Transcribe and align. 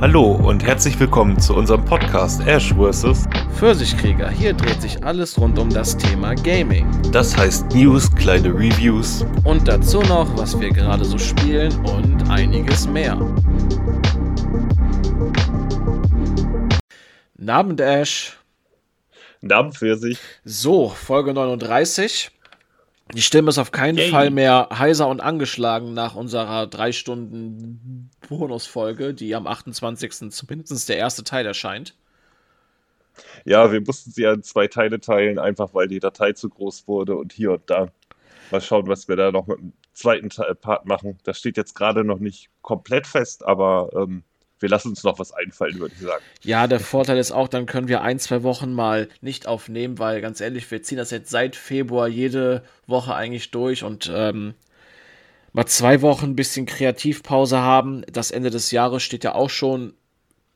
Hallo 0.00 0.32
und 0.32 0.64
herzlich 0.64 0.98
willkommen 0.98 1.38
zu 1.38 1.54
unserem 1.54 1.84
Podcast 1.84 2.44
Ash 2.46 2.74
vs. 2.74 3.26
Pfirsichkrieger. 3.54 4.28
Hier 4.28 4.52
dreht 4.52 4.82
sich 4.82 5.02
alles 5.04 5.38
rund 5.38 5.56
um 5.58 5.70
das 5.70 5.96
Thema 5.96 6.34
Gaming. 6.34 6.86
Das 7.12 7.36
heißt 7.36 7.72
News, 7.72 8.12
kleine 8.14 8.48
Reviews 8.48 9.24
Und 9.44 9.68
dazu 9.68 10.02
noch, 10.02 10.36
was 10.36 10.58
wir 10.60 10.70
gerade 10.70 11.04
so 11.04 11.16
spielen 11.16 11.72
und 11.86 12.28
einiges 12.28 12.88
mehr. 12.88 13.16
Abend 17.46 17.80
Ash. 17.80 18.36
Namen 19.40 19.72
für 19.72 19.96
sich. 19.96 20.18
So, 20.44 20.88
Folge 20.88 21.32
39. 21.32 22.30
Die 23.12 23.22
Stimme 23.22 23.50
ist 23.50 23.58
auf 23.58 23.70
keinen 23.70 23.98
Yay. 23.98 24.10
Fall 24.10 24.30
mehr 24.30 24.68
heiser 24.72 25.08
und 25.08 25.20
angeschlagen 25.20 25.92
nach 25.92 26.14
unserer 26.14 26.66
drei 26.66 26.92
Stunden 26.92 28.10
Bonusfolge, 28.28 29.12
die 29.12 29.34
am 29.34 29.46
28. 29.46 30.30
zumindest 30.30 30.88
der 30.88 30.96
erste 30.96 31.22
Teil 31.22 31.44
erscheint. 31.44 31.94
Ja, 33.44 33.70
wir 33.70 33.80
mussten 33.80 34.10
sie 34.10 34.22
ja 34.22 34.32
in 34.32 34.42
zwei 34.42 34.66
Teile 34.66 35.00
teilen, 35.00 35.38
einfach 35.38 35.74
weil 35.74 35.86
die 35.86 36.00
Datei 36.00 36.32
zu 36.32 36.48
groß 36.48 36.88
wurde 36.88 37.16
und 37.16 37.32
hier 37.32 37.52
und 37.52 37.68
da. 37.68 37.88
Mal 38.50 38.60
schauen, 38.60 38.88
was 38.88 39.06
wir 39.06 39.16
da 39.16 39.30
noch 39.30 39.46
mit 39.46 39.58
dem 39.58 39.72
zweiten 39.92 40.30
Teil 40.30 40.54
Part 40.54 40.86
machen. 40.86 41.18
Das 41.24 41.38
steht 41.38 41.56
jetzt 41.56 41.74
gerade 41.74 42.04
noch 42.04 42.18
nicht 42.18 42.50
komplett 42.62 43.06
fest, 43.06 43.44
aber 43.44 43.90
ähm, 43.94 44.24
wir 44.64 44.70
lassen 44.70 44.88
uns 44.88 45.04
noch 45.04 45.18
was 45.18 45.30
einfallen, 45.30 45.78
würde 45.78 45.94
ich 45.94 46.00
sagen. 46.00 46.24
Ja, 46.42 46.66
der 46.66 46.80
Vorteil 46.80 47.18
ist 47.18 47.32
auch, 47.32 47.48
dann 47.48 47.66
können 47.66 47.86
wir 47.86 48.00
ein, 48.00 48.18
zwei 48.18 48.42
Wochen 48.42 48.72
mal 48.72 49.10
nicht 49.20 49.46
aufnehmen, 49.46 49.98
weil 49.98 50.22
ganz 50.22 50.40
ehrlich, 50.40 50.70
wir 50.70 50.82
ziehen 50.82 50.96
das 50.96 51.10
jetzt 51.10 51.28
seit 51.28 51.54
Februar 51.54 52.08
jede 52.08 52.64
Woche 52.86 53.14
eigentlich 53.14 53.50
durch 53.50 53.84
und 53.84 54.10
ähm, 54.10 54.54
mal 55.52 55.66
zwei 55.66 56.00
Wochen 56.00 56.30
ein 56.30 56.36
bisschen 56.36 56.64
Kreativpause 56.64 57.58
haben. 57.58 58.06
Das 58.10 58.30
Ende 58.30 58.48
des 58.48 58.70
Jahres 58.70 59.02
steht 59.02 59.22
ja 59.22 59.34
auch 59.34 59.50
schon 59.50 59.92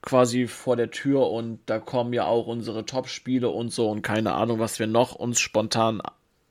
quasi 0.01 0.47
vor 0.47 0.77
der 0.77 0.91
Tür 0.91 1.29
und 1.31 1.61
da 1.67 1.79
kommen 1.79 2.15
ja 2.15 2.25
auch 2.25 2.47
unsere 2.47 2.87
Top-Spiele 2.87 3.51
und 3.51 3.71
so 3.71 3.91
und 3.91 4.01
keine 4.01 4.33
Ahnung, 4.33 4.59
was 4.59 4.79
wir 4.79 4.87
noch 4.87 5.15
uns 5.17 5.39
spontan, 5.39 6.01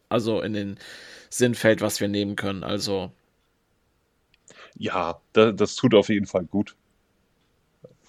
also 0.10 0.42
in 0.42 0.54
den 0.54 0.78
Sinn 1.32 1.56
fällt, 1.56 1.82
was 1.82 2.02
wir 2.02 2.08
nehmen 2.08 2.36
können. 2.36 2.64
Also, 2.64 3.12
Ja, 4.78 5.20
da, 5.34 5.52
das 5.52 5.76
tut 5.76 5.96
auf 5.96 6.10
jeden 6.10 6.28
Fall 6.28 6.46
gut. 6.46 6.76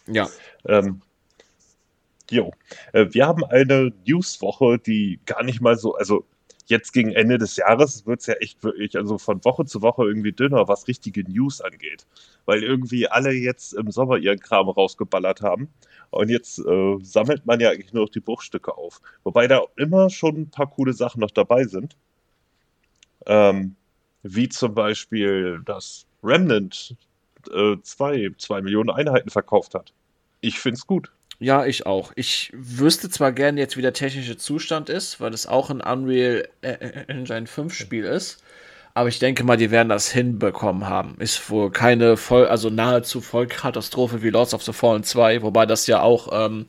Ja. 0.08 0.28
Ähm, 0.66 1.00
jo, 2.30 2.52
äh, 2.92 3.06
wir 3.10 3.26
haben 3.26 3.44
eine 3.44 3.92
Newswoche, 4.06 4.78
die 4.78 5.20
gar 5.26 5.42
nicht 5.42 5.60
mal 5.60 5.76
so, 5.76 5.94
also 5.94 6.24
jetzt 6.68 6.92
gegen 6.92 7.12
Ende 7.12 7.38
des 7.38 7.56
Jahres 7.56 8.06
wird 8.06 8.20
es 8.20 8.26
ja 8.26 8.34
echt 8.34 8.62
wirklich, 8.62 8.96
also 8.96 9.18
von 9.18 9.44
Woche 9.44 9.64
zu 9.64 9.82
Woche 9.82 10.04
irgendwie 10.04 10.32
dünner, 10.32 10.68
was 10.68 10.86
richtige 10.86 11.28
News 11.28 11.60
angeht. 11.60 12.06
Weil 12.44 12.62
irgendwie 12.62 13.08
alle 13.08 13.32
jetzt 13.32 13.72
im 13.72 13.90
Sommer 13.90 14.18
ihren 14.18 14.38
Kram 14.38 14.68
rausgeballert 14.68 15.40
haben. 15.42 15.68
Und 16.10 16.28
jetzt 16.28 16.58
äh, 16.58 16.96
sammelt 17.02 17.46
man 17.46 17.60
ja 17.60 17.70
eigentlich 17.70 17.92
nur 17.92 18.04
noch 18.04 18.10
die 18.10 18.20
Bruchstücke 18.20 18.76
auf. 18.76 19.00
Wobei 19.24 19.46
da 19.48 19.62
immer 19.76 20.10
schon 20.10 20.42
ein 20.42 20.50
paar 20.50 20.70
coole 20.70 20.92
Sachen 20.92 21.20
noch 21.20 21.30
dabei 21.30 21.64
sind. 21.64 21.96
Ähm, 23.26 23.76
wie 24.22 24.48
zum 24.48 24.74
Beispiel, 24.74 25.62
dass 25.64 26.06
Remnant 26.22 26.96
äh, 27.52 27.76
zwei, 27.82 28.30
zwei 28.38 28.60
Millionen 28.60 28.90
Einheiten 28.90 29.30
verkauft 29.30 29.74
hat. 29.74 29.92
Ich 30.40 30.58
find's 30.58 30.86
gut. 30.86 31.10
Ja, 31.40 31.66
ich 31.66 31.86
auch. 31.86 32.12
Ich 32.16 32.50
wüsste 32.54 33.10
zwar 33.10 33.32
gerne 33.32 33.60
jetzt, 33.60 33.76
wie 33.76 33.82
der 33.82 33.92
technische 33.92 34.36
Zustand 34.36 34.88
ist, 34.88 35.20
weil 35.20 35.32
es 35.32 35.46
auch 35.46 35.70
ein 35.70 35.80
Unreal 35.80 36.48
äh, 36.62 37.04
Engine 37.06 37.46
5 37.46 37.72
Spiel 37.72 38.04
ist. 38.04 38.42
Aber 38.94 39.08
ich 39.08 39.20
denke 39.20 39.44
mal, 39.44 39.56
die 39.56 39.70
werden 39.70 39.88
das 39.88 40.10
hinbekommen 40.10 40.88
haben. 40.88 41.16
Ist 41.20 41.48
wohl 41.50 41.70
keine 41.70 42.16
voll, 42.16 42.46
also 42.46 42.70
nahezu 42.70 43.20
Vollkatastrophe 43.20 44.22
wie 44.22 44.30
Lords 44.30 44.54
of 44.54 44.64
the 44.64 44.72
Fallen 44.72 45.04
2, 45.04 45.42
wobei 45.42 45.66
das 45.66 45.86
ja 45.86 46.02
auch 46.02 46.28
ähm, 46.32 46.66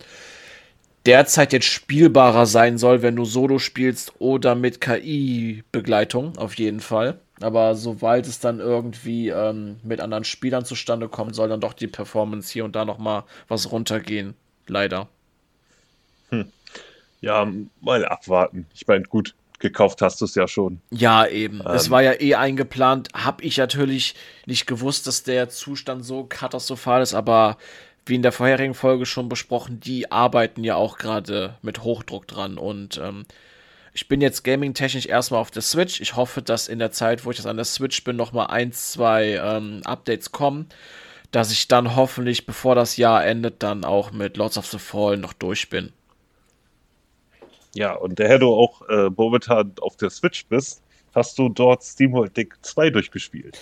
derzeit 1.08 1.54
jetzt 1.54 1.66
spielbarer 1.66 2.46
sein 2.46 2.78
soll, 2.78 3.02
wenn 3.02 3.16
du 3.16 3.26
Solo 3.26 3.58
spielst 3.58 4.14
oder 4.20 4.54
mit 4.54 4.80
KI-Begleitung, 4.82 6.38
auf 6.38 6.54
jeden 6.56 6.82
Fall. 6.82 7.20
Aber 7.42 7.76
sobald 7.76 8.28
es 8.28 8.40
dann 8.40 8.60
irgendwie 8.60 9.30
ähm, 9.30 9.78
mit 9.84 10.02
anderen 10.02 10.24
Spielern 10.24 10.66
zustande 10.66 11.08
kommt, 11.08 11.36
soll 11.36 11.50
dann 11.50 11.62
doch 11.62 11.74
die 11.74 11.88
Performance 11.88 12.52
hier 12.52 12.66
und 12.66 12.76
da 12.76 12.86
nochmal 12.86 13.24
was 13.48 13.72
runtergehen. 13.72 14.36
Leider. 14.68 15.08
Ja, 17.22 17.52
mal 17.82 18.06
abwarten. 18.06 18.66
Ich 18.74 18.88
meine, 18.88 19.04
gut, 19.04 19.36
gekauft 19.60 20.02
hast 20.02 20.22
du 20.22 20.26
es 20.26 20.36
ja 20.36 20.48
schon. 20.48 20.80
Ja, 20.90 21.28
eben. 21.28 21.62
es 21.62 21.88
Ähm. 21.88 21.92
war 21.92 22.02
ja 22.02 22.14
eh 22.20 22.36
eingeplant. 22.36 23.10
Hab 23.14 23.44
ich 23.44 23.58
natürlich 23.58 24.16
nicht 24.46 24.68
gewusst, 24.68 25.08
dass 25.08 25.24
der 25.24 25.50
Zustand 25.50 26.06
so 26.06 26.24
katastrophal 26.24 27.02
ist, 27.02 27.14
aber 27.14 27.58
wie 28.06 28.16
in 28.16 28.22
der 28.22 28.32
vorherigen 28.32 28.74
Folge 28.74 29.06
schon 29.06 29.30
besprochen, 29.30 29.80
die 29.80 30.12
arbeiten 30.12 30.64
ja 30.64 30.76
auch 30.76 30.98
gerade 30.98 31.56
mit 31.62 31.84
Hochdruck 31.84 32.28
dran. 32.28 32.58
Und 32.58 32.98
ähm, 32.98 33.26
ich 34.00 34.08
bin 34.08 34.22
jetzt 34.22 34.46
gaming-technisch 34.46 35.08
erstmal 35.08 35.42
auf 35.42 35.52
der 35.52 35.62
Switch. 35.62 36.00
Ich 36.00 36.16
hoffe, 36.16 36.42
dass 36.42 36.70
in 36.70 36.80
der 36.80 36.92
Zeit, 36.94 37.26
wo 37.26 37.32
ich 37.32 37.38
jetzt 37.38 37.48
an 37.48 37.58
der 37.58 37.66
Switch 37.66 38.02
bin, 38.06 38.16
nochmal 38.16 38.48
ein, 38.48 38.72
zwei 38.72 39.34
ähm, 39.44 39.82
Updates 39.84 40.32
kommen, 40.32 40.70
dass 41.32 41.52
ich 41.52 41.68
dann 41.68 41.98
hoffentlich, 41.98 42.46
bevor 42.46 42.76
das 42.76 42.96
Jahr 42.96 43.26
endet, 43.26 43.62
dann 43.62 43.84
auch 43.84 44.14
mit 44.14 44.38
Lords 44.38 44.58
of 44.58 44.68
the 44.68 44.80
Fallen 44.80 45.20
noch 45.20 45.34
durch 45.34 45.70
bin. 45.70 45.92
Ja, 47.76 47.94
und 47.94 48.20
daher 48.20 48.40
du 48.40 48.48
auch 48.54 48.88
äh, 48.88 49.10
momentan 49.16 49.74
auf 49.82 49.98
der 49.98 50.10
Switch 50.10 50.46
bist, 50.48 50.82
hast 51.14 51.38
du 51.38 51.50
dort 51.50 51.84
SteamWorld 51.84 52.38
Dick 52.38 52.56
2 52.62 52.92
durchgespielt. 52.92 53.60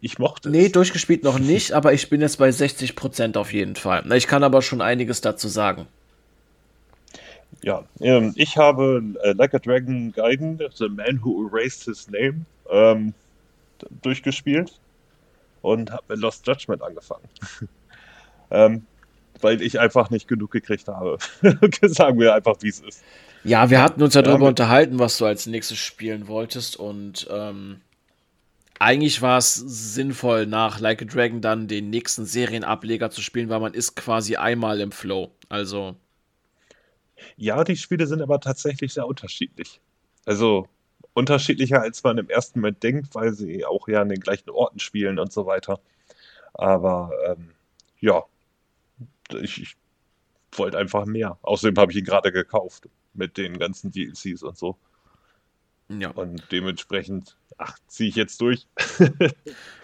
Ich 0.00 0.18
mochte 0.18 0.50
Nee, 0.50 0.66
es. 0.66 0.72
durchgespielt 0.72 1.22
noch 1.22 1.38
nicht, 1.38 1.72
aber 1.72 1.92
ich 1.92 2.10
bin 2.10 2.20
jetzt 2.20 2.38
bei 2.38 2.48
60% 2.50 3.36
auf 3.38 3.52
jeden 3.52 3.76
Fall. 3.76 4.10
Ich 4.12 4.26
kann 4.26 4.42
aber 4.44 4.60
schon 4.62 4.80
einiges 4.80 5.20
dazu 5.20 5.48
sagen. 5.48 5.86
Ja, 7.62 7.84
ähm, 8.00 8.32
ich 8.36 8.56
habe 8.56 9.02
äh, 9.22 9.32
Like 9.32 9.54
a 9.54 9.58
Dragon 9.58 10.12
Gaiden, 10.12 10.60
The 10.74 10.88
Man 10.88 11.20
Who 11.22 11.48
Erased 11.48 11.84
His 11.84 12.08
Name, 12.08 12.44
ähm, 12.70 13.14
durchgespielt 14.02 14.78
und 15.62 15.90
habe 15.90 16.02
mit 16.08 16.20
Lost 16.20 16.46
Judgment 16.46 16.82
angefangen. 16.82 17.28
ähm, 18.50 18.86
weil 19.40 19.60
ich 19.60 19.78
einfach 19.78 20.10
nicht 20.10 20.28
genug 20.28 20.50
gekriegt 20.50 20.88
habe. 20.88 21.18
Sagen 21.82 22.18
wir 22.18 22.34
einfach, 22.34 22.56
wie 22.60 22.68
es 22.68 22.80
ist. 22.80 23.02
Ja, 23.44 23.70
wir 23.70 23.82
hatten 23.82 24.02
uns 24.02 24.14
ja 24.14 24.22
darüber 24.22 24.48
unterhalten, 24.48 24.98
was 24.98 25.18
du 25.18 25.26
als 25.26 25.46
nächstes 25.46 25.78
spielen 25.78 26.26
wolltest 26.26 26.76
und 26.76 27.28
ähm, 27.30 27.80
eigentlich 28.78 29.22
war 29.22 29.38
es 29.38 29.54
sinnvoll, 29.54 30.46
nach 30.46 30.80
Like 30.80 31.02
a 31.02 31.04
Dragon 31.04 31.40
dann 31.40 31.68
den 31.68 31.90
nächsten 31.90 32.26
Serienableger 32.26 33.10
zu 33.10 33.22
spielen, 33.22 33.48
weil 33.48 33.60
man 33.60 33.74
ist 33.74 33.96
quasi 33.96 34.36
einmal 34.36 34.80
im 34.80 34.92
Flow. 34.92 35.30
Also, 35.48 35.96
Ja, 37.36 37.64
die 37.64 37.76
Spiele 37.76 38.06
sind 38.06 38.22
aber 38.22 38.40
tatsächlich 38.40 38.92
sehr 38.94 39.06
unterschiedlich. 39.06 39.80
Also 40.24 40.68
unterschiedlicher, 41.14 41.80
als 41.80 42.02
man 42.04 42.18
im 42.18 42.28
ersten 42.28 42.60
Moment 42.60 42.82
denkt, 42.82 43.14
weil 43.14 43.32
sie 43.32 43.64
auch 43.64 43.88
ja 43.88 44.02
an 44.02 44.08
den 44.10 44.20
gleichen 44.20 44.50
Orten 44.50 44.78
spielen 44.78 45.18
und 45.18 45.32
so 45.32 45.46
weiter. 45.46 45.80
Aber 46.54 47.10
ähm, 47.26 47.52
ja, 48.00 48.22
ich, 49.40 49.62
ich 49.62 49.76
wollte 50.52 50.78
einfach 50.78 51.06
mehr. 51.06 51.38
Außerdem 51.42 51.76
habe 51.80 51.92
ich 51.92 51.98
ihn 51.98 52.04
gerade 52.04 52.32
gekauft 52.32 52.88
mit 53.14 53.36
den 53.36 53.58
ganzen 53.58 53.90
DLCs 53.90 54.42
und 54.42 54.58
so. 54.58 54.76
ja. 55.88 56.10
Und 56.10 56.42
dementsprechend, 56.52 57.36
ach, 57.58 57.78
ziehe 57.86 58.08
ich 58.10 58.16
jetzt 58.16 58.40
durch. 58.40 58.66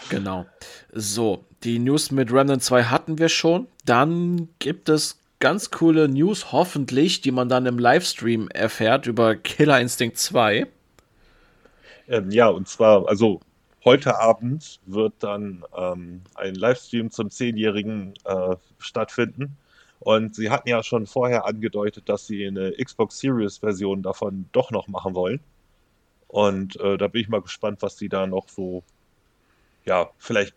Genau. 0.09 0.47
So, 0.93 1.47
die 1.63 1.79
News 1.79 2.11
mit 2.11 2.31
Remnant 2.33 2.63
2 2.63 2.85
hatten 2.85 3.19
wir 3.19 3.31
schon. 3.31 3.69
Dann 3.87 4.51
gibt 4.59 4.89
es 4.91 5.22
ganz 5.43 5.73
coole 5.73 6.09
News, 6.09 6.53
hoffentlich, 6.53 7.21
die 7.21 7.33
man 7.33 7.49
dann 7.49 7.67
im 7.67 7.77
Livestream 7.77 8.49
erfährt 8.51 9.09
über 9.09 9.35
Killer 9.35 9.81
Instinct 9.81 10.17
2. 10.17 10.69
Ähm, 12.07 12.31
ja, 12.31 12.47
und 12.47 12.69
zwar, 12.69 13.09
also 13.09 13.41
heute 13.85 14.21
Abend 14.21 14.79
wird 14.87 15.15
dann 15.19 15.65
ähm, 15.77 16.23
ein 16.37 16.55
Livestream 16.55 17.11
zum 17.11 17.29
Zehnjährigen 17.29 18.15
äh, 18.25 18.55
stattfinden. 18.79 19.57
Und 19.99 20.37
sie 20.37 20.49
hatten 20.49 20.69
ja 20.69 20.81
schon 20.85 21.07
vorher 21.07 21.45
angedeutet, 21.45 22.09
dass 22.09 22.29
sie 22.29 22.47
eine 22.47 22.73
Xbox 22.81 23.19
Series 23.19 23.59
Version 23.59 24.01
davon 24.01 24.49
doch 24.53 24.71
noch 24.71 24.87
machen 24.87 25.17
wollen. 25.17 25.41
Und 26.29 26.79
äh, 26.79 26.97
da 26.97 27.09
bin 27.09 27.21
ich 27.21 27.29
mal 27.29 27.43
gespannt, 27.43 27.83
was 27.83 27.97
die 27.97 28.09
da 28.09 28.29
noch 28.29 28.49
so, 28.49 28.85
ja, 29.85 30.11
vielleicht 30.19 30.55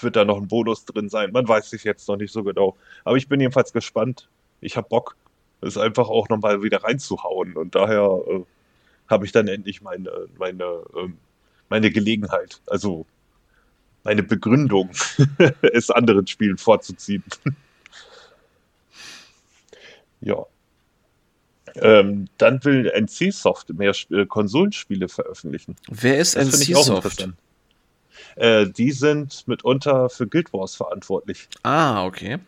wird 0.00 0.16
da 0.16 0.24
noch 0.24 0.38
ein 0.38 0.48
Bonus 0.48 0.84
drin 0.84 1.08
sein. 1.08 1.32
Man 1.32 1.46
weiß 1.46 1.72
es 1.72 1.84
jetzt 1.84 2.08
noch 2.08 2.16
nicht 2.16 2.32
so 2.32 2.42
genau. 2.42 2.76
Aber 3.04 3.16
ich 3.16 3.28
bin 3.28 3.40
jedenfalls 3.40 3.72
gespannt. 3.72 4.28
Ich 4.60 4.76
habe 4.76 4.88
Bock, 4.88 5.16
es 5.60 5.76
einfach 5.76 6.08
auch 6.08 6.28
nochmal 6.28 6.62
wieder 6.62 6.82
reinzuhauen. 6.82 7.56
Und 7.56 7.74
daher 7.74 8.20
äh, 8.28 8.40
habe 9.08 9.26
ich 9.26 9.32
dann 9.32 9.48
endlich 9.48 9.82
meine, 9.82 10.10
meine, 10.38 10.82
ähm, 10.96 11.18
meine 11.68 11.90
Gelegenheit, 11.90 12.60
also 12.66 13.06
meine 14.04 14.22
Begründung, 14.22 14.90
es 15.62 15.90
anderen 15.90 16.26
Spielen 16.26 16.58
vorzuziehen. 16.58 17.22
ja. 20.20 20.44
Ähm, 21.76 22.28
dann 22.38 22.62
will 22.64 22.90
NC 22.90 23.32
Soft 23.32 23.70
mehr 23.70 23.92
Sp- 23.96 24.12
äh, 24.12 24.26
Konsolenspiele 24.26 25.08
veröffentlichen. 25.08 25.76
Wer 25.88 26.18
ist 26.18 26.36
Das 26.36 26.50
finde 26.50 26.64
ich 26.64 26.76
auch 26.76 26.86
NC 26.86 27.02
Soft? 27.02 27.28
Äh, 28.36 28.66
die 28.66 28.92
sind 28.92 29.46
mitunter 29.46 30.08
für 30.08 30.26
Guild 30.26 30.52
Wars 30.52 30.74
verantwortlich. 30.74 31.48
Ah, 31.62 32.04
okay. 32.04 32.38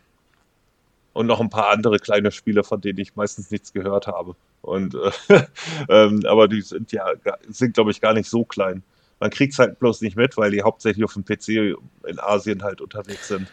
Und 1.12 1.26
noch 1.26 1.40
ein 1.40 1.50
paar 1.50 1.70
andere 1.70 1.98
kleine 1.98 2.32
Spiele, 2.32 2.64
von 2.64 2.80
denen 2.80 2.98
ich 2.98 3.14
meistens 3.14 3.50
nichts 3.50 3.72
gehört 3.72 4.06
habe. 4.06 4.34
Und, 4.62 4.94
äh, 5.28 5.44
ähm, 5.88 6.24
aber 6.26 6.48
die 6.48 6.62
sind 6.62 6.92
ja, 6.92 7.06
sind 7.48 7.74
glaube 7.74 7.90
ich 7.90 8.00
gar 8.00 8.14
nicht 8.14 8.28
so 8.28 8.44
klein. 8.44 8.82
Man 9.20 9.30
kriegt 9.30 9.52
es 9.52 9.58
halt 9.58 9.78
bloß 9.78 10.00
nicht 10.00 10.16
mit, 10.16 10.36
weil 10.36 10.50
die 10.50 10.62
hauptsächlich 10.62 11.04
auf 11.04 11.14
dem 11.14 11.24
PC 11.24 11.78
in 12.06 12.18
Asien 12.18 12.62
halt 12.62 12.80
unterwegs 12.80 13.28
sind. 13.28 13.48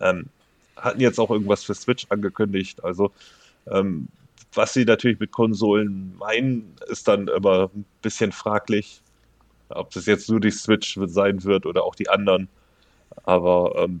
Ähm, 0.00 0.26
hatten 0.76 1.00
jetzt 1.00 1.18
auch 1.18 1.30
irgendwas 1.30 1.64
für 1.64 1.74
Switch 1.74 2.06
angekündigt. 2.08 2.84
Also 2.84 3.10
ähm, 3.66 4.08
was 4.54 4.74
sie 4.74 4.84
natürlich 4.84 5.18
mit 5.18 5.32
Konsolen 5.32 6.16
meinen, 6.18 6.76
ist 6.88 7.08
dann 7.08 7.28
immer 7.28 7.70
ein 7.74 7.84
bisschen 8.02 8.32
fraglich. 8.32 9.00
Ob 9.72 9.90
das 9.90 10.06
jetzt 10.06 10.30
nur 10.30 10.40
die 10.40 10.50
Switch 10.50 10.98
sein 11.06 11.42
wird 11.44 11.66
oder 11.66 11.84
auch 11.84 11.94
die 11.94 12.08
anderen. 12.08 12.48
Aber 13.24 13.74
ähm, 13.76 14.00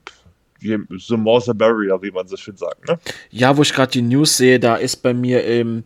the 0.60 1.16
more 1.16 1.40
the 1.40 1.52
merrier, 1.54 2.00
wie 2.02 2.10
man 2.10 2.26
so 2.28 2.36
schön 2.36 2.56
sagt. 2.56 2.88
Ne? 2.88 2.98
Ja, 3.30 3.56
wo 3.56 3.62
ich 3.62 3.72
gerade 3.72 3.92
die 3.92 4.02
News 4.02 4.36
sehe, 4.36 4.60
da 4.60 4.76
ist 4.76 4.96
bei 4.96 5.14
mir 5.14 5.44
im 5.44 5.84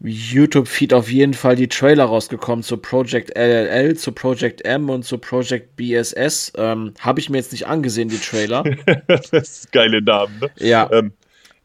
YouTube-Feed 0.00 0.92
auf 0.92 1.10
jeden 1.10 1.32
Fall 1.32 1.56
die 1.56 1.68
Trailer 1.68 2.04
rausgekommen 2.04 2.62
zu 2.62 2.76
Project 2.76 3.36
LLL, 3.36 3.96
zu 3.96 4.12
Project 4.12 4.64
M 4.64 4.90
und 4.90 5.04
zu 5.04 5.18
Project 5.18 5.74
BSS. 5.76 6.52
Ähm, 6.56 6.92
Habe 7.00 7.20
ich 7.20 7.30
mir 7.30 7.38
jetzt 7.38 7.52
nicht 7.52 7.66
angesehen, 7.66 8.08
die 8.08 8.18
Trailer. 8.18 8.62
das 9.06 9.30
ist 9.30 9.72
geile 9.72 10.02
Namen, 10.02 10.38
ne? 10.40 10.50
Ja. 10.58 10.90
Ähm, 10.92 11.12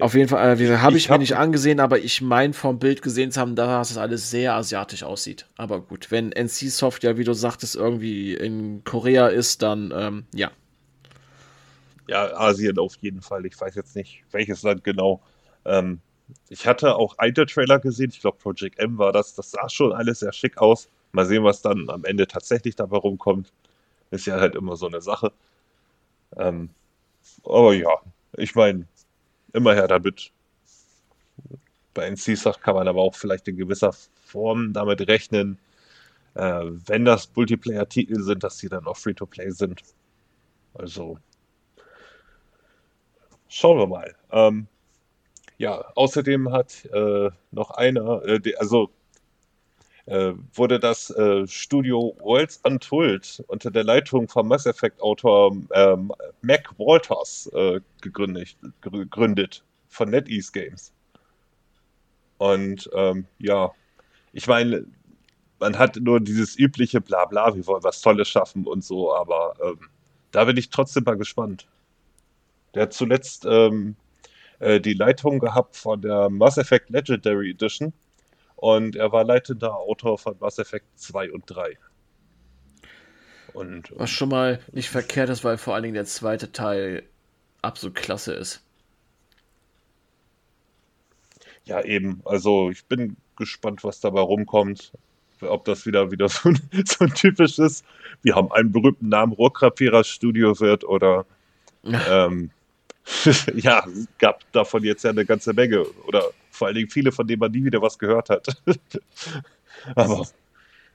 auf 0.01 0.15
jeden 0.15 0.27
Fall, 0.27 0.39
äh, 0.39 0.77
habe 0.77 0.97
ich, 0.97 1.05
ich 1.05 1.09
hab, 1.09 1.17
mir 1.17 1.23
nicht 1.23 1.35
angesehen, 1.35 1.79
aber 1.79 1.99
ich 1.99 2.21
meine 2.21 2.53
vom 2.53 2.79
Bild 2.79 3.01
gesehen 3.01 3.31
zu 3.31 3.39
haben, 3.39 3.55
dass 3.55 3.89
das 3.89 3.97
alles 3.97 4.29
sehr 4.29 4.55
asiatisch 4.55 5.03
aussieht. 5.03 5.47
Aber 5.57 5.81
gut, 5.81 6.11
wenn 6.11 6.31
NC 6.31 6.69
Soft 6.69 7.03
ja, 7.03 7.17
wie 7.17 7.23
du 7.23 7.33
sagtest, 7.33 7.75
irgendwie 7.75 8.33
in 8.33 8.83
Korea 8.83 9.27
ist, 9.27 9.61
dann 9.61 9.93
ähm, 9.95 10.25
ja. 10.33 10.51
Ja, 12.07 12.35
Asien 12.35 12.77
auf 12.77 12.95
jeden 13.01 13.21
Fall. 13.21 13.45
Ich 13.45 13.59
weiß 13.59 13.75
jetzt 13.75 13.95
nicht, 13.95 14.23
welches 14.31 14.63
Land 14.63 14.83
genau. 14.83 15.21
Ähm, 15.65 15.99
ich 16.49 16.67
hatte 16.67 16.95
auch 16.95 17.17
eine 17.17 17.33
Trailer 17.33 17.79
gesehen, 17.79 18.09
ich 18.11 18.21
glaube 18.21 18.37
Project 18.37 18.79
M 18.79 18.97
war 18.97 19.11
das. 19.11 19.35
Das 19.35 19.51
sah 19.51 19.69
schon 19.69 19.93
alles 19.93 20.19
sehr 20.19 20.33
schick 20.33 20.57
aus. 20.57 20.89
Mal 21.11 21.25
sehen, 21.25 21.43
was 21.43 21.61
dann 21.61 21.89
am 21.89 22.05
Ende 22.05 22.27
tatsächlich 22.27 22.75
dabei 22.75 22.97
rumkommt. 22.97 23.51
Ist 24.11 24.25
ja 24.25 24.39
halt 24.39 24.55
immer 24.55 24.75
so 24.75 24.87
eine 24.87 25.01
Sache. 25.01 25.31
Ähm, 26.37 26.69
aber 27.43 27.73
ja, 27.73 27.89
ich 28.37 28.55
meine, 28.55 28.85
immer 29.53 29.73
her 29.73 29.87
damit. 29.87 30.31
Bei 31.93 32.07
NC-Sach 32.09 32.61
kann 32.61 32.75
man 32.75 32.87
aber 32.87 33.01
auch 33.01 33.15
vielleicht 33.15 33.47
in 33.47 33.57
gewisser 33.57 33.93
Form 34.25 34.73
damit 34.73 35.07
rechnen, 35.07 35.57
äh, 36.35 36.63
wenn 36.85 37.05
das 37.05 37.29
Multiplayer-Titel 37.35 38.21
sind, 38.21 38.43
dass 38.43 38.57
sie 38.57 38.69
dann 38.69 38.87
auch 38.87 38.97
Free-to-Play 38.97 39.51
sind. 39.51 39.81
Also, 40.73 41.17
schauen 43.49 43.77
wir 43.77 43.87
mal. 43.87 44.15
Ähm, 44.31 44.67
ja, 45.57 45.79
außerdem 45.95 46.51
hat 46.51 46.85
äh, 46.85 47.29
noch 47.51 47.71
einer, 47.71 48.23
äh, 48.25 48.55
also 48.57 48.89
wurde 50.05 50.79
das 50.79 51.09
äh, 51.11 51.45
Studio 51.47 52.15
Worlds 52.19 52.59
Untold 52.63 53.43
unter 53.47 53.69
der 53.69 53.83
Leitung 53.83 54.27
vom 54.27 54.47
Mass 54.47 54.65
Effect 54.65 54.99
Autor 55.01 55.55
ähm, 55.73 56.11
Mac 56.41 56.73
Walters 56.77 57.49
äh, 57.53 57.79
gegründet, 58.01 58.57
gegründet 58.81 59.63
von 59.89 60.09
NetEase 60.09 60.51
Games. 60.51 60.91
Und 62.39 62.89
ähm, 62.95 63.27
ja, 63.37 63.71
ich 64.33 64.47
meine, 64.47 64.85
man 65.59 65.77
hat 65.77 65.97
nur 65.97 66.19
dieses 66.19 66.57
übliche 66.57 66.99
Blabla, 66.99 67.55
wir 67.55 67.67
wollen 67.67 67.83
was 67.83 68.01
Tolles 68.01 68.27
schaffen 68.27 68.65
und 68.65 68.83
so, 68.83 69.13
aber 69.13 69.53
ähm, 69.63 69.79
da 70.31 70.45
bin 70.45 70.57
ich 70.57 70.69
trotzdem 70.69 71.03
mal 71.03 71.17
gespannt. 71.17 71.67
Der 72.73 72.83
hat 72.83 72.93
zuletzt 72.93 73.45
ähm, 73.45 73.95
äh, 74.59 74.79
die 74.79 74.93
Leitung 74.93 75.39
gehabt 75.39 75.75
von 75.75 76.01
der 76.01 76.29
Mass 76.29 76.57
Effect 76.57 76.89
Legendary 76.89 77.51
Edition 77.51 77.93
und 78.61 78.95
er 78.95 79.11
war 79.11 79.23
leitender 79.23 79.75
Autor 79.75 80.19
von 80.19 80.35
Mass 80.39 80.59
Effect 80.59 80.85
2 80.95 81.31
und 81.31 81.45
3. 81.47 81.79
Und, 83.53 83.91
Was 83.95 84.11
schon 84.11 84.29
mal 84.29 84.59
nicht 84.71 84.89
verkehrt 84.89 85.29
ist, 85.29 85.43
weil 85.43 85.57
vor 85.57 85.73
allen 85.73 85.81
Dingen 85.81 85.95
der 85.95 86.05
zweite 86.05 86.51
Teil 86.51 87.01
absolut 87.63 87.95
klasse 87.95 88.33
ist. 88.33 88.63
Ja, 91.65 91.81
eben. 91.81 92.21
Also 92.23 92.69
ich 92.69 92.85
bin 92.85 93.17
gespannt, 93.35 93.83
was 93.83 93.99
dabei 93.99 94.21
rumkommt. 94.21 94.91
Ob 95.41 95.65
das 95.65 95.87
wieder 95.87 96.11
wieder 96.11 96.29
so 96.29 96.49
ein, 96.49 96.61
so 96.85 97.05
ein 97.05 97.15
typisches, 97.15 97.83
wir 98.21 98.35
haben 98.35 98.51
einen 98.51 98.71
berühmten 98.71 99.09
Namen 99.09 99.33
Rohrkrapierer 99.33 100.03
Studio 100.03 100.59
wird 100.59 100.83
oder 100.83 101.25
ähm, 101.83 102.51
ja, 103.55 103.83
gab 104.19 104.51
davon 104.51 104.83
jetzt 104.83 105.03
ja 105.03 105.09
eine 105.09 105.25
ganze 105.25 105.53
Menge. 105.53 105.83
Oder 106.05 106.29
vor 106.51 106.67
allen 106.67 106.75
Dingen 106.75 106.89
viele, 106.89 107.11
von 107.11 107.27
denen 107.27 107.39
man 107.39 107.51
nie 107.51 107.63
wieder 107.63 107.81
was 107.81 107.97
gehört 107.97 108.29
hat. 108.29 108.47
Aber 109.95 110.27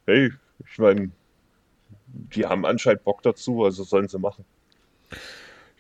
hey, 0.07 0.33
ich 0.71 0.79
meine, 0.79 1.11
die 2.07 2.47
haben 2.47 2.65
anscheinend 2.65 3.05
Bock 3.05 3.23
dazu, 3.23 3.65
also 3.65 3.85
sollen 3.85 4.09
sie 4.09 4.19
machen. 4.19 4.45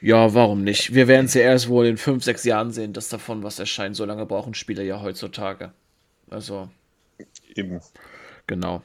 Ja, 0.00 0.34
warum 0.34 0.62
nicht? 0.62 0.94
Wir 0.94 1.08
werden 1.08 1.26
es 1.26 1.34
ja 1.34 1.42
erst 1.42 1.68
wohl 1.68 1.86
in 1.86 1.96
fünf, 1.96 2.22
sechs 2.22 2.44
Jahren 2.44 2.70
sehen, 2.70 2.92
dass 2.92 3.08
davon 3.08 3.42
was 3.42 3.58
erscheint. 3.58 3.96
So 3.96 4.04
lange 4.04 4.26
brauchen 4.26 4.54
Spieler 4.54 4.82
ja 4.82 5.00
heutzutage. 5.00 5.72
Also. 6.28 6.68
Eben. 7.54 7.80
Genau. 8.46 8.82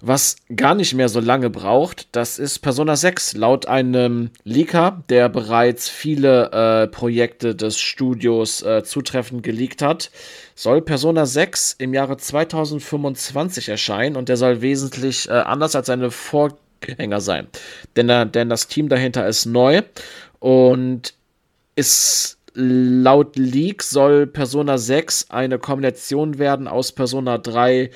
Was 0.00 0.36
gar 0.54 0.74
nicht 0.74 0.94
mehr 0.94 1.08
so 1.08 1.20
lange 1.20 1.48
braucht, 1.48 2.08
das 2.12 2.38
ist 2.38 2.58
Persona 2.58 2.96
6. 2.96 3.34
Laut 3.34 3.66
einem 3.66 4.30
Leaker, 4.44 5.02
der 5.08 5.28
bereits 5.28 5.88
viele 5.88 6.50
äh, 6.50 6.88
Projekte 6.88 7.54
des 7.54 7.78
Studios 7.78 8.62
äh, 8.62 8.82
zutreffend 8.82 9.42
geleakt 9.42 9.82
hat, 9.82 10.10
soll 10.54 10.82
Persona 10.82 11.26
6 11.26 11.76
im 11.78 11.94
Jahre 11.94 12.16
2025 12.16 13.68
erscheinen 13.68 14.16
und 14.16 14.28
der 14.28 14.36
soll 14.36 14.60
wesentlich 14.60 15.28
äh, 15.28 15.32
anders 15.32 15.76
als 15.76 15.86
seine 15.86 16.10
Vorgänger 16.10 17.20
sein. 17.20 17.46
Denn, 17.94 18.08
äh, 18.08 18.26
denn 18.26 18.48
das 18.48 18.66
Team 18.66 18.88
dahinter 18.88 19.26
ist 19.26 19.46
neu 19.46 19.82
und 20.40 21.14
ist 21.76 22.38
laut 22.54 23.36
Leak 23.36 23.82
soll 23.82 24.26
Persona 24.26 24.76
6 24.78 25.30
eine 25.30 25.58
Kombination 25.58 26.38
werden 26.38 26.68
aus 26.68 26.92
Persona 26.92 27.38
3 27.38 27.90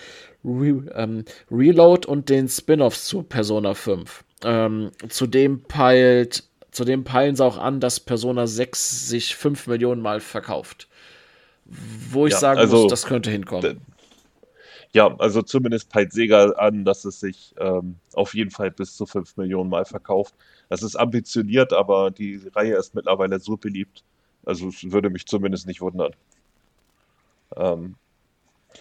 Re 0.46 0.84
ähm, 0.94 1.24
Reload 1.50 2.06
und 2.06 2.28
den 2.28 2.48
Spin-offs 2.48 3.06
zu 3.06 3.22
Persona 3.22 3.74
5. 3.74 4.24
Ähm, 4.44 4.90
zudem 5.08 5.62
peilt, 5.62 6.44
zudem 6.70 7.04
peilen 7.04 7.36
sie 7.36 7.44
auch 7.44 7.58
an, 7.58 7.80
dass 7.80 8.00
Persona 8.00 8.46
6 8.46 9.08
sich 9.08 9.34
5 9.34 9.66
Millionen 9.66 10.00
Mal 10.00 10.20
verkauft. 10.20 10.88
Wo 11.64 12.26
ich 12.26 12.32
ja, 12.34 12.38
sagen 12.38 12.60
also, 12.60 12.82
muss, 12.82 12.90
das 12.90 13.06
könnte 13.06 13.30
hinkommen. 13.30 13.80
Ja, 14.92 15.14
also 15.18 15.42
zumindest 15.42 15.90
peilt 15.90 16.12
Sega 16.12 16.50
an, 16.52 16.84
dass 16.84 17.04
es 17.04 17.20
sich 17.20 17.54
ähm, 17.58 17.96
auf 18.14 18.34
jeden 18.34 18.50
Fall 18.50 18.70
bis 18.70 18.96
zu 18.96 19.04
5 19.04 19.36
Millionen 19.36 19.68
Mal 19.68 19.84
verkauft. 19.84 20.34
Das 20.68 20.82
ist 20.82 20.96
ambitioniert, 20.96 21.72
aber 21.72 22.10
die 22.10 22.40
Reihe 22.54 22.76
ist 22.76 22.94
mittlerweile 22.94 23.40
so 23.40 23.56
beliebt. 23.56 24.04
Also 24.44 24.68
es 24.68 24.90
würde 24.92 25.10
mich 25.10 25.26
zumindest 25.26 25.66
nicht 25.66 25.80
wundern. 25.80 26.12
Ähm, 27.56 27.96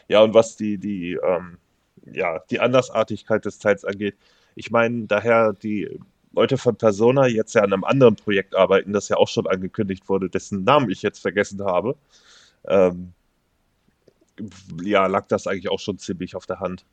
ja, 0.07 0.21
und 0.21 0.33
was 0.33 0.55
die, 0.55 0.77
die, 0.77 1.13
ähm, 1.13 1.57
ja, 2.11 2.39
die 2.49 2.59
Andersartigkeit 2.59 3.45
des 3.45 3.59
Teils 3.59 3.85
angeht, 3.85 4.15
ich 4.55 4.71
meine, 4.71 5.05
daher 5.07 5.53
die 5.53 5.99
Leute 6.33 6.57
von 6.57 6.75
Persona 6.75 7.27
jetzt 7.27 7.55
ja 7.55 7.61
an 7.61 7.73
einem 7.73 7.83
anderen 7.83 8.15
Projekt 8.15 8.55
arbeiten, 8.55 8.93
das 8.93 9.09
ja 9.09 9.17
auch 9.17 9.27
schon 9.27 9.47
angekündigt 9.47 10.07
wurde, 10.09 10.29
dessen 10.29 10.63
Namen 10.63 10.89
ich 10.89 11.01
jetzt 11.01 11.19
vergessen 11.19 11.63
habe, 11.63 11.95
ähm, 12.67 13.13
ja, 14.83 15.07
lag 15.07 15.27
das 15.27 15.47
eigentlich 15.47 15.69
auch 15.69 15.79
schon 15.79 15.97
ziemlich 15.97 16.35
auf 16.35 16.45
der 16.45 16.59
Hand. 16.59 16.85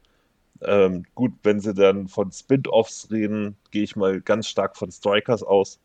Ähm, 0.62 1.04
gut, 1.14 1.32
wenn 1.42 1.60
sie 1.60 1.74
dann 1.74 2.08
von 2.08 2.30
Spin-Offs 2.30 3.08
reden, 3.10 3.56
gehe 3.70 3.82
ich 3.82 3.96
mal 3.96 4.20
ganz 4.20 4.46
stark 4.48 4.76
von 4.76 4.92
Strikers 4.92 5.42
aus. 5.42 5.80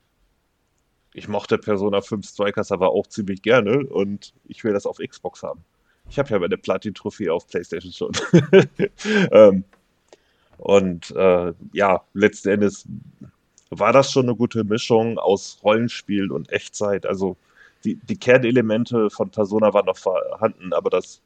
Ich 1.14 1.28
mochte 1.28 1.58
Persona 1.58 2.02
5 2.02 2.28
Strikers 2.28 2.72
aber 2.72 2.92
auch 2.92 3.08
ziemlich 3.08 3.42
gerne 3.42 3.88
und 3.88 4.34
ich 4.46 4.64
will 4.64 4.74
das 4.74 4.86
auf 4.86 4.98
Xbox 4.98 5.42
haben. 5.42 5.64
Ich 6.10 6.20
habe 6.20 6.30
ja 6.30 6.40
meine 6.40 6.58
Platin-Trophäe 6.58 7.32
auf 7.32 7.48
PlayStation 7.48 7.92
schon. 7.92 8.12
ähm, 9.32 9.64
und 10.58 11.12
äh, 11.12 11.54
ja, 11.74 12.02
letzten 12.14 12.50
Endes 12.50 12.88
war 13.70 13.94
das 13.94 14.12
schon 14.12 14.26
eine 14.26 14.36
gute 14.36 14.64
Mischung 14.64 15.20
aus 15.20 15.60
Rollenspiel 15.64 16.32
und 16.32 16.52
Echtzeit. 16.52 17.06
Also 17.06 17.38
die, 17.84 17.96
die 17.96 18.18
Kernelemente 18.18 19.10
von 19.10 19.30
Persona 19.30 19.74
waren 19.74 19.86
noch 19.86 19.98
vorhanden, 19.98 20.74
aber 20.74 20.90
das 20.90 21.22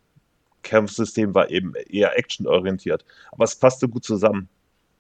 Kampfsystem 0.64 1.34
war 1.34 1.50
eben 1.50 1.74
eher 1.90 2.18
actionorientiert. 2.18 3.06
Aber 3.32 3.46
es 3.46 3.56
passte 3.56 3.88
gut 3.88 4.04
zusammen. 4.04 4.50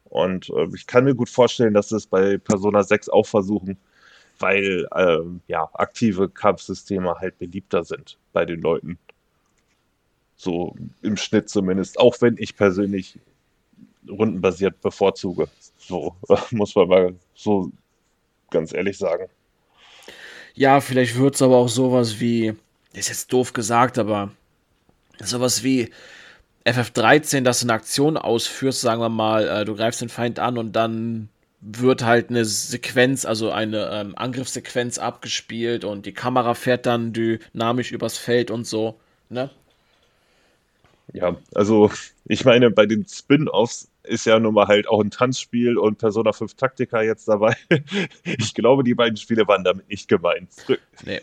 Und 0.06 0.50
äh, 0.50 0.68
ich 0.76 0.88
kann 0.88 1.06
mir 1.06 1.16
gut 1.16 1.30
vorstellen, 1.30 1.74
dass 1.74 1.90
sie 1.90 1.98
es 1.98 2.08
bei 2.08 2.38
Persona 2.38 2.84
6 2.84 3.10
auch 3.10 3.26
versuchen, 3.26 3.78
weil 4.40 4.88
äh, 4.94 5.20
ja, 5.48 5.70
aktive 5.74 6.30
Kampfsysteme 6.30 7.16
halt 7.16 7.38
beliebter 7.38 7.84
sind 7.84 8.18
bei 8.34 8.46
den 8.46 8.62
Leuten. 8.62 8.98
So 10.42 10.76
im 11.04 11.18
Schnitt 11.18 11.50
zumindest. 11.50 12.00
Auch 12.00 12.16
wenn 12.20 12.36
ich 12.40 12.56
persönlich 12.56 13.20
rundenbasiert 14.10 14.82
bevorzuge. 14.82 15.48
So 15.78 16.16
muss 16.50 16.74
man 16.74 16.88
mal 16.88 17.16
so 17.36 17.72
ganz 18.50 18.74
ehrlich 18.74 18.98
sagen. 18.98 19.28
Ja, 20.56 20.82
vielleicht 20.82 21.16
wird 21.16 21.36
es 21.36 21.44
aber 21.44 21.58
auch 21.58 21.70
sowas 21.70 22.20
wie, 22.20 22.56
ist 22.94 23.10
jetzt 23.10 23.32
doof 23.32 23.54
gesagt, 23.54 24.00
aber 24.00 24.32
sowas 25.20 25.62
wie 25.64 25.92
FF13, 26.66 27.42
dass 27.42 27.60
du 27.60 27.66
eine 27.68 27.74
Aktion 27.74 28.18
ausführst, 28.18 28.82
sagen 28.82 29.00
wir 29.00 29.10
mal, 29.10 29.48
äh, 29.48 29.64
du 29.64 29.76
greifst 29.76 30.02
den 30.02 30.10
Feind 30.10 30.40
an 30.40 30.58
und 30.58 30.76
dann 30.76 31.30
wird 31.62 32.04
halt 32.04 32.32
eine 32.32 32.46
Sequenz, 32.46 33.26
also 33.26 33.52
eine 33.52 33.92
ähm, 33.92 34.16
Angriffssequenz 34.18 34.98
abgespielt 34.98 35.86
und 35.86 36.08
die 36.08 36.14
Kamera 36.14 36.56
fährt 36.56 36.88
dann 36.88 37.14
dynamisch 37.14 37.92
übers 37.92 38.18
Feld 38.18 38.50
und 38.50 38.66
so, 38.66 39.00
ne? 39.30 39.52
Ja, 41.14 41.36
also 41.54 41.92
ich 42.26 42.46
meine, 42.46 42.72
bei 42.72 42.86
den 42.86 43.06
Spin-Offs 43.08 43.90
ist 44.04 44.26
ja 44.26 44.40
nun 44.40 44.54
mal 44.54 44.68
halt 44.68 44.88
auch 44.88 45.02
ein 45.02 45.12
Tanzspiel 45.12 45.78
und 45.78 45.98
Persona 45.98 46.32
5 46.32 46.56
Taktika 46.56 47.02
jetzt 47.02 47.28
dabei. 47.28 47.56
Ich 48.24 48.54
glaube, 48.54 48.84
die 48.84 48.96
beiden 48.96 49.18
Spiele 49.18 49.48
waren 49.48 49.64
damit 49.64 49.90
nicht 49.90 50.08
gemeint. 50.08 50.50
Nee. 51.06 51.22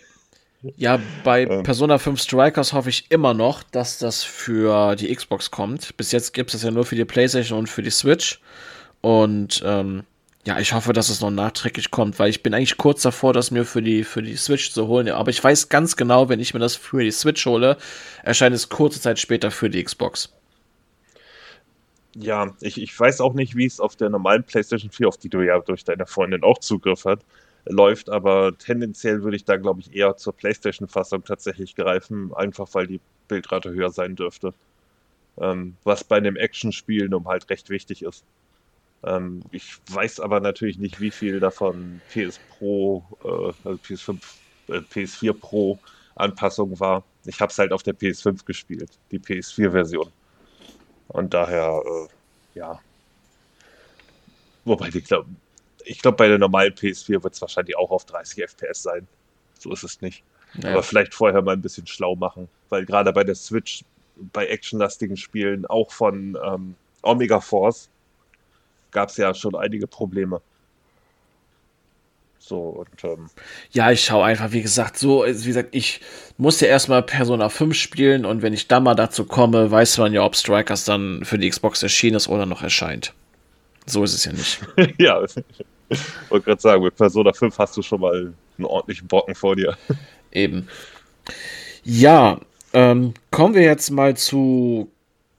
Ja, 0.76 0.98
bei 1.24 1.44
ähm. 1.44 1.62
Persona 1.62 1.98
5 1.98 2.20
Strikers 2.20 2.72
hoffe 2.72 2.88
ich 2.88 3.10
immer 3.10 3.34
noch, 3.34 3.62
dass 3.62 3.98
das 3.98 4.24
für 4.24 4.96
die 4.96 5.14
Xbox 5.14 5.50
kommt. 5.50 5.96
Bis 5.96 6.12
jetzt 6.12 6.34
gibt 6.34 6.50
es 6.50 6.60
das 6.60 6.62
ja 6.64 6.70
nur 6.70 6.84
für 6.84 6.96
die 6.96 7.04
PlayStation 7.04 7.60
und 7.60 7.68
für 7.68 7.82
die 7.82 7.90
Switch. 7.90 8.40
Und 9.00 9.62
ähm, 9.64 10.04
ja, 10.48 10.58
ich 10.58 10.72
hoffe, 10.72 10.94
dass 10.94 11.10
es 11.10 11.20
noch 11.20 11.30
nachträglich 11.30 11.90
kommt, 11.90 12.18
weil 12.18 12.30
ich 12.30 12.42
bin 12.42 12.54
eigentlich 12.54 12.78
kurz 12.78 13.02
davor, 13.02 13.34
das 13.34 13.50
mir 13.50 13.66
für 13.66 13.82
die, 13.82 14.02
für 14.02 14.22
die 14.22 14.36
Switch 14.36 14.72
zu 14.72 14.86
holen. 14.86 15.06
Aber 15.10 15.28
ich 15.28 15.44
weiß 15.44 15.68
ganz 15.68 15.94
genau, 15.94 16.30
wenn 16.30 16.40
ich 16.40 16.54
mir 16.54 16.60
das 16.60 16.74
für 16.74 17.02
die 17.02 17.10
Switch 17.10 17.44
hole, 17.44 17.76
erscheint 18.22 18.56
es 18.56 18.70
kurze 18.70 18.98
Zeit 18.98 19.18
später 19.18 19.50
für 19.50 19.68
die 19.68 19.84
Xbox. 19.84 20.32
Ja, 22.16 22.56
ich, 22.62 22.80
ich 22.80 22.98
weiß 22.98 23.20
auch 23.20 23.34
nicht, 23.34 23.56
wie 23.56 23.66
es 23.66 23.78
auf 23.78 23.94
der 23.94 24.08
normalen 24.08 24.42
PlayStation 24.42 24.90
4, 24.90 25.08
auf 25.08 25.18
die 25.18 25.28
du 25.28 25.42
ja 25.42 25.58
durch 25.60 25.84
deine 25.84 26.06
Freundin 26.06 26.42
auch 26.42 26.56
Zugriff 26.56 27.04
hast, 27.04 27.20
läuft, 27.66 28.08
aber 28.08 28.56
tendenziell 28.56 29.22
würde 29.22 29.36
ich 29.36 29.44
da, 29.44 29.58
glaube 29.58 29.82
ich, 29.82 29.94
eher 29.94 30.16
zur 30.16 30.32
PlayStation-Fassung 30.32 31.24
tatsächlich 31.24 31.74
greifen, 31.74 32.32
einfach 32.34 32.68
weil 32.72 32.86
die 32.86 33.00
Bildrate 33.28 33.70
höher 33.70 33.90
sein 33.90 34.16
dürfte. 34.16 34.54
Ähm, 35.38 35.76
was 35.84 36.04
bei 36.04 36.16
einem 36.16 36.36
Actionspiel 36.36 37.10
nun 37.10 37.26
halt 37.26 37.50
recht 37.50 37.68
wichtig 37.68 38.02
ist. 38.02 38.24
Ähm, 39.04 39.42
ich 39.52 39.78
weiß 39.90 40.20
aber 40.20 40.40
natürlich 40.40 40.78
nicht, 40.78 41.00
wie 41.00 41.10
viel 41.10 41.40
davon 41.40 42.00
PS 42.12 42.40
Pro, 42.50 43.04
äh, 43.24 43.68
also 43.68 43.78
PS5, 43.82 44.18
äh, 44.68 44.78
PS4 44.78 45.32
Pro 45.32 45.78
Anpassung 46.16 46.78
war. 46.80 47.04
Ich 47.24 47.40
habe 47.40 47.50
es 47.50 47.58
halt 47.58 47.72
auf 47.72 47.82
der 47.82 47.94
PS5 47.94 48.44
gespielt, 48.44 48.90
die 49.10 49.18
PS4-Version. 49.18 50.10
Und 51.08 51.32
daher, 51.32 51.80
äh, 51.84 52.58
ja. 52.58 52.80
Wobei, 54.64 54.88
ich 54.88 55.04
glaube, 55.04 55.28
ich 55.84 56.02
glaube, 56.02 56.16
bei 56.16 56.28
der 56.28 56.38
normalen 56.38 56.74
PS4 56.74 57.22
wird 57.22 57.34
es 57.34 57.40
wahrscheinlich 57.40 57.76
auch 57.76 57.90
auf 57.90 58.04
30 58.04 58.44
FPS 58.44 58.82
sein. 58.82 59.06
So 59.58 59.72
ist 59.72 59.84
es 59.84 60.00
nicht. 60.00 60.22
Naja. 60.54 60.74
Aber 60.74 60.82
vielleicht 60.82 61.14
vorher 61.14 61.40
mal 61.42 61.52
ein 61.52 61.62
bisschen 61.62 61.86
schlau 61.86 62.16
machen, 62.16 62.48
weil 62.68 62.84
gerade 62.84 63.12
bei 63.12 63.24
der 63.24 63.34
Switch, 63.34 63.84
bei 64.16 64.46
actionlastigen 64.46 65.16
Spielen, 65.16 65.66
auch 65.66 65.92
von 65.92 66.36
ähm, 66.44 66.74
Omega 67.02 67.40
Force, 67.40 67.88
gab 68.90 69.10
es 69.10 69.16
ja 69.16 69.34
schon 69.34 69.54
einige 69.54 69.86
Probleme. 69.86 70.40
So, 72.48 72.60
und, 72.60 73.04
ähm, 73.04 73.28
ja, 73.72 73.90
ich 73.90 74.04
schaue 74.04 74.24
einfach, 74.24 74.52
wie 74.52 74.62
gesagt, 74.62 74.96
so, 74.96 75.24
wie 75.26 75.46
gesagt, 75.48 75.68
ich 75.72 76.00
muss 76.38 76.60
ja 76.60 76.68
erstmal 76.68 77.02
Persona 77.02 77.50
5 77.50 77.74
spielen 77.74 78.24
und 78.24 78.40
wenn 78.40 78.54
ich 78.54 78.68
dann 78.68 78.84
mal 78.84 78.94
dazu 78.94 79.26
komme, 79.26 79.70
weiß 79.70 79.98
man 79.98 80.14
ja, 80.14 80.24
ob 80.24 80.34
Strikers 80.34 80.84
dann 80.84 81.24
für 81.24 81.36
die 81.36 81.50
Xbox 81.50 81.82
erschienen 81.82 82.16
ist 82.16 82.28
oder 82.28 82.46
noch 82.46 82.62
erscheint. 82.62 83.12
So 83.84 84.02
ist 84.02 84.14
es 84.14 84.24
ja 84.24 84.32
nicht. 84.32 84.60
ja, 84.98 85.22
ich 85.90 86.00
wollte 86.30 86.46
gerade 86.46 86.60
sagen, 86.60 86.82
mit 86.82 86.96
Persona 86.96 87.32
5 87.34 87.58
hast 87.58 87.76
du 87.76 87.82
schon 87.82 88.00
mal 88.00 88.32
einen 88.56 88.66
ordentlichen 88.66 89.08
Brocken 89.08 89.34
vor 89.34 89.54
dir. 89.54 89.76
Eben. 90.32 90.68
Ja, 91.84 92.40
ähm, 92.72 93.14
kommen 93.30 93.54
wir 93.54 93.62
jetzt 93.62 93.90
mal 93.90 94.16
zu 94.16 94.90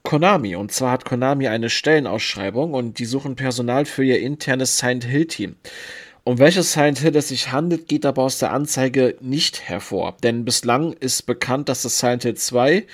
Konami. 0.09 0.55
Und 0.55 0.71
zwar 0.71 0.93
hat 0.93 1.05
Konami 1.05 1.49
eine 1.49 1.69
Stellenausschreibung 1.69 2.73
und 2.73 2.97
die 2.97 3.05
suchen 3.05 3.35
Personal 3.35 3.85
für 3.85 4.03
ihr 4.03 4.19
internes 4.19 4.79
Silent 4.79 5.03
Hill 5.03 5.27
Team. 5.27 5.55
Um 6.23 6.39
welches 6.39 6.73
Silent 6.73 6.97
Hill 6.97 7.15
es 7.15 7.27
sich 7.27 7.51
handelt, 7.51 7.87
geht 7.87 8.07
aber 8.07 8.23
aus 8.23 8.39
der 8.39 8.51
Anzeige 8.51 9.17
nicht 9.21 9.69
hervor. 9.69 10.17
Denn 10.23 10.45
bislang 10.45 10.93
ist 10.93 11.27
bekannt, 11.27 11.69
dass 11.69 11.83
das 11.83 11.99
Silent 11.99 12.23
Hill 12.23 12.33
2 12.33 12.87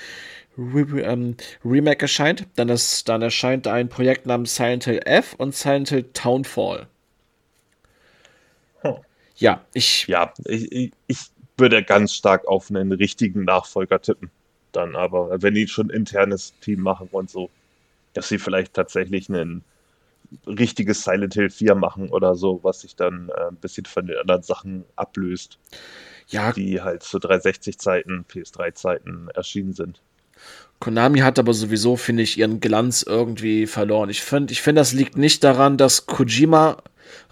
Re 0.58 1.00
ähm, 1.00 1.38
Remake 1.64 2.02
erscheint. 2.02 2.48
Dann, 2.56 2.68
ist, 2.68 3.08
dann 3.08 3.22
erscheint 3.22 3.66
ein 3.66 3.88
Projekt 3.88 4.26
namens 4.26 4.54
Silent 4.54 4.84
Hill 4.84 5.00
F 5.06 5.32
und 5.38 5.54
Silent 5.54 5.88
Hill 5.88 6.10
Townfall. 6.12 6.86
Ja, 9.36 9.64
ich. 9.72 10.06
Ja, 10.06 10.34
ich, 10.44 10.92
ich 11.06 11.18
würde 11.56 11.82
ganz 11.82 12.12
stark 12.12 12.46
auf 12.46 12.68
einen 12.68 12.92
richtigen 12.92 13.44
Nachfolger 13.44 14.02
tippen 14.02 14.30
dann 14.76 14.96
aber, 14.96 15.42
wenn 15.42 15.54
die 15.54 15.66
schon 15.66 15.90
internes 15.90 16.54
Team 16.60 16.80
machen 16.80 17.08
und 17.10 17.30
so, 17.30 17.50
dass 18.12 18.28
sie 18.28 18.38
vielleicht 18.38 18.74
tatsächlich 18.74 19.28
ein 19.28 19.62
richtiges 20.46 21.04
Silent 21.04 21.34
Hill 21.34 21.50
4 21.50 21.74
machen 21.74 22.08
oder 22.10 22.34
so, 22.34 22.60
was 22.62 22.80
sich 22.80 22.96
dann 22.96 23.30
äh, 23.30 23.48
ein 23.48 23.56
bisschen 23.56 23.86
von 23.86 24.06
den 24.06 24.18
anderen 24.18 24.42
Sachen 24.42 24.84
ablöst. 24.96 25.58
Ja. 26.28 26.52
Die 26.52 26.80
halt 26.80 27.02
zu 27.02 27.18
360-Zeiten, 27.18 28.24
PS3-Zeiten 28.28 29.28
erschienen 29.34 29.72
sind. 29.72 30.00
Konami 30.80 31.20
hat 31.20 31.38
aber 31.38 31.54
sowieso, 31.54 31.96
finde 31.96 32.22
ich, 32.22 32.38
ihren 32.38 32.60
Glanz 32.60 33.02
irgendwie 33.02 33.66
verloren. 33.66 34.10
Ich 34.10 34.22
finde, 34.22 34.52
ich 34.52 34.60
find, 34.60 34.76
das 34.76 34.92
liegt 34.92 35.16
nicht 35.16 35.44
daran, 35.44 35.76
dass 35.76 36.06
Kojima 36.06 36.82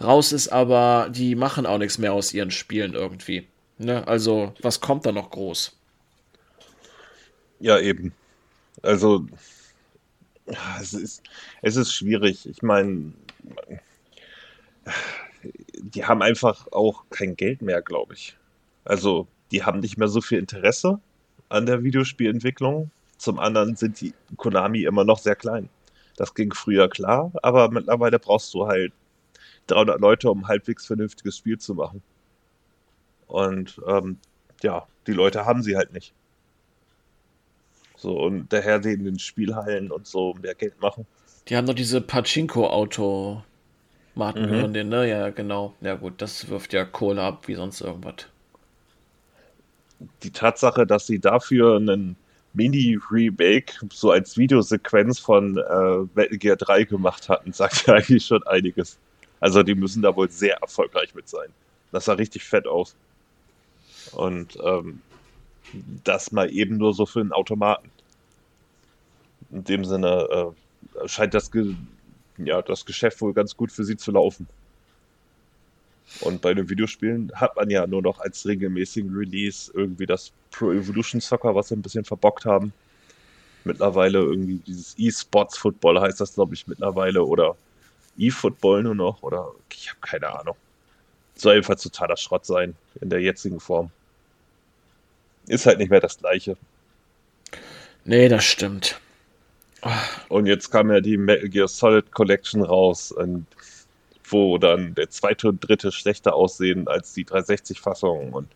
raus 0.00 0.32
ist, 0.32 0.48
aber 0.48 1.08
die 1.10 1.34
machen 1.34 1.66
auch 1.66 1.78
nichts 1.78 1.98
mehr 1.98 2.12
aus 2.12 2.32
ihren 2.32 2.50
Spielen 2.50 2.94
irgendwie. 2.94 3.46
Ne? 3.78 4.06
Also, 4.06 4.54
was 4.62 4.80
kommt 4.80 5.04
da 5.04 5.12
noch 5.12 5.30
groß? 5.30 5.76
Ja, 7.60 7.78
eben. 7.78 8.12
Also, 8.82 9.26
es 10.80 10.92
ist, 10.94 11.22
es 11.62 11.76
ist 11.76 11.92
schwierig. 11.92 12.46
Ich 12.48 12.62
meine, 12.62 13.12
die 15.78 16.04
haben 16.04 16.22
einfach 16.22 16.70
auch 16.72 17.04
kein 17.10 17.36
Geld 17.36 17.62
mehr, 17.62 17.82
glaube 17.82 18.14
ich. 18.14 18.36
Also, 18.84 19.26
die 19.50 19.62
haben 19.64 19.80
nicht 19.80 19.96
mehr 19.98 20.08
so 20.08 20.20
viel 20.20 20.38
Interesse 20.38 21.00
an 21.48 21.66
der 21.66 21.82
Videospielentwicklung. 21.82 22.90
Zum 23.18 23.38
anderen 23.38 23.76
sind 23.76 24.00
die 24.00 24.12
Konami 24.36 24.82
immer 24.82 25.04
noch 25.04 25.18
sehr 25.18 25.36
klein. 25.36 25.68
Das 26.16 26.34
ging 26.34 26.52
früher 26.52 26.88
klar, 26.88 27.32
aber 27.42 27.70
mittlerweile 27.70 28.18
brauchst 28.18 28.52
du 28.54 28.66
halt 28.66 28.92
300 29.66 30.00
Leute, 30.00 30.30
um 30.30 30.40
ein 30.40 30.48
halbwegs 30.48 30.86
vernünftiges 30.86 31.38
Spiel 31.38 31.58
zu 31.58 31.74
machen. 31.74 32.02
Und 33.26 33.80
ähm, 33.86 34.18
ja, 34.62 34.86
die 35.06 35.12
Leute 35.12 35.44
haben 35.44 35.62
sie 35.62 35.76
halt 35.76 35.92
nicht. 35.92 36.12
So, 38.04 38.20
und 38.20 38.52
daher 38.52 38.84
in 38.84 39.06
den 39.06 39.18
Spielhallen 39.18 39.90
und 39.90 40.06
so 40.06 40.34
mehr 40.42 40.54
Geld 40.54 40.78
machen. 40.78 41.06
Die 41.48 41.56
haben 41.56 41.66
doch 41.66 41.72
diese 41.72 42.02
Pachinko-Automaten 42.02 43.42
mhm. 44.14 44.46
gehören 44.46 44.74
denen, 44.74 44.90
ne? 44.90 45.08
Ja, 45.08 45.30
genau. 45.30 45.74
Ja, 45.80 45.94
gut, 45.94 46.20
das 46.20 46.50
wirft 46.50 46.74
ja 46.74 46.84
Kohle 46.84 47.22
ab 47.22 47.48
wie 47.48 47.54
sonst 47.54 47.80
irgendwas. 47.80 48.26
Die 50.22 50.30
Tatsache, 50.30 50.86
dass 50.86 51.06
sie 51.06 51.18
dafür 51.18 51.76
einen 51.76 52.16
Mini-Remake 52.52 53.72
so 53.90 54.10
als 54.10 54.36
Videosequenz 54.36 55.18
von 55.18 55.56
äh, 55.56 56.06
Metal 56.14 56.36
Gear 56.36 56.56
3 56.56 56.84
gemacht 56.84 57.30
hatten, 57.30 57.52
sagt 57.54 57.86
ja 57.86 57.94
eigentlich 57.94 58.26
schon 58.26 58.42
einiges. 58.42 58.98
Also 59.40 59.62
die 59.62 59.74
müssen 59.74 60.02
da 60.02 60.14
wohl 60.14 60.28
sehr 60.28 60.58
erfolgreich 60.58 61.14
mit 61.14 61.26
sein. 61.30 61.48
Das 61.90 62.04
sah 62.04 62.12
richtig 62.12 62.44
fett 62.44 62.66
aus. 62.66 62.94
Und 64.12 64.58
ähm, 64.62 65.00
das 66.04 66.32
mal 66.32 66.52
eben 66.52 66.76
nur 66.76 66.94
so 66.94 67.06
für 67.06 67.20
einen 67.20 67.32
Automaten 67.32 67.90
in 69.54 69.64
dem 69.64 69.84
Sinne 69.84 70.54
äh, 71.02 71.08
scheint 71.08 71.32
das, 71.32 71.50
Ge 71.50 71.74
ja, 72.38 72.60
das 72.60 72.84
Geschäft 72.84 73.20
wohl 73.20 73.32
ganz 73.32 73.56
gut 73.56 73.70
für 73.70 73.84
sie 73.84 73.96
zu 73.96 74.10
laufen. 74.10 74.48
Und 76.20 76.42
bei 76.42 76.52
den 76.52 76.68
Videospielen 76.68 77.32
hat 77.34 77.56
man 77.56 77.70
ja 77.70 77.86
nur 77.86 78.02
noch 78.02 78.20
als 78.20 78.46
regelmäßigen 78.46 79.14
Release 79.14 79.72
irgendwie 79.74 80.06
das 80.06 80.32
Pro 80.50 80.72
Evolution 80.72 81.20
Soccer, 81.20 81.54
was 81.54 81.68
sie 81.68 81.76
ein 81.76 81.82
bisschen 81.82 82.04
verbockt 82.04 82.44
haben. 82.44 82.72
Mittlerweile 83.64 84.18
irgendwie 84.18 84.60
dieses 84.66 84.94
E-Sports 84.98 85.56
Football 85.56 86.00
heißt 86.00 86.20
das, 86.20 86.34
glaube 86.34 86.54
ich, 86.54 86.66
mittlerweile. 86.66 87.24
Oder 87.24 87.56
E-Football 88.18 88.82
nur 88.82 88.94
noch. 88.94 89.22
Oder 89.22 89.50
ich 89.72 89.88
habe 89.88 90.00
keine 90.02 90.38
Ahnung. 90.38 90.56
Soll 91.36 91.54
jedenfalls 91.54 91.82
totaler 91.82 92.16
Schrott 92.16 92.44
sein 92.44 92.76
in 93.00 93.08
der 93.08 93.20
jetzigen 93.20 93.60
Form. 93.60 93.90
Ist 95.46 95.66
halt 95.66 95.78
nicht 95.78 95.90
mehr 95.90 96.00
das 96.00 96.18
gleiche. 96.18 96.56
Nee, 98.04 98.28
das 98.28 98.44
stimmt. 98.44 99.00
Und 100.28 100.46
jetzt 100.46 100.70
kam 100.70 100.90
ja 100.90 101.00
die 101.00 101.16
Metal 101.16 101.48
Gear 101.48 101.68
Solid 101.68 102.10
Collection 102.12 102.62
raus, 102.62 103.12
und 103.12 103.46
wo 104.24 104.56
dann 104.58 104.94
der 104.94 105.10
zweite 105.10 105.48
und 105.48 105.60
dritte 105.66 105.92
schlechter 105.92 106.34
aussehen 106.34 106.88
als 106.88 107.12
die 107.12 107.26
360-Fassung. 107.26 108.32
Und 108.32 108.48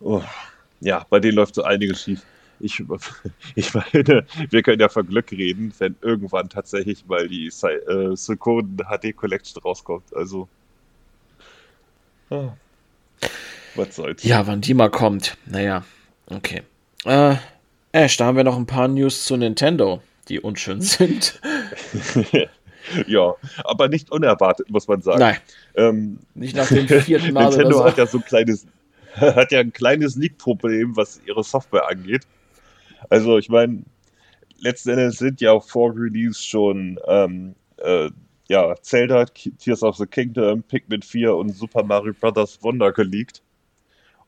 oh, 0.00 0.22
ja, 0.80 1.06
bei 1.10 1.20
denen 1.20 1.36
läuft 1.36 1.54
so 1.54 1.62
einiges 1.62 2.02
schief. 2.02 2.22
ich, 2.60 2.82
ich 3.54 3.74
meine, 3.74 4.26
wir 4.50 4.62
können 4.62 4.80
ja 4.80 4.88
von 4.88 5.06
Glück 5.06 5.30
reden, 5.32 5.72
wenn 5.78 5.96
irgendwann 6.00 6.48
tatsächlich 6.48 7.06
mal 7.06 7.28
die 7.28 7.48
äh, 7.48 8.16
Suikoden 8.16 8.78
HD 8.78 9.14
Collection 9.14 9.62
rauskommt. 9.62 10.14
Also. 10.14 10.48
Oh, 12.30 12.52
was 13.76 13.96
soll's. 13.96 14.22
Ja, 14.22 14.46
wann 14.46 14.60
die 14.60 14.74
mal 14.74 14.90
kommt. 14.90 15.36
Naja, 15.46 15.84
okay. 16.26 16.62
Äh, 17.04 17.36
Ash, 17.92 18.16
da 18.16 18.26
haben 18.26 18.36
wir 18.36 18.44
noch 18.44 18.56
ein 18.56 18.66
paar 18.66 18.88
News 18.88 19.24
zu 19.24 19.36
Nintendo, 19.36 20.02
die 20.28 20.40
unschön 20.40 20.80
sind. 20.82 21.40
ja, 23.06 23.34
aber 23.64 23.88
nicht 23.88 24.10
unerwartet, 24.10 24.70
muss 24.70 24.88
man 24.88 25.02
sagen. 25.02 25.20
Nein. 25.20 25.36
Ähm, 25.76 26.18
nicht 26.34 26.56
nach 26.56 26.68
dem 26.68 26.88
vierten 26.88 27.32
Mal. 27.32 27.44
Nintendo 27.50 27.78
so. 27.78 27.84
hat 27.84 27.98
ja 27.98 28.06
so 28.06 28.18
ein 28.18 28.24
kleines, 28.24 28.66
hat 29.14 29.52
ja 29.52 29.60
ein 29.60 29.72
kleines 29.72 30.16
Leak-Problem, 30.16 30.96
was 30.96 31.20
ihre 31.26 31.44
Software 31.44 31.88
angeht. 31.88 32.26
Also, 33.10 33.38
ich 33.38 33.48
meine, 33.48 33.84
letzten 34.58 34.90
Endes 34.90 35.18
sind 35.18 35.40
ja 35.40 35.60
vor 35.60 35.94
Release 35.94 36.42
schon 36.42 36.98
ähm, 37.06 37.54
äh, 37.78 38.10
ja, 38.48 38.74
Zelda, 38.82 39.24
Tears 39.24 39.82
of 39.82 39.96
the 39.96 40.06
Kingdom, 40.06 40.62
Pikmin 40.62 41.02
4 41.02 41.34
und 41.34 41.50
Super 41.50 41.82
Mario 41.82 42.12
Bros. 42.12 42.58
Wonder 42.62 42.92
geleakt. 42.92 43.42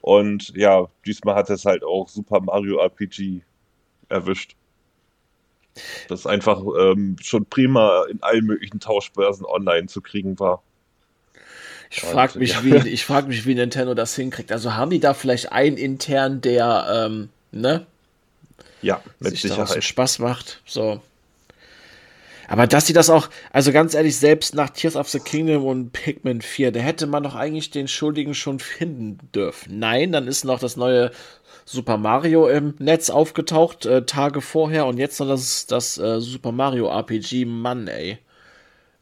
Und 0.06 0.52
ja, 0.54 0.86
diesmal 1.04 1.34
hat 1.34 1.50
es 1.50 1.64
halt 1.64 1.82
auch 1.82 2.08
Super 2.08 2.40
Mario 2.40 2.78
RPG 2.78 3.40
erwischt. 4.08 4.54
Das 6.06 6.28
einfach 6.28 6.62
ähm, 6.78 7.16
schon 7.20 7.44
prima 7.44 8.04
in 8.08 8.22
allen 8.22 8.46
möglichen 8.46 8.78
Tauschbörsen 8.78 9.44
online 9.44 9.88
zu 9.88 10.00
kriegen 10.00 10.38
war. 10.38 10.62
Ich 11.90 12.02
frage 12.02 12.38
mich, 12.38 12.52
ja. 12.52 12.84
wie, 12.84 12.96
frag 12.98 13.26
mich, 13.26 13.46
wie 13.46 13.56
Nintendo 13.56 13.94
das 13.94 14.14
hinkriegt. 14.14 14.52
Also 14.52 14.74
haben 14.74 14.92
die 14.92 15.00
da 15.00 15.12
vielleicht 15.12 15.50
einen 15.50 15.76
intern, 15.76 16.40
der, 16.40 17.08
ähm, 17.08 17.30
ne? 17.50 17.84
Ja, 18.82 19.02
mit 19.18 19.32
sich 19.32 19.42
Sicherheit. 19.42 19.82
Spaß 19.82 20.20
macht. 20.20 20.62
So. 20.66 21.02
Aber 22.48 22.66
dass 22.66 22.86
sie 22.86 22.92
das 22.92 23.10
auch, 23.10 23.28
also 23.52 23.72
ganz 23.72 23.94
ehrlich, 23.94 24.16
selbst 24.16 24.54
nach 24.54 24.70
Tears 24.70 24.96
of 24.96 25.08
the 25.08 25.20
Kingdom 25.20 25.64
und 25.64 25.92
Pikmin 25.92 26.40
4, 26.40 26.72
da 26.72 26.80
hätte 26.80 27.06
man 27.06 27.22
doch 27.22 27.34
eigentlich 27.34 27.70
den 27.70 27.88
Schuldigen 27.88 28.34
schon 28.34 28.58
finden 28.58 29.18
dürfen. 29.34 29.78
Nein, 29.78 30.12
dann 30.12 30.28
ist 30.28 30.44
noch 30.44 30.60
das 30.60 30.76
neue 30.76 31.10
Super 31.64 31.96
Mario 31.96 32.46
im 32.46 32.74
Netz 32.78 33.10
aufgetaucht, 33.10 33.86
äh, 33.86 34.04
Tage 34.04 34.40
vorher, 34.40 34.86
und 34.86 34.98
jetzt 34.98 35.18
noch 35.18 35.26
das, 35.26 35.66
das 35.66 35.98
äh, 35.98 36.20
Super 36.20 36.52
Mario 36.52 36.88
RPG. 36.88 37.44
Mann, 37.44 37.88
ey. 37.88 38.18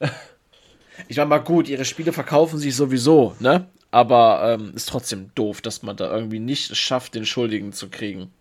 ich 1.09 1.17
meine 1.19 1.29
mal 1.29 1.39
gut, 1.39 1.69
ihre 1.69 1.85
Spiele 1.85 2.13
verkaufen 2.13 2.59
sich 2.59 2.75
sowieso, 2.75 3.37
ne? 3.41 3.69
Aber 3.91 4.57
ähm, 4.59 4.73
ist 4.75 4.89
trotzdem 4.89 5.31
doof, 5.35 5.61
dass 5.61 5.83
man 5.83 5.97
da 5.97 6.11
irgendwie 6.11 6.41
nicht 6.41 6.75
schafft, 6.77 7.15
den 7.15 7.27
Schuldigen 7.27 7.73
zu 7.73 7.91
kriegen. 7.91 8.33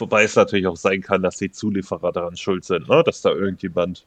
Wobei 0.00 0.24
es 0.24 0.36
natürlich 0.36 0.66
auch 0.66 0.76
sein 0.76 1.02
kann, 1.02 1.22
dass 1.22 1.36
die 1.36 1.50
Zulieferer 1.50 2.12
daran 2.12 2.36
schuld 2.36 2.64
sind, 2.64 2.88
ne? 2.88 3.02
dass 3.04 3.22
da 3.22 3.30
irgendjemand 3.30 4.04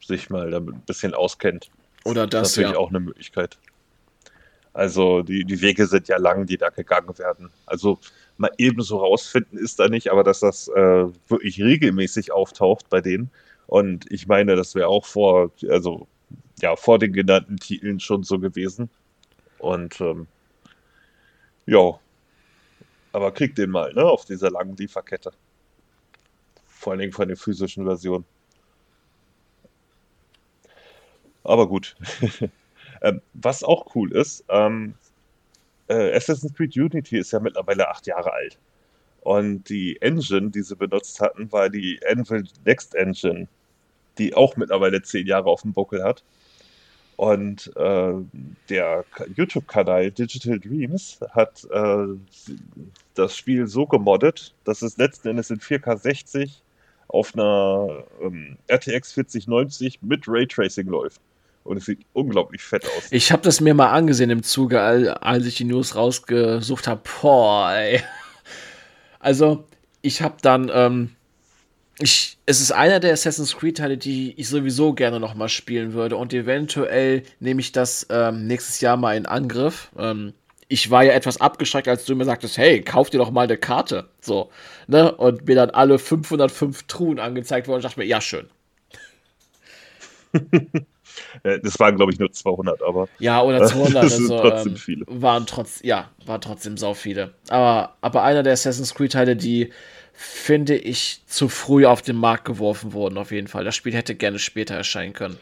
sich 0.00 0.30
mal 0.30 0.50
damit 0.50 0.74
ein 0.74 0.82
bisschen 0.86 1.14
auskennt. 1.14 1.70
Oder 2.04 2.26
das, 2.26 2.40
das 2.40 2.50
ist 2.50 2.56
natürlich 2.56 2.72
ja. 2.74 2.78
auch 2.78 2.88
eine 2.88 3.00
Möglichkeit. 3.00 3.58
Also 4.72 5.22
die, 5.22 5.44
die 5.44 5.60
Wege 5.60 5.86
sind 5.86 6.08
ja 6.08 6.18
lang, 6.18 6.46
die 6.46 6.56
da 6.56 6.70
gegangen 6.70 7.18
werden. 7.18 7.50
Also 7.66 7.98
mal 8.36 8.52
ebenso 8.58 8.98
rausfinden 8.98 9.58
ist 9.58 9.80
da 9.80 9.88
nicht, 9.88 10.10
aber 10.10 10.22
dass 10.24 10.40
das 10.40 10.68
äh, 10.68 11.06
wirklich 11.28 11.60
regelmäßig 11.60 12.32
auftaucht 12.32 12.88
bei 12.88 13.00
denen. 13.00 13.30
Und 13.66 14.10
ich 14.10 14.28
meine, 14.28 14.56
das 14.56 14.74
wäre 14.74 14.88
auch 14.88 15.04
vor, 15.04 15.50
also 15.68 16.06
ja, 16.60 16.76
vor 16.76 16.98
den 16.98 17.12
genannten 17.12 17.56
Titeln 17.56 18.00
schon 18.00 18.22
so 18.22 18.38
gewesen. 18.38 18.88
Und 19.58 20.00
ähm, 20.00 20.26
ja, 21.66 21.98
aber 23.12 23.32
krieg 23.32 23.54
den 23.54 23.70
mal, 23.70 23.92
ne, 23.94 24.04
auf 24.04 24.24
dieser 24.24 24.50
langen 24.50 24.76
Lieferkette. 24.76 25.32
Vor 26.66 26.92
allen 26.92 27.00
Dingen 27.00 27.12
von 27.12 27.28
der 27.28 27.36
physischen 27.36 27.84
Version. 27.84 28.24
Aber 31.44 31.66
gut. 31.66 31.96
ähm, 33.02 33.20
was 33.34 33.64
auch 33.64 33.94
cool 33.94 34.12
ist, 34.12 34.44
ähm, 34.48 34.94
äh, 35.88 36.14
Assassin's 36.14 36.54
Creed 36.54 36.76
Unity 36.76 37.18
ist 37.18 37.32
ja 37.32 37.40
mittlerweile 37.40 37.88
acht 37.88 38.06
Jahre 38.06 38.32
alt. 38.32 38.58
Und 39.22 39.68
die 39.68 40.00
Engine, 40.00 40.50
die 40.50 40.62
sie 40.62 40.76
benutzt 40.76 41.20
hatten, 41.20 41.50
war 41.50 41.68
die 41.68 42.00
Anvil 42.08 42.44
Next 42.64 42.94
Engine, 42.94 43.48
die 44.18 44.34
auch 44.34 44.56
mittlerweile 44.56 45.02
zehn 45.02 45.26
Jahre 45.26 45.50
auf 45.50 45.62
dem 45.62 45.72
Buckel 45.72 46.02
hat. 46.02 46.22
Und 47.18 47.72
äh, 47.74 48.12
der 48.68 49.04
YouTube-Kanal 49.34 50.12
Digital 50.12 50.60
Dreams 50.60 51.18
hat 51.32 51.66
äh, 51.72 52.06
das 53.16 53.36
Spiel 53.36 53.66
so 53.66 53.86
gemoddet, 53.86 54.54
dass 54.62 54.82
es 54.82 54.98
letzten 54.98 55.26
Endes 55.26 55.50
in 55.50 55.58
4K 55.58 55.96
60 55.96 56.62
auf 57.08 57.34
einer 57.34 58.04
ähm, 58.22 58.56
RTX 58.70 59.14
4090 59.14 60.00
mit 60.02 60.28
Raytracing 60.28 60.86
läuft. 60.86 61.20
Und 61.64 61.78
es 61.78 61.86
sieht 61.86 61.98
unglaublich 62.12 62.62
fett 62.62 62.86
aus. 62.86 63.10
Ich 63.10 63.32
habe 63.32 63.42
das 63.42 63.60
mir 63.60 63.74
mal 63.74 63.90
angesehen 63.90 64.30
im 64.30 64.44
Zuge, 64.44 64.80
als 65.20 65.44
ich 65.44 65.56
die 65.56 65.64
News 65.64 65.96
rausgesucht 65.96 66.86
habe. 66.86 67.00
Boah, 67.20 67.72
ey. 67.72 68.00
Also, 69.18 69.64
ich 70.02 70.22
habe 70.22 70.36
dann 70.40 70.70
ähm, 70.72 71.16
ich, 72.00 72.38
es 72.46 72.60
ist 72.60 72.72
einer 72.72 73.00
der 73.00 73.12
Assassin's 73.12 73.56
Creed-Teile, 73.56 73.96
die 73.96 74.34
ich 74.36 74.48
sowieso 74.48 74.92
gerne 74.92 75.18
nochmal 75.18 75.48
spielen 75.48 75.92
würde. 75.94 76.16
Und 76.16 76.32
eventuell 76.32 77.24
nehme 77.40 77.60
ich 77.60 77.72
das 77.72 78.06
ähm, 78.10 78.46
nächstes 78.46 78.80
Jahr 78.80 78.96
mal 78.96 79.16
in 79.16 79.26
Angriff. 79.26 79.90
Ähm, 79.98 80.32
ich 80.68 80.90
war 80.90 81.02
ja 81.02 81.12
etwas 81.12 81.40
abgeschreckt, 81.40 81.88
als 81.88 82.04
du 82.04 82.14
mir 82.14 82.24
sagtest, 82.24 82.56
hey, 82.58 82.82
kauf 82.82 83.10
dir 83.10 83.18
doch 83.18 83.30
mal 83.30 83.42
eine 83.42 83.56
Karte. 83.56 84.08
So, 84.20 84.50
ne? 84.86 85.12
Und 85.12 85.46
mir 85.46 85.56
dann 85.56 85.70
alle 85.70 85.98
505 85.98 86.84
Truhen 86.84 87.18
angezeigt 87.18 87.66
wurden 87.66 87.76
und 87.76 87.84
dachte 87.84 87.98
mir, 87.98 88.06
ja, 88.06 88.20
schön. 88.20 88.48
das 91.42 91.80
waren, 91.80 91.96
glaube 91.96 92.12
ich, 92.12 92.18
nur 92.18 92.30
200, 92.30 92.82
aber. 92.82 93.08
Ja, 93.18 93.42
oder 93.42 93.64
200. 93.66 94.04
das 94.04 94.16
sind 94.16 94.30
also, 94.30 94.48
trotzdem 94.48 94.72
ähm, 94.72 94.78
viele. 94.78 95.04
Waren 95.08 95.46
trotz, 95.46 95.80
ja, 95.82 96.10
war 96.26 96.40
trotzdem 96.40 96.76
sau 96.76 96.94
viele. 96.94 97.34
Aber, 97.48 97.96
aber 98.02 98.22
einer 98.22 98.42
der 98.42 98.52
Assassin's 98.52 98.94
Creed-Teile, 98.94 99.34
die 99.34 99.72
finde 100.20 100.76
ich, 100.76 101.22
zu 101.26 101.48
früh 101.48 101.86
auf 101.86 102.02
den 102.02 102.16
Markt 102.16 102.44
geworfen 102.44 102.92
wurden, 102.92 103.16
auf 103.18 103.30
jeden 103.30 103.46
Fall. 103.46 103.62
Das 103.62 103.76
Spiel 103.76 103.94
hätte 103.94 104.16
gerne 104.16 104.40
später 104.40 104.74
erscheinen 104.74 105.12
können. 105.12 105.38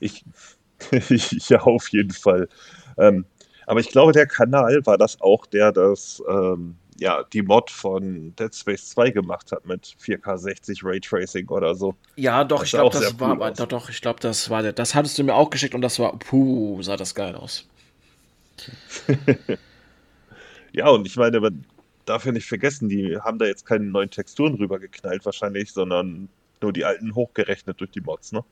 Ich, 1.08 1.48
ja, 1.48 1.60
auf 1.62 1.88
jeden 1.88 2.10
Fall. 2.10 2.46
Ähm, 2.98 3.24
aber 3.64 3.80
ich 3.80 3.88
glaube, 3.88 4.12
der 4.12 4.26
Kanal 4.26 4.84
war 4.84 4.98
das 4.98 5.18
auch, 5.22 5.46
der 5.46 5.72
das, 5.72 6.22
ähm, 6.28 6.76
ja, 6.98 7.24
die 7.32 7.40
Mod 7.40 7.70
von 7.70 8.36
Dead 8.36 8.54
Space 8.54 8.90
2 8.90 9.10
gemacht 9.10 9.50
hat 9.50 9.64
mit 9.64 9.96
4K 9.98 10.36
60 10.36 10.84
Raytracing 10.84 11.48
oder 11.48 11.74
so. 11.74 11.94
Ja, 12.16 12.44
doch, 12.44 12.60
das 12.60 12.66
ich 12.66 12.72
glaube, 12.72 12.98
das 12.98 13.18
war, 13.18 13.40
cool 13.40 13.52
doch, 13.56 13.66
doch, 13.66 13.88
ich 13.88 14.02
glaube, 14.02 14.20
das 14.20 14.50
war 14.50 14.62
der. 14.62 14.74
Das 14.74 14.94
hattest 14.94 15.18
du 15.18 15.24
mir 15.24 15.34
auch 15.34 15.48
geschickt 15.48 15.74
und 15.74 15.80
das 15.80 15.98
war, 15.98 16.18
puh, 16.18 16.82
sah 16.82 16.96
das 16.96 17.14
geil 17.14 17.34
aus. 17.34 17.66
ja, 20.72 20.88
und 20.88 21.06
ich 21.06 21.16
meine, 21.16 21.40
darf 22.04 22.24
ja 22.26 22.32
nicht 22.32 22.46
vergessen, 22.46 22.88
die 22.88 23.18
haben 23.18 23.38
da 23.38 23.46
jetzt 23.46 23.66
keine 23.66 23.84
neuen 23.84 24.10
Texturen 24.10 24.54
rübergeknallt 24.54 25.24
wahrscheinlich, 25.24 25.72
sondern 25.72 26.28
nur 26.60 26.72
die 26.72 26.84
alten 26.84 27.14
hochgerechnet 27.14 27.80
durch 27.80 27.90
die 27.90 28.00
Mods, 28.00 28.32
ne? 28.32 28.44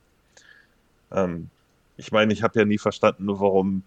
Ähm, 1.12 1.50
ich 1.96 2.12
meine, 2.12 2.32
ich 2.32 2.42
habe 2.42 2.58
ja 2.58 2.64
nie 2.64 2.78
verstanden, 2.78 3.26
warum 3.28 3.82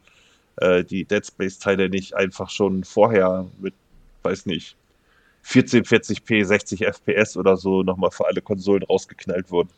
äh, 0.58 0.84
die 0.84 1.06
Dead 1.06 1.26
Space-Teile 1.26 1.90
nicht 1.90 2.14
einfach 2.16 2.50
schon 2.50 2.84
vorher 2.84 3.48
mit, 3.60 3.74
weiß 4.24 4.46
nicht, 4.46 4.76
1440p, 5.46 6.44
60 6.46 6.82
FPS 6.86 7.38
oder 7.38 7.58
so 7.58 7.84
nochmal 7.84 8.12
für 8.12 8.26
alle 8.26 8.42
Konsolen 8.42 8.84
rausgeknallt 8.84 9.52
wurden. 9.52 9.70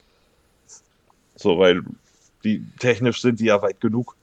So, 1.36 1.60
weil 1.60 1.84
die 2.44 2.66
technisch 2.80 3.22
sind 3.22 3.40
die 3.40 3.46
ja 3.46 3.62
weit 3.62 3.82
genug. 3.82 4.16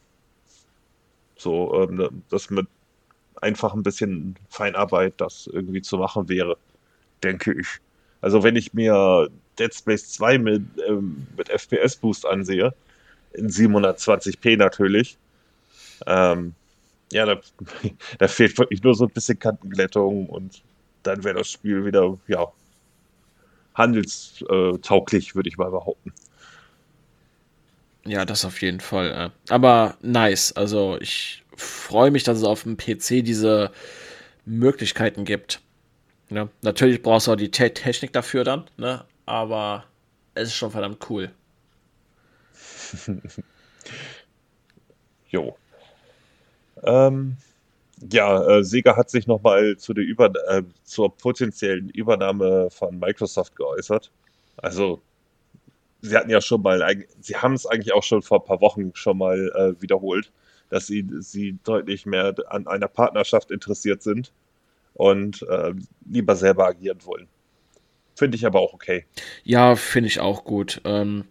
So, 1.37 1.83
ähm, 1.83 2.23
das 2.31 2.49
mit 2.51 2.67
einfach 3.41 3.75
ein 3.75 3.83
bisschen 3.83 4.37
Feinarbeit 4.49 5.15
das 5.19 5.49
irgendwie 5.53 5.83
zu 5.83 5.99
machen 5.99 6.29
wäre, 6.29 6.57
denke 7.23 7.53
ich. 7.53 7.67
Also 8.21 8.43
wenn 8.43 8.57
ich 8.57 8.73
mir 8.73 9.29
Dead 9.59 9.75
Space 9.75 10.13
2 10.13 10.39
mit, 10.39 10.63
ähm, 10.89 11.27
mit 11.37 11.49
FPS-Boost 11.49 12.27
ansehe, 12.27 12.75
in 13.35 13.49
720p 13.49 14.57
natürlich, 14.57 15.19
ähm, 16.07 16.55
ja, 17.13 17.27
da, 17.27 17.41
da, 18.19 18.29
fehlt 18.29 18.59
wirklich 18.59 18.83
nur 18.83 18.95
so 18.95 19.05
ein 19.05 19.11
bisschen 19.11 19.39
Kantenglättung 19.39 20.29
und 20.29 20.63
dann 21.03 21.23
wäre 21.23 21.39
das 21.39 21.51
Spiel 21.51 21.85
wieder, 21.85 22.19
ja, 22.29 22.47
handelstauglich, 23.75 25.35
würde 25.35 25.49
ich 25.49 25.59
mal 25.59 25.71
behaupten. 25.71 26.13
Ja, 28.07 28.25
das 28.25 28.45
auf 28.45 28.61
jeden 28.61 28.81
Fall. 28.81 29.33
Aber 29.49 29.97
nice. 30.03 30.53
Also 30.53 30.99
ich 31.01 31.44
freue 31.57 32.11
mich, 32.11 32.25
dass 32.25 32.39
es 32.39 32.45
auf 32.45 32.65
dem 32.65 32.77
PC 32.77 33.25
diese 33.25 33.71
Möglichkeiten 34.45 35.25
gibt. 35.25 35.61
Ja, 36.31 36.49
natürlich 36.63 37.03
brauchst 37.03 37.27
du 37.27 37.33
auch 37.33 37.37
die 37.37 37.51
Te 37.51 37.73
Technik 37.73 38.13
dafür 38.13 38.45
dann, 38.45 38.65
ne? 38.77 39.05
aber 39.27 39.85
es 40.35 40.49
ist 40.49 40.55
schon 40.55 40.71
verdammt 40.71 41.09
cool. 41.11 41.31
jo. 45.31 45.57
Ähm, 46.83 47.37
Ja, 48.13 48.59
äh, 48.59 48.65
Sega 48.65 48.97
hat 48.97 49.11
sich 49.11 49.27
nochmal 49.27 49.77
zu 49.77 49.95
der 49.95 50.05
Über 50.05 50.33
äh, 50.49 50.63
zur 50.85 51.17
potenziellen 51.17 51.89
Übernahme 51.91 52.69
von 52.71 52.99
Microsoft 52.99 53.57
geäußert. 53.57 54.11
Also, 54.57 55.01
sie 56.03 56.17
hatten 56.17 56.31
ja 56.31 56.41
schon 56.41 56.63
mal, 56.63 57.05
sie 57.21 57.37
haben 57.37 57.55
es 57.55 57.67
eigentlich 57.67 57.95
auch 57.95 58.03
schon 58.03 58.23
vor 58.23 58.41
ein 58.41 58.47
paar 58.47 58.61
Wochen 58.61 58.93
schon 58.95 59.19
mal 59.19 59.51
äh, 59.55 59.81
wiederholt, 59.83 60.33
dass 60.71 60.87
sie, 60.87 61.07
sie 61.21 61.59
deutlich 61.65 62.07
mehr 62.07 62.35
an 62.49 62.67
einer 62.67 62.89
Partnerschaft 62.89 63.51
interessiert 63.51 64.03
sind 64.03 64.33
und 64.95 65.43
äh, 65.49 65.73
lieber 66.09 66.37
selber 66.37 66.67
agieren 66.67 66.99
wollen. 67.05 67.29
Finde 68.17 68.37
ich 68.37 68.47
aber 68.47 68.61
auch 68.61 68.73
okay. 68.73 69.07
Ja, 69.43 69.75
finde 69.77 70.07
ich 70.07 70.21
auch 70.21 70.45
gut. 70.45 70.81
Ähm, 70.85 71.25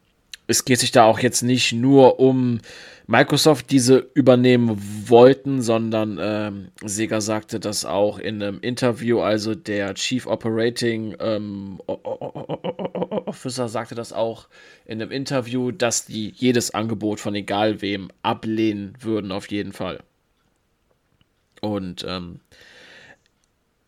es 0.53 0.65
geht 0.65 0.79
sich 0.79 0.91
da 0.91 1.05
auch 1.05 1.17
jetzt 1.17 1.41
nicht 1.41 1.73
nur 1.73 2.19
um 2.19 2.61
Microsoft, 3.07 3.71
diese 3.71 4.07
übernehmen 4.13 4.79
wollten, 5.09 5.63
sondern 5.63 6.19
ähm, 6.21 6.67
Sega 6.85 7.21
sagte 7.21 7.59
das 7.59 7.85
auch 7.85 8.19
in 8.19 8.41
einem 8.41 8.59
Interview. 8.61 9.19
Also 9.19 9.55
der 9.55 9.95
Chief 9.95 10.27
Operating 10.27 11.15
ähm, 11.19 11.81
Officer 11.87 13.67
sagte 13.67 13.95
das 13.95 14.13
auch 14.13 14.47
in 14.85 15.01
einem 15.01 15.09
Interview, 15.09 15.71
dass 15.71 16.05
die 16.05 16.31
jedes 16.35 16.71
Angebot 16.71 17.19
von 17.19 17.33
egal 17.33 17.81
wem 17.81 18.09
ablehnen 18.21 18.93
würden, 18.99 19.31
auf 19.31 19.49
jeden 19.49 19.73
Fall. 19.73 20.01
Und 21.61 22.05
ähm, 22.07 22.41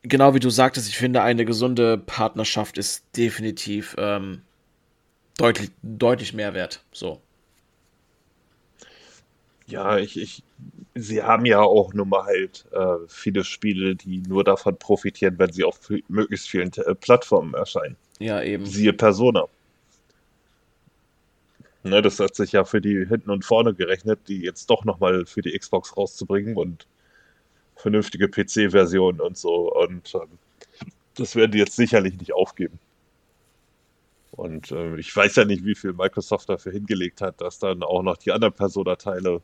genau 0.02 0.34
wie 0.34 0.40
du 0.40 0.50
sagtest, 0.50 0.90
ich 0.90 0.98
finde, 0.98 1.22
eine 1.22 1.46
gesunde 1.46 2.00
Partnerschaft 2.00 2.80
ist 2.80 3.06
definitiv 3.16 3.96
ähm, 4.00 4.42
deutlich, 5.38 5.72
deutlich 5.82 6.34
mehr 6.34 6.54
wert. 6.54 6.84
So. 6.92 7.22
Ja, 9.68 9.98
ich, 9.98 10.20
ich, 10.20 10.44
sie 10.94 11.24
haben 11.24 11.46
ja 11.46 11.62
auch 11.62 11.94
nun 11.94 12.10
mal 12.10 12.26
halt 12.26 12.66
äh, 12.72 12.98
viele 13.08 13.44
Spiele, 13.44 13.96
die 13.96 14.20
nur 14.20 14.44
davon 14.44 14.78
profitieren, 14.78 15.40
wenn 15.40 15.52
sie 15.52 15.64
auf 15.64 15.80
möglichst 16.08 16.50
vielen 16.50 16.72
äh, 16.74 16.94
Plattformen 16.94 17.54
erscheinen. 17.56 17.96
Ja, 18.20 18.42
eben. 18.42 18.66
Siehe 18.66 18.94
Persona. 18.94 19.48
Ne, 21.84 22.02
das 22.02 22.20
hat 22.20 22.36
sich 22.36 22.54
ja 22.54 22.64
für 22.64 22.82
die 22.82 23.06
hinten 23.06 23.30
und 23.30 23.46
vorne 23.46 23.76
gerechnet, 23.76 24.22
die 24.28 24.42
jetzt 24.42 24.70
doch 24.72 24.86
nochmal 24.86 25.26
für 25.26 25.42
die 25.42 25.58
Xbox 25.58 25.96
rauszubringen 25.96 26.58
und 26.58 26.88
vernünftige 27.76 28.28
PC-Versionen 28.28 29.22
und 29.22 29.38
so. 29.38 29.72
Und 29.72 30.16
ähm, 30.16 30.40
das 31.16 31.36
werden 31.36 31.52
die 31.52 31.60
jetzt 31.60 31.76
sicherlich 31.76 32.18
nicht 32.18 32.34
aufgeben. 32.34 32.80
Und 34.36 34.72
äh, 34.72 34.98
ich 34.98 35.16
weiß 35.16 35.38
ja 35.38 35.46
nicht, 35.46 35.64
wie 35.64 35.76
viel 35.76 35.94
Microsoft 35.94 36.50
dafür 36.50 36.74
hingelegt 36.74 37.22
hat, 37.22 37.40
dass 37.40 37.60
dann 37.60 37.84
auch 37.84 38.04
noch 38.04 38.18
die 38.18 38.32
anderen 38.32 38.54
Persona-Teile 38.54 39.42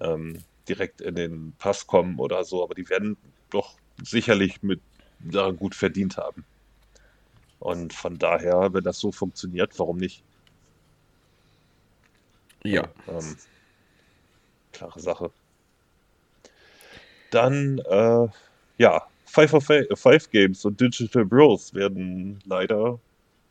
ähm, 0.00 0.38
direkt 0.68 1.00
in 1.00 1.14
den 1.14 1.54
Pass 1.58 1.86
kommen 1.86 2.18
oder 2.18 2.44
so, 2.44 2.62
aber 2.62 2.74
die 2.74 2.88
werden 2.88 3.16
doch 3.50 3.76
sicherlich 4.02 4.62
mit 4.62 4.80
daran 5.20 5.56
gut 5.56 5.74
verdient 5.74 6.16
haben. 6.16 6.44
Und 7.60 7.92
von 7.92 8.18
daher, 8.18 8.72
wenn 8.72 8.84
das 8.84 8.98
so 8.98 9.12
funktioniert, 9.12 9.78
warum 9.78 9.96
nicht? 9.98 10.22
Ja. 12.64 12.88
Ähm, 13.08 13.36
klare 14.72 15.00
Sache. 15.00 15.30
Dann, 17.30 17.78
äh, 17.78 18.28
ja, 18.78 19.06
Five, 19.26 19.54
of 19.54 19.64
Five 19.66 20.30
Games 20.30 20.64
und 20.64 20.80
Digital 20.80 21.24
Bros 21.24 21.74
werden 21.74 22.40
leider 22.46 22.98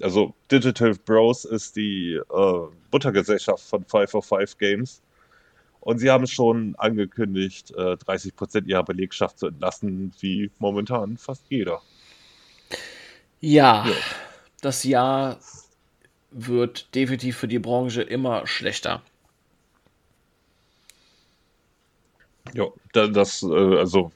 also 0.01 0.33
Digital 0.51 0.93
Bros 0.93 1.45
ist 1.45 1.75
die 1.75 2.13
äh, 2.13 2.67
Muttergesellschaft 2.91 3.63
von 3.63 3.83
505 3.85 4.57
Games. 4.57 5.01
Und 5.79 5.99
sie 5.99 6.11
haben 6.11 6.27
schon 6.27 6.75
angekündigt, 6.77 7.71
äh, 7.71 7.93
30% 7.93 8.65
ihrer 8.65 8.83
Belegschaft 8.83 9.39
zu 9.39 9.47
entlassen, 9.47 10.11
wie 10.19 10.51
momentan 10.59 11.17
fast 11.17 11.45
jeder. 11.49 11.81
Ja, 13.39 13.87
ja, 13.87 13.95
das 14.61 14.83
Jahr 14.83 15.39
wird 16.31 16.93
definitiv 16.93 17.37
für 17.37 17.47
die 17.47 17.59
Branche 17.59 18.01
immer 18.01 18.45
schlechter. 18.47 19.01
Ja, 22.53 22.65
das, 22.91 23.43
äh, 23.43 23.77
also, 23.77 24.11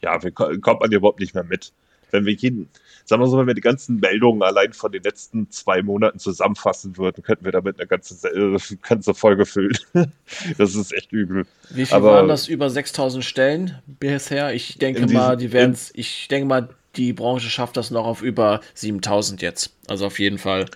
ja, 0.00 0.22
wir 0.22 0.30
kommt 0.32 0.80
man 0.80 0.92
überhaupt 0.92 1.20
nicht 1.20 1.34
mehr 1.34 1.44
mit. 1.44 1.72
Wenn 2.10 2.24
wir 2.24 2.34
jeden, 2.34 2.68
sagen 3.04 3.22
wir 3.22 3.26
so, 3.26 3.38
wenn 3.38 3.46
wir 3.46 3.54
die 3.54 3.60
ganzen 3.60 3.96
Meldungen 3.96 4.42
allein 4.42 4.72
von 4.72 4.92
den 4.92 5.02
letzten 5.02 5.50
zwei 5.50 5.82
Monaten 5.82 6.18
zusammenfassen 6.18 6.96
würden, 6.96 7.22
könnten 7.22 7.44
wir 7.44 7.52
damit 7.52 7.78
eine 7.78 7.86
ganze, 7.86 8.28
äh, 8.28 8.58
ganze 8.82 9.14
Folge 9.14 9.46
füllen. 9.46 9.76
das 10.58 10.74
ist 10.74 10.92
echt 10.92 11.12
übel. 11.12 11.46
Wie 11.70 11.86
viel 11.86 11.94
Aber 11.94 12.12
waren 12.12 12.28
das? 12.28 12.48
Über 12.48 12.70
6000 12.70 13.24
Stellen 13.24 13.78
bisher? 13.86 14.54
Ich 14.54 14.78
denke 14.78 15.06
mal, 15.12 15.36
die 15.36 15.52
werden 15.52 15.76
ich 15.94 16.28
denke 16.28 16.46
mal, 16.46 16.68
die 16.96 17.12
Branche 17.12 17.50
schafft 17.50 17.76
das 17.76 17.90
noch 17.90 18.06
auf 18.06 18.22
über 18.22 18.60
7000 18.74 19.42
jetzt. 19.42 19.74
Also 19.88 20.06
auf 20.06 20.18
jeden 20.18 20.38
Fall. 20.38 20.66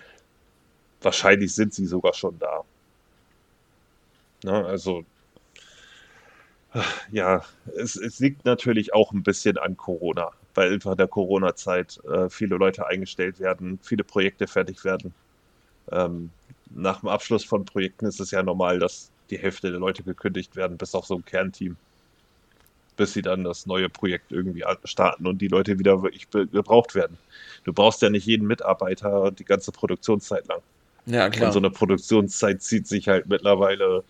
Wahrscheinlich 1.01 1.55
sind 1.55 1.73
sie 1.73 1.85
sogar 1.85 2.13
schon 2.13 2.37
da. 2.37 2.63
Na, 4.43 4.63
also 4.65 5.03
ja, 7.11 7.43
es, 7.75 7.95
es, 7.95 8.19
liegt 8.19 8.45
natürlich 8.45 8.93
auch 8.93 9.11
ein 9.11 9.23
bisschen 9.23 9.57
an 9.57 9.75
Corona 9.75 10.31
weil 10.55 10.73
einfach 10.73 10.91
in 10.91 10.97
der 10.97 11.07
Corona-Zeit 11.07 11.99
äh, 12.05 12.29
viele 12.29 12.57
Leute 12.57 12.87
eingestellt 12.87 13.39
werden, 13.39 13.79
viele 13.81 14.03
Projekte 14.03 14.47
fertig 14.47 14.83
werden. 14.83 15.13
Ähm, 15.91 16.29
nach 16.73 17.01
dem 17.01 17.09
Abschluss 17.09 17.43
von 17.43 17.65
Projekten 17.65 18.05
ist 18.05 18.19
es 18.19 18.31
ja 18.31 18.43
normal, 18.43 18.79
dass 18.79 19.09
die 19.29 19.37
Hälfte 19.37 19.71
der 19.71 19.79
Leute 19.79 20.03
gekündigt 20.03 20.55
werden, 20.55 20.77
bis 20.77 20.95
auf 20.95 21.05
so 21.05 21.15
ein 21.15 21.25
Kernteam. 21.25 21.75
Bis 22.97 23.13
sie 23.13 23.21
dann 23.21 23.43
das 23.43 23.65
neue 23.65 23.89
Projekt 23.89 24.31
irgendwie 24.31 24.63
starten 24.83 25.25
und 25.25 25.39
die 25.39 25.47
Leute 25.47 25.79
wieder 25.79 26.03
wirklich 26.03 26.29
gebraucht 26.29 26.93
werden. 26.93 27.17
Du 27.63 27.73
brauchst 27.73 28.01
ja 28.01 28.09
nicht 28.09 28.25
jeden 28.25 28.47
Mitarbeiter 28.47 29.31
die 29.31 29.45
ganze 29.45 29.71
Produktionszeit 29.71 30.47
lang. 30.47 30.59
Ja, 31.05 31.29
klar. 31.29 31.47
Und 31.47 31.53
so 31.53 31.59
eine 31.59 31.71
Produktionszeit 31.71 32.61
zieht 32.61 32.87
sich 32.87 33.07
halt 33.07 33.27
mittlerweile 33.27 34.03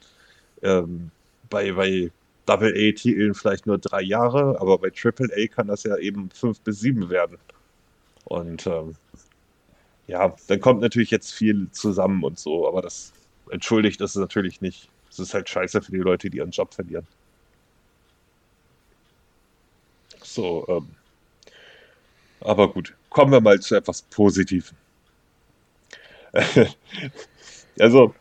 ähm, 0.61 1.11
bei, 1.49 1.71
bei 1.71 2.11
Double-A-Titeln 2.45 3.33
vielleicht 3.33 3.67
nur 3.67 3.77
drei 3.77 4.01
Jahre, 4.01 4.59
aber 4.59 4.77
bei 4.77 4.89
Triple 4.89 5.29
A 5.35 5.47
kann 5.47 5.67
das 5.67 5.83
ja 5.83 5.97
eben 5.97 6.29
fünf 6.31 6.59
bis 6.61 6.79
sieben 6.79 7.09
werden. 7.09 7.37
Und 8.25 8.65
ähm, 8.67 8.95
ja, 10.07 10.35
dann 10.47 10.59
kommt 10.59 10.81
natürlich 10.81 11.11
jetzt 11.11 11.31
viel 11.33 11.69
zusammen 11.71 12.23
und 12.23 12.39
so, 12.39 12.67
aber 12.67 12.81
das 12.81 13.13
entschuldigt 13.49 14.01
das 14.01 14.15
natürlich 14.15 14.61
nicht. 14.61 14.89
Es 15.09 15.19
ist 15.19 15.33
halt 15.33 15.49
scheiße 15.49 15.81
für 15.81 15.91
die 15.91 15.97
Leute, 15.97 16.29
die 16.29 16.37
ihren 16.37 16.51
Job 16.51 16.73
verlieren. 16.73 17.05
So, 20.23 20.65
ähm, 20.69 20.87
aber 22.39 22.71
gut, 22.71 22.95
kommen 23.09 23.31
wir 23.31 23.41
mal 23.41 23.59
zu 23.59 23.75
etwas 23.75 24.01
Positivem. 24.03 24.75
also, 27.79 28.15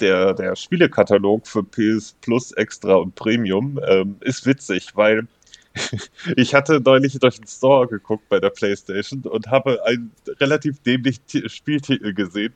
der, 0.00 0.34
der 0.34 0.56
Spielekatalog 0.56 1.46
für 1.46 1.62
PS 1.62 2.16
Plus 2.20 2.52
Extra 2.52 2.94
und 2.94 3.14
Premium 3.14 3.80
ähm, 3.86 4.16
ist 4.20 4.46
witzig, 4.46 4.94
weil 4.94 5.26
ich 6.36 6.54
hatte 6.54 6.80
neulich 6.80 7.18
durch 7.18 7.36
den 7.36 7.46
Store 7.46 7.86
geguckt 7.86 8.28
bei 8.28 8.40
der 8.40 8.50
PlayStation 8.50 9.20
und 9.22 9.46
habe 9.48 9.84
einen 9.84 10.10
relativ 10.40 10.80
dämlichen 10.82 11.48
Spieltitel 11.48 12.14
gesehen 12.14 12.54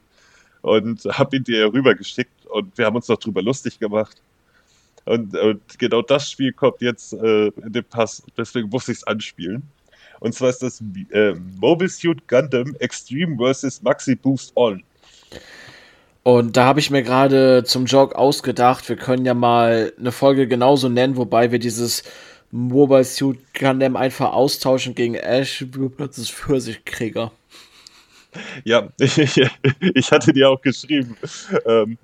und 0.63 1.05
habe 1.05 1.37
ihn 1.37 1.45
dir 1.45 1.73
rübergeschickt 1.73 2.47
und 2.47 2.77
wir 2.77 2.87
haben 2.87 2.97
uns 2.97 3.09
noch 3.09 3.19
drüber 3.19 3.43
lustig 3.43 3.79
gemacht. 3.79 4.21
Und, 5.07 5.37
und 5.37 5.79
genau 5.79 6.03
das 6.03 6.31
Spiel 6.31 6.53
kommt 6.53 6.81
jetzt 6.83 7.15
äh, 7.15 7.47
in 7.49 7.73
den 7.73 7.85
Pass, 7.85 8.23
deswegen 8.37 8.69
muss 8.69 8.89
ich 8.89 8.99
es 8.99 9.07
anspielen. 9.07 9.63
Und 10.21 10.35
zwar 10.35 10.51
ist 10.51 10.63
das 10.63 10.83
äh, 11.11 11.35
Mobile 11.59 11.89
Suit 11.89 12.29
Gundam 12.29 12.77
Extreme 12.79 13.37
vs. 13.39 13.83
Maxi 13.83 14.15
Boost 14.15 14.53
On. 14.57 14.83
Und 16.23 16.57
da 16.57 16.67
habe 16.67 16.81
ich 16.81 16.91
mir 16.91 17.03
gerade 17.03 17.65
zum 17.65 17.87
Joke 17.87 18.17
ausgedacht, 18.17 18.89
wir 18.89 18.97
können 18.97 19.25
ja 19.25 19.35
mal 19.35 19.93
eine 19.99 20.13
Folge 20.13 20.47
genauso 20.47 20.89
nennen, 20.89 21.17
wobei 21.17 21.51
wir 21.51 21.59
dieses 21.59 22.03
Mobile 22.51 23.05
Suit 23.05 23.39
Gundam 23.55 23.97
einfach 23.97 24.33
austauschen 24.33 24.95
gegen 24.95 25.15
Ash 25.15 25.65
vs. 25.99 26.29
Pfirsichkrieger. 26.29 27.33
Ja, 28.65 28.89
ich, 28.99 29.19
ich, 29.95 30.13
hatte 30.13 30.33
dir 30.33 30.51
auch 30.51 30.61
geschrieben, 30.61 31.17
ähm, 31.65 31.97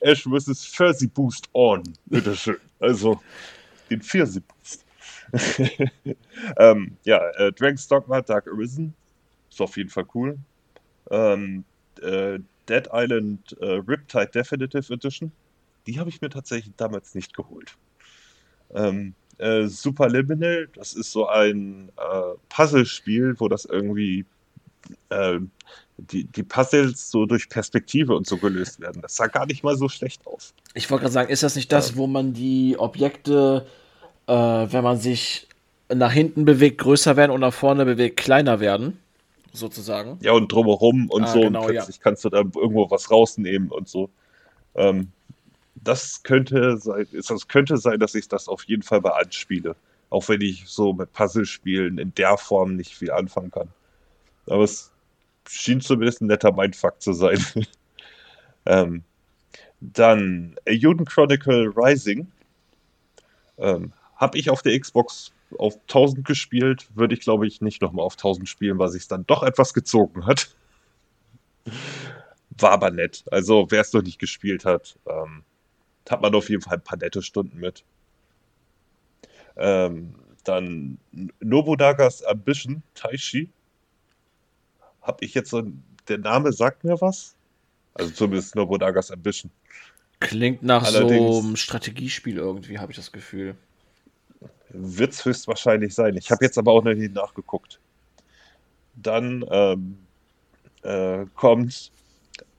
Ash 0.00 0.22
vs. 0.22 0.66
Fuzzy 0.66 1.08
Boost 1.08 1.48
On, 1.52 1.82
bitteschön. 2.06 2.56
Also, 2.80 3.20
den 3.90 4.02
Pfirsich 4.02 4.42
Boost. 4.44 4.84
ähm, 6.58 6.96
ja, 7.04 7.20
äh, 7.36 7.52
Dragon's 7.52 7.88
Dogma 7.88 8.20
Dark 8.20 8.46
Arisen, 8.46 8.94
ist 9.50 9.60
auf 9.60 9.76
jeden 9.76 9.90
Fall 9.90 10.06
cool. 10.14 10.38
Ähm, 11.10 11.64
äh, 12.00 12.38
Dead 12.68 12.88
Island 12.92 13.56
äh, 13.60 13.80
Riptide 13.86 14.28
Definitive 14.28 14.92
Edition. 14.92 15.32
Die 15.86 15.98
habe 15.98 16.10
ich 16.10 16.20
mir 16.20 16.30
tatsächlich 16.30 16.74
damals 16.76 17.14
nicht 17.14 17.34
geholt. 17.34 17.76
Ähm, 18.74 19.14
äh, 19.38 19.66
Superliminal, 19.66 20.68
das 20.74 20.94
ist 20.94 21.12
so 21.12 21.28
ein 21.28 21.90
äh, 21.96 22.36
Puzzlespiel, 22.48 23.34
wo 23.38 23.48
das 23.48 23.64
irgendwie 23.64 24.24
äh, 25.10 25.38
die, 25.98 26.24
die 26.24 26.42
Puzzles 26.42 27.10
so 27.10 27.26
durch 27.26 27.48
Perspektive 27.48 28.16
und 28.16 28.26
so 28.26 28.38
gelöst 28.38 28.80
werden. 28.80 29.02
Das 29.02 29.16
sah 29.16 29.26
gar 29.26 29.46
nicht 29.46 29.62
mal 29.62 29.76
so 29.76 29.88
schlecht 29.88 30.26
aus. 30.26 30.54
Ich 30.74 30.90
wollte 30.90 31.02
gerade 31.02 31.12
sagen, 31.12 31.30
ist 31.30 31.42
das 31.42 31.56
nicht 31.56 31.70
das, 31.70 31.96
wo 31.96 32.06
man 32.06 32.32
die 32.32 32.76
Objekte 32.78 33.66
äh, 34.26 34.32
wenn 34.32 34.84
man 34.84 34.98
sich 34.98 35.48
nach 35.92 36.12
hinten 36.12 36.44
bewegt, 36.44 36.78
größer 36.78 37.16
werden 37.16 37.30
und 37.30 37.40
nach 37.40 37.52
vorne 37.52 37.84
bewegt, 37.84 38.16
kleiner 38.16 38.60
werden. 38.60 38.98
Sozusagen. 39.54 40.18
Ja, 40.20 40.32
und 40.32 40.50
drumherum 40.50 41.08
und 41.10 41.22
ah, 41.22 41.26
so. 41.28 41.40
Genau, 41.42 41.62
und 41.62 41.68
plötzlich 41.68 41.96
ja. 41.96 42.02
kannst 42.02 42.24
du 42.24 42.28
da 42.28 42.38
irgendwo 42.38 42.90
was 42.90 43.08
rausnehmen 43.10 43.70
und 43.70 43.88
so. 43.88 44.10
Ähm, 44.74 45.12
das 45.76 46.24
könnte 46.24 46.76
sein, 46.78 47.06
das 47.12 47.46
könnte 47.46 47.76
sein, 47.76 48.00
dass 48.00 48.16
ich 48.16 48.26
das 48.28 48.48
auf 48.48 48.64
jeden 48.64 48.82
Fall 48.82 49.00
mal 49.00 49.10
anspiele. 49.10 49.76
Auch 50.10 50.28
wenn 50.28 50.40
ich 50.40 50.64
so 50.66 50.92
mit 50.92 51.12
Puzzlespielen 51.12 51.98
in 51.98 52.12
der 52.14 52.36
Form 52.36 52.74
nicht 52.74 52.94
viel 52.94 53.12
anfangen 53.12 53.52
kann. 53.52 53.68
Aber 54.46 54.64
es 54.64 54.92
schien 55.48 55.80
zumindest 55.80 56.20
ein 56.20 56.26
netter 56.26 56.52
Mindfuck 56.52 57.00
zu 57.00 57.12
sein. 57.12 57.38
ähm, 58.66 59.04
dann 59.80 60.56
A 60.68 60.72
Juden 60.72 61.04
Chronicle 61.04 61.72
Rising. 61.76 62.26
Ähm, 63.58 63.92
Habe 64.16 64.36
ich 64.36 64.50
auf 64.50 64.62
der 64.62 64.78
Xbox 64.78 65.32
auf 65.58 65.74
1000 65.82 66.24
gespielt, 66.24 66.88
würde 66.94 67.14
ich 67.14 67.20
glaube 67.20 67.46
ich 67.46 67.60
nicht 67.60 67.82
nochmal 67.82 68.04
auf 68.04 68.14
1000 68.14 68.48
spielen, 68.48 68.78
weil 68.78 68.88
sich 68.88 69.08
dann 69.08 69.26
doch 69.26 69.42
etwas 69.42 69.74
gezogen 69.74 70.26
hat. 70.26 70.54
War 72.58 72.70
aber 72.70 72.90
nett. 72.90 73.24
Also 73.30 73.66
wer 73.70 73.80
es 73.80 73.92
noch 73.92 74.02
nicht 74.02 74.18
gespielt 74.18 74.64
hat, 74.64 74.96
ähm, 75.06 75.42
hat 76.08 76.20
man 76.20 76.34
auf 76.34 76.50
jeden 76.50 76.62
Fall 76.62 76.74
ein 76.74 76.84
paar 76.84 76.98
nette 76.98 77.22
Stunden 77.22 77.58
mit. 77.58 77.84
Ähm, 79.56 80.14
dann 80.44 80.98
Nobunagas 81.40 82.22
Ambition, 82.22 82.82
Taishi. 82.94 83.50
Hab 85.00 85.22
ich 85.22 85.34
jetzt 85.34 85.50
so, 85.50 85.62
der 86.08 86.18
Name 86.18 86.52
sagt 86.52 86.84
mir 86.84 87.00
was? 87.00 87.34
Also 87.94 88.12
zumindest 88.12 88.54
Nobunagas 88.54 89.10
Ambition. 89.10 89.50
Klingt 90.20 90.62
nach 90.62 90.84
Allerdings, 90.84 91.34
so 91.34 91.42
einem 91.42 91.56
Strategiespiel 91.56 92.36
irgendwie, 92.36 92.78
habe 92.78 92.92
ich 92.92 92.96
das 92.96 93.12
Gefühl. 93.12 93.56
Wird 94.76 95.12
es 95.12 95.24
höchstwahrscheinlich 95.24 95.94
sein. 95.94 96.16
Ich 96.16 96.30
habe 96.30 96.44
jetzt 96.44 96.58
aber 96.58 96.72
auch 96.72 96.82
noch 96.82 96.94
nicht 96.94 97.14
nachgeguckt. 97.14 97.78
Dann 98.96 99.44
ähm, 99.50 99.98
äh, 100.82 101.26
kommt 101.34 101.92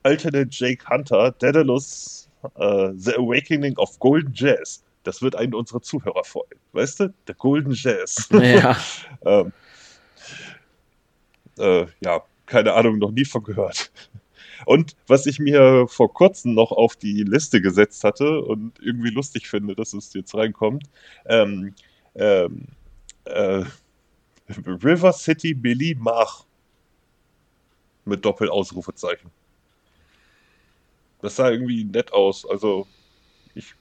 Alternate 0.04 0.50
Jake 0.50 0.88
Hunter, 0.90 1.32
Daedalus, 1.40 2.30
uh, 2.58 2.92
The 2.96 3.16
Awakening 3.16 3.78
of 3.78 3.98
Golden 4.00 4.34
Jazz. 4.34 4.84
Das 5.04 5.22
wird 5.22 5.36
einen 5.36 5.54
unserer 5.54 5.82
Zuhörer 5.82 6.24
freuen. 6.24 6.60
Weißt 6.74 7.00
du? 7.00 7.14
Der 7.28 7.36
Golden 7.36 7.74
Jazz. 7.74 8.28
Ja. 8.32 8.78
ähm, 9.26 9.52
äh, 11.58 11.86
ja, 12.00 12.22
keine 12.46 12.74
Ahnung, 12.74 12.98
noch 12.98 13.12
nie 13.12 13.26
von 13.26 13.44
gehört. 13.44 13.92
Und 14.66 14.96
was 15.08 15.26
ich 15.26 15.40
mir 15.40 15.88
vor 15.88 16.14
kurzem 16.14 16.54
noch 16.54 16.72
auf 16.72 16.96
die 16.96 17.24
Liste 17.24 17.62
gesetzt 17.62 18.04
hatte 18.04 18.42
und 18.42 18.74
irgendwie 18.82 19.10
lustig 19.10 19.48
finde, 19.48 19.76
dass 19.76 19.94
es 19.94 20.14
jetzt 20.14 20.34
reinkommt, 20.36 20.84
ähm, 21.26 21.74
ähm, 22.16 22.68
äh, 23.26 23.64
River 24.66 25.14
City 25.14 25.54
Billy 25.54 25.96
Mach 26.00 26.46
mit 28.06 28.24
Doppelausrufezeichen. 28.24 29.32
Das 31.22 31.36
sah 31.36 31.50
irgendwie 31.50 31.84
nett 31.84 32.14
aus. 32.14 32.48
Also, 32.48 32.88
ich 33.56 33.74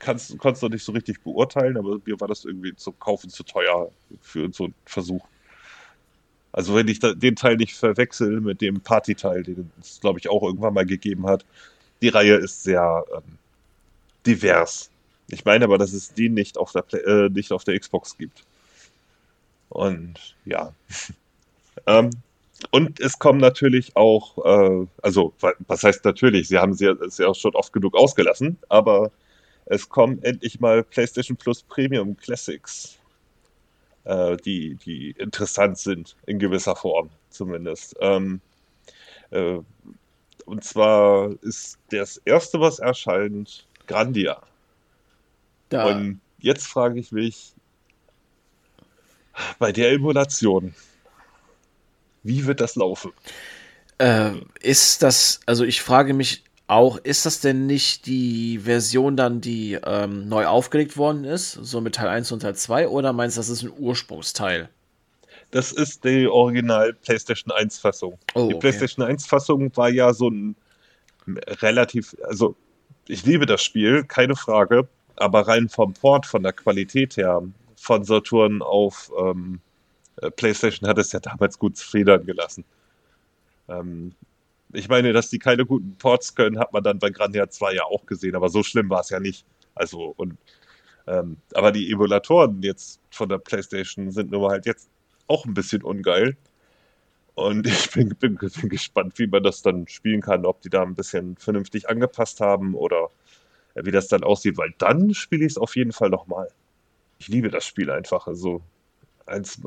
konnte 0.00 0.34
es 0.52 0.62
noch 0.62 0.68
nicht 0.68 0.84
so 0.84 0.92
richtig 0.92 1.22
beurteilen, 1.22 1.76
aber 1.76 1.98
mir 2.04 2.20
war 2.20 2.28
das 2.28 2.44
irgendwie 2.44 2.74
zum 2.74 2.98
Kaufen 2.98 3.30
zu 3.30 3.44
teuer 3.44 3.90
für 4.20 4.52
so 4.52 4.64
einen 4.64 4.74
Versuch. 4.84 5.24
Also, 6.52 6.74
wenn 6.74 6.88
ich 6.88 6.98
den 7.00 7.36
Teil 7.36 7.56
nicht 7.56 7.74
verwechsel 7.74 8.40
mit 8.40 8.60
dem 8.60 8.80
Party-Teil, 8.80 9.42
den 9.44 9.70
es, 9.80 10.00
glaube 10.00 10.18
ich, 10.18 10.28
auch 10.28 10.42
irgendwann 10.42 10.74
mal 10.74 10.86
gegeben 10.86 11.26
hat, 11.26 11.44
die 12.02 12.08
Reihe 12.08 12.34
ist 12.34 12.62
sehr 12.62 13.04
ähm, 13.14 13.38
divers. 14.26 14.90
Ich 15.28 15.44
meine 15.44 15.64
aber, 15.64 15.78
dass 15.78 15.92
es 15.92 16.14
den 16.14 16.34
nicht 16.34 16.58
auf 16.58 16.72
der, 16.72 16.82
Play 16.82 17.00
äh, 17.00 17.28
nicht 17.30 17.52
auf 17.52 17.64
der 17.64 17.78
Xbox 17.78 18.16
gibt. 18.16 18.44
Und 19.68 20.36
ja. 20.44 20.72
ähm, 21.86 22.10
und 22.70 23.00
es 23.00 23.18
kommen 23.18 23.40
natürlich 23.40 23.96
auch, 23.96 24.44
äh, 24.44 24.86
also 25.02 25.34
was 25.40 25.82
heißt 25.82 26.04
natürlich, 26.04 26.48
sie 26.48 26.58
haben 26.58 26.72
es 26.72 26.80
ja, 27.18 27.26
auch 27.26 27.34
schon 27.34 27.54
oft 27.54 27.72
genug 27.72 27.94
ausgelassen, 27.94 28.58
aber 28.68 29.10
es 29.66 29.88
kommen 29.88 30.22
endlich 30.22 30.60
mal 30.60 30.82
PlayStation 30.82 31.36
Plus 31.36 31.62
Premium 31.62 32.16
Classics, 32.16 32.98
äh, 34.04 34.36
die, 34.38 34.76
die 34.76 35.10
interessant 35.18 35.78
sind, 35.78 36.16
in 36.26 36.38
gewisser 36.38 36.76
Form 36.76 37.10
zumindest. 37.30 37.94
Ähm, 38.00 38.40
äh, 39.30 39.58
und 40.46 40.64
zwar 40.64 41.32
ist 41.42 41.78
das 41.90 42.18
erste, 42.24 42.60
was 42.60 42.78
erscheint, 42.78 43.66
Grandia. 43.86 44.40
Da. 45.68 45.86
Und 45.86 46.20
jetzt 46.38 46.66
frage 46.66 47.00
ich 47.00 47.12
mich, 47.12 47.54
bei 49.58 49.72
der 49.72 49.92
Emulation, 49.92 50.74
wie 52.22 52.46
wird 52.46 52.60
das 52.60 52.76
laufen? 52.76 53.12
Äh, 53.98 54.32
ist 54.60 55.02
das, 55.02 55.40
also 55.46 55.64
ich 55.64 55.80
frage 55.82 56.14
mich 56.14 56.44
auch, 56.66 56.98
ist 56.98 57.26
das 57.26 57.40
denn 57.40 57.66
nicht 57.66 58.06
die 58.06 58.58
Version 58.58 59.16
dann, 59.16 59.40
die 59.40 59.78
ähm, 59.84 60.28
neu 60.28 60.46
aufgelegt 60.46 60.96
worden 60.96 61.24
ist, 61.24 61.52
so 61.52 61.80
mit 61.80 61.94
Teil 61.94 62.08
1 62.08 62.32
und 62.32 62.40
Teil 62.40 62.56
2, 62.56 62.88
oder 62.88 63.12
meinst 63.12 63.36
du, 63.36 63.40
das 63.40 63.48
ist 63.48 63.62
ein 63.62 63.72
Ursprungsteil? 63.78 64.68
Das 65.52 65.70
ist 65.70 66.04
die 66.04 66.26
Original 66.26 66.92
PlayStation 66.92 67.52
1 67.52 67.78
Fassung. 67.78 68.18
Oh, 68.34 68.48
die 68.48 68.54
okay. 68.54 68.60
PlayStation 68.60 69.06
1 69.06 69.26
Fassung 69.26 69.74
war 69.76 69.88
ja 69.88 70.12
so 70.12 70.28
ein 70.28 70.56
relativ, 71.62 72.16
also 72.24 72.56
ich 73.06 73.24
liebe 73.24 73.46
das 73.46 73.62
Spiel, 73.62 74.04
keine 74.04 74.34
Frage, 74.34 74.88
aber 75.16 75.48
rein 75.48 75.68
vom 75.68 75.94
Port, 75.94 76.26
von 76.26 76.42
der 76.42 76.52
Qualität 76.52 77.16
her, 77.16 77.42
von 77.76 78.04
Saturn 78.04 78.62
auf 78.62 79.12
ähm, 79.18 79.60
äh, 80.20 80.30
PlayStation 80.30 80.88
hat 80.88 80.98
es 80.98 81.12
ja 81.12 81.20
damals 81.20 81.58
gut 81.58 81.78
federn 81.78 82.24
gelassen. 82.26 82.64
Ähm, 83.68 84.12
ich 84.72 84.88
meine, 84.88 85.12
dass 85.12 85.30
die 85.30 85.38
keine 85.38 85.64
guten 85.64 85.96
Ports 85.96 86.34
können, 86.34 86.58
hat 86.58 86.72
man 86.72 86.82
dann 86.82 86.98
bei 86.98 87.10
Grandia 87.10 87.48
2 87.48 87.74
ja 87.74 87.84
auch 87.84 88.04
gesehen, 88.06 88.34
aber 88.34 88.48
so 88.48 88.62
schlimm 88.62 88.90
war 88.90 89.00
es 89.00 89.10
ja 89.10 89.20
nicht. 89.20 89.46
Also, 89.74 90.14
und, 90.16 90.36
ähm, 91.06 91.36
aber 91.54 91.72
die 91.72 91.90
Emulatoren 91.90 92.62
jetzt 92.62 93.00
von 93.10 93.28
der 93.28 93.38
PlayStation 93.38 94.10
sind 94.10 94.30
nur 94.30 94.50
halt 94.50 94.66
jetzt 94.66 94.88
auch 95.28 95.44
ein 95.46 95.54
bisschen 95.54 95.82
ungeil. 95.82 96.36
Und 97.34 97.66
ich 97.66 97.90
bin, 97.90 98.08
bin, 98.16 98.36
bin, 98.36 98.68
gespannt, 98.68 99.18
wie 99.18 99.26
man 99.26 99.42
das 99.42 99.62
dann 99.62 99.86
spielen 99.88 100.22
kann, 100.22 100.46
ob 100.46 100.62
die 100.62 100.70
da 100.70 100.82
ein 100.82 100.94
bisschen 100.94 101.36
vernünftig 101.36 101.88
angepasst 101.88 102.40
haben 102.40 102.74
oder 102.74 103.10
wie 103.82 103.90
das 103.90 104.08
dann 104.08 104.24
aussieht, 104.24 104.56
weil 104.56 104.74
dann 104.78 105.14
spiele 105.14 105.44
ich 105.44 105.52
es 105.52 105.58
auf 105.58 105.76
jeden 105.76 105.92
Fall 105.92 106.10
nochmal. 106.10 106.48
Ich 107.18 107.28
liebe 107.28 107.50
das 107.50 107.64
Spiel 107.66 107.90
einfach. 107.90 108.26
Also 108.26 108.62
eins 109.26 109.60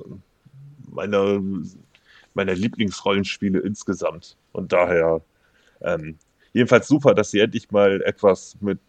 meiner, 0.91 1.41
meiner 2.33 2.53
Lieblingsrollenspiele 2.53 3.59
insgesamt. 3.59 4.35
Und 4.51 4.71
daher 4.71 5.21
ähm, 5.81 6.17
jedenfalls 6.53 6.87
super, 6.87 7.13
dass 7.13 7.31
sie 7.31 7.39
endlich 7.39 7.71
mal 7.71 8.01
etwas 8.01 8.57
mit, 8.61 8.79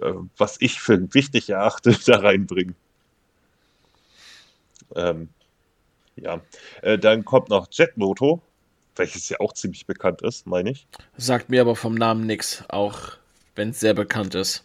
äh, 0.00 0.12
was 0.36 0.56
ich 0.60 0.80
für 0.80 1.14
wichtig 1.14 1.50
erachte, 1.50 1.96
da 2.06 2.18
reinbringen. 2.18 2.74
Ähm, 4.94 5.28
ja, 6.16 6.40
äh, 6.82 6.98
dann 6.98 7.24
kommt 7.24 7.50
noch 7.50 7.68
Jetmoto, 7.70 8.40
welches 8.94 9.28
ja 9.28 9.40
auch 9.40 9.52
ziemlich 9.52 9.86
bekannt 9.86 10.22
ist, 10.22 10.46
meine 10.46 10.70
ich. 10.70 10.86
Sagt 11.16 11.50
mir 11.50 11.60
aber 11.60 11.76
vom 11.76 11.94
Namen 11.94 12.26
nichts, 12.26 12.64
auch 12.68 13.18
wenn 13.56 13.70
es 13.70 13.80
sehr 13.80 13.94
bekannt 13.94 14.34
ist. 14.34 14.64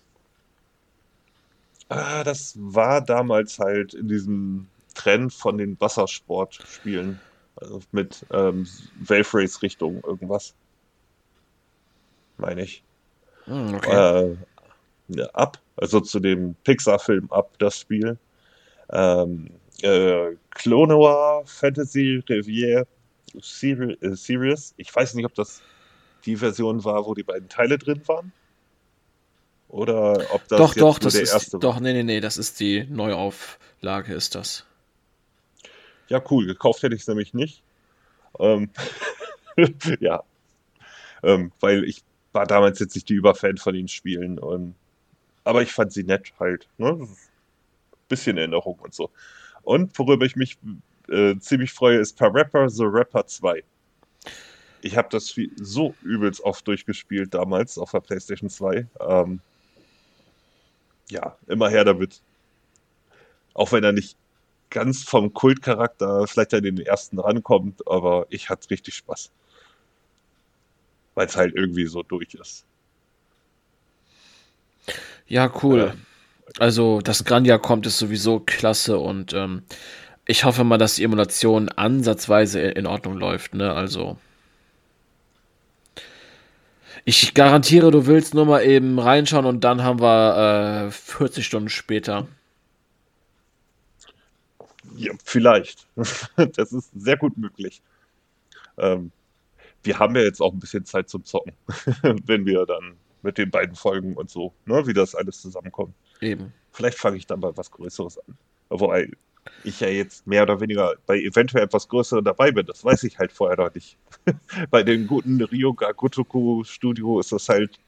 Ah, 1.90 2.24
das 2.24 2.54
war 2.58 3.02
damals 3.02 3.60
halt 3.60 3.94
in 3.94 4.08
diesem 4.08 4.68
Trend 4.94 5.34
von 5.34 5.58
den 5.58 5.80
Wassersportspielen. 5.80 7.20
Also 7.56 7.82
mit 7.92 8.26
ähm, 8.32 8.68
Wave 9.00 9.34
Race 9.34 9.62
Richtung 9.62 10.02
irgendwas. 10.06 10.54
Meine 12.38 12.64
ich. 12.64 12.84
Hm, 13.46 13.74
okay. 13.76 14.38
Äh, 15.18 15.24
ab, 15.34 15.60
also 15.76 16.00
zu 16.00 16.20
dem 16.20 16.56
Pixar-Film 16.64 17.32
ab, 17.32 17.52
das 17.60 17.80
Spiel. 17.80 18.18
Ähm, 18.90 19.50
äh, 19.82 20.36
Clonoa 20.52 21.44
Fantasy 21.46 22.24
Revier 22.28 22.88
äh, 23.34 24.16
Series. 24.16 24.74
Ich 24.78 24.96
weiß 24.96 25.14
nicht, 25.16 25.26
ob 25.26 25.36
das 25.36 25.62
die 26.26 26.38
Version 26.38 26.84
war, 26.84 27.06
wo 27.06 27.14
die 27.14 27.24
beiden 27.24 27.50
Teile 27.50 27.78
drin 27.78 28.02
waren. 28.08 28.32
Oder 29.72 30.26
ob 30.34 30.46
das 30.50 30.60
doch, 30.60 30.74
doch, 30.76 31.00
das 31.00 31.16
ist, 31.16 31.32
erste 31.32 31.58
Doch, 31.58 31.80
nee, 31.80 31.94
nee, 31.94 32.04
nee, 32.04 32.20
das 32.20 32.38
ist 32.38 32.60
die 32.60 32.84
Neuauflage, 32.90 34.14
ist 34.14 34.36
das. 34.36 34.66
Ja, 36.10 36.22
cool. 36.30 36.46
Gekauft 36.46 36.84
hätte 36.84 36.94
ich 36.94 37.02
es 37.02 37.08
nämlich 37.08 37.34
nicht. 37.34 37.64
Ähm, 38.38 38.70
ja. 40.02 40.24
Ähm, 41.24 41.54
weil 41.62 41.86
ich 41.86 42.04
war 42.34 42.46
damals 42.46 42.80
jetzt 42.80 42.96
nicht 42.96 43.08
die 43.08 43.14
Überfan 43.14 43.56
von 43.56 43.74
den 43.74 43.88
Spielen. 43.88 44.40
Und, 44.40 44.76
aber 45.46 45.62
ich 45.62 45.72
fand 45.72 45.94
sie 45.94 46.04
nett 46.04 46.34
halt. 46.38 46.68
Ne? 46.78 47.08
Bisschen 48.10 48.38
Erinnerung 48.38 48.78
und 48.80 48.94
so. 48.94 49.10
Und 49.64 49.98
worüber 49.98 50.26
ich 50.26 50.36
mich 50.36 50.58
äh, 51.08 51.38
ziemlich 51.40 51.72
freue, 51.72 52.00
ist 52.00 52.18
Per 52.18 52.34
Rapper 52.34 52.70
The 52.70 52.84
Rapper 52.84 53.26
2. 53.26 53.64
Ich 54.82 54.98
habe 54.98 55.08
das 55.10 55.30
Spiel 55.30 55.52
so 55.62 55.96
übelst 56.02 56.42
oft 56.42 56.68
durchgespielt 56.68 57.34
damals 57.34 57.78
auf 57.78 57.92
der 57.92 58.02
PlayStation 58.02 58.50
2. 58.50 58.86
Ähm, 59.00 59.40
ja, 61.12 61.38
immer 61.48 61.70
her 61.70 61.86
damit. 61.86 62.22
Auch 63.54 63.72
wenn 63.72 63.84
er 63.84 63.92
nicht 63.92 64.18
ganz 64.70 65.04
vom 65.04 65.34
Kultcharakter 65.34 66.26
vielleicht 66.28 66.54
an 66.54 66.64
den 66.64 66.80
ersten 66.80 67.20
rankommt, 67.20 67.86
aber 67.88 68.26
ich 68.30 68.50
hatte 68.50 68.70
richtig 68.70 68.96
Spaß. 68.96 69.32
Weil 71.14 71.28
es 71.28 71.36
halt 71.36 71.54
irgendwie 71.56 71.86
so 71.86 72.02
durch 72.04 72.34
ist. 72.34 72.66
Ja, 75.28 75.52
cool. 75.62 75.94
Also, 76.58 77.02
dass 77.02 77.26
Grandia 77.26 77.58
kommt, 77.58 77.86
ist 77.86 78.00
sowieso 78.00 78.40
klasse 78.40 78.98
und 78.98 79.34
ähm, 79.34 79.64
ich 80.26 80.46
hoffe 80.46 80.64
mal, 80.64 80.78
dass 80.78 80.96
die 80.96 81.04
Emulation 81.04 81.70
ansatzweise 81.70 82.62
in 82.62 82.88
Ordnung 82.88 83.18
läuft, 83.18 83.54
ne? 83.54 83.74
Also. 83.74 84.18
Ich 87.04 87.34
garantiere, 87.34 87.92
du 87.92 88.06
willst 88.06 88.34
nur 88.34 88.46
mal 88.46 88.64
eben 88.64 89.00
reinschauen 89.00 89.46
und 89.46 89.64
dann 89.64 89.84
haben 89.84 90.00
wir 90.00 90.88
äh, 90.88 90.92
40 90.92 91.46
Stunden 91.46 91.70
später. 91.70 92.28
Ja, 94.96 95.14
vielleicht. 95.24 95.88
Das 96.56 96.72
ist 96.72 96.92
sehr 96.96 97.18
gut 97.18 97.38
möglich. 97.38 97.82
Ähm, 98.78 99.12
wir 99.84 99.98
haben 99.98 100.16
ja 100.16 100.22
jetzt 100.22 100.42
auch 100.42 100.54
ein 100.54 100.60
bisschen 100.60 100.86
Zeit 100.86 101.10
zum 101.10 101.24
Zocken, 101.24 101.54
wenn 102.26 102.46
wir 102.46 102.66
dann 102.66 102.96
mit 103.24 103.38
den 103.38 103.50
beiden 103.50 103.76
Folgen 103.76 104.16
und 104.16 104.30
so, 104.30 104.54
ne, 104.66 104.86
wie 104.86 104.94
das 104.94 105.16
alles 105.16 105.42
zusammenkommt. 105.42 105.94
Eben. 106.22 106.54
Vielleicht 106.72 106.98
fange 106.98 107.18
ich 107.18 107.26
dann 107.26 107.40
bei 107.40 107.56
was 107.56 107.72
Größeres 107.72 108.18
an. 108.20 108.38
Wobei 108.70 109.10
ich 109.64 109.80
ja 109.80 109.88
jetzt 109.88 110.28
mehr 110.28 110.44
oder 110.44 110.60
weniger 110.60 110.96
bei 111.06 111.20
eventuell 111.20 111.64
etwas 111.64 111.88
Größeren 111.88 112.24
dabei 112.24 112.52
bin, 112.52 112.66
das 112.66 112.84
weiß 112.84 113.04
ich 113.04 113.18
halt 113.20 113.32
vorher 113.32 113.58
noch 113.58 113.74
nicht. 113.74 113.98
bei 114.70 114.84
dem 114.84 115.08
guten 115.08 115.42
Ryoga 115.42 115.92
Gotoku 115.92 116.64
Studio 116.64 117.20
ist 117.20 117.32
das 117.32 117.50
halt. 117.50 117.80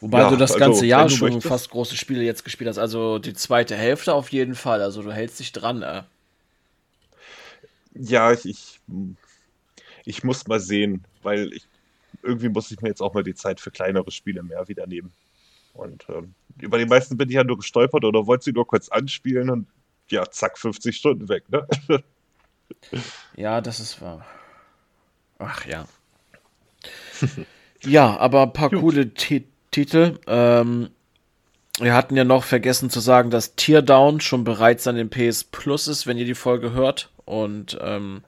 Wobei 0.00 0.20
ja, 0.20 0.30
du 0.30 0.36
das 0.36 0.52
also, 0.52 0.64
ganze 0.64 0.86
Jahr 0.86 1.08
schon 1.08 1.28
möchtest. 1.28 1.46
fast 1.46 1.70
große 1.70 1.96
Spiele 1.96 2.22
jetzt 2.22 2.44
gespielt 2.44 2.68
hast, 2.68 2.78
also 2.78 3.18
die 3.18 3.34
zweite 3.34 3.76
Hälfte 3.76 4.14
auf 4.14 4.30
jeden 4.30 4.54
Fall, 4.54 4.82
also 4.82 5.02
du 5.02 5.12
hältst 5.12 5.38
dich 5.38 5.52
dran, 5.52 5.82
äh. 5.82 6.02
Ja, 7.94 8.32
ich, 8.32 8.46
ich, 8.46 8.80
ich 10.04 10.24
muss 10.24 10.46
mal 10.48 10.58
sehen, 10.58 11.04
weil 11.22 11.52
ich 11.52 11.68
irgendwie 12.22 12.48
muss 12.48 12.70
ich 12.70 12.80
mir 12.80 12.88
jetzt 12.88 13.00
auch 13.00 13.14
mal 13.14 13.22
die 13.22 13.34
Zeit 13.34 13.60
für 13.60 13.70
kleinere 13.70 14.10
Spiele 14.10 14.42
mehr 14.42 14.66
wieder 14.68 14.86
nehmen. 14.86 15.12
Und 15.74 16.06
ähm, 16.08 16.34
über 16.62 16.78
die 16.78 16.86
meisten 16.86 17.16
bin 17.16 17.28
ich 17.28 17.34
ja 17.34 17.44
nur 17.44 17.58
gestolpert 17.58 18.04
oder 18.04 18.26
wollte 18.26 18.44
sie 18.44 18.52
nur 18.52 18.66
kurz 18.66 18.88
anspielen 18.88 19.50
und 19.50 19.66
ja, 20.10 20.30
zack, 20.30 20.58
50 20.58 20.96
Stunden 20.96 21.28
weg, 21.28 21.44
ne? 21.50 21.66
ja, 23.36 23.60
das 23.60 23.80
ist 23.80 24.00
wahr. 24.00 24.24
Ach 25.38 25.64
ja. 25.66 25.86
ja, 27.82 28.16
aber 28.18 28.42
ein 28.42 28.52
paar 28.52 28.70
Gut. 28.70 28.80
coole 28.80 29.14
T 29.14 29.44
Titel. 29.70 30.18
Ähm, 30.26 30.90
wir 31.78 31.94
hatten 31.94 32.14
ja 32.16 32.24
noch 32.24 32.44
vergessen 32.44 32.90
zu 32.90 33.00
sagen, 33.00 33.30
dass 33.30 33.56
Teardown 33.56 34.20
schon 34.20 34.44
bereits 34.44 34.86
an 34.86 34.96
den 34.96 35.08
PS 35.08 35.44
Plus 35.44 35.88
ist, 35.88 36.06
wenn 36.06 36.18
ihr 36.18 36.26
die 36.26 36.34
Folge 36.34 36.72
hört. 36.72 37.10
Und 37.24 37.78
ähm, 37.80 38.22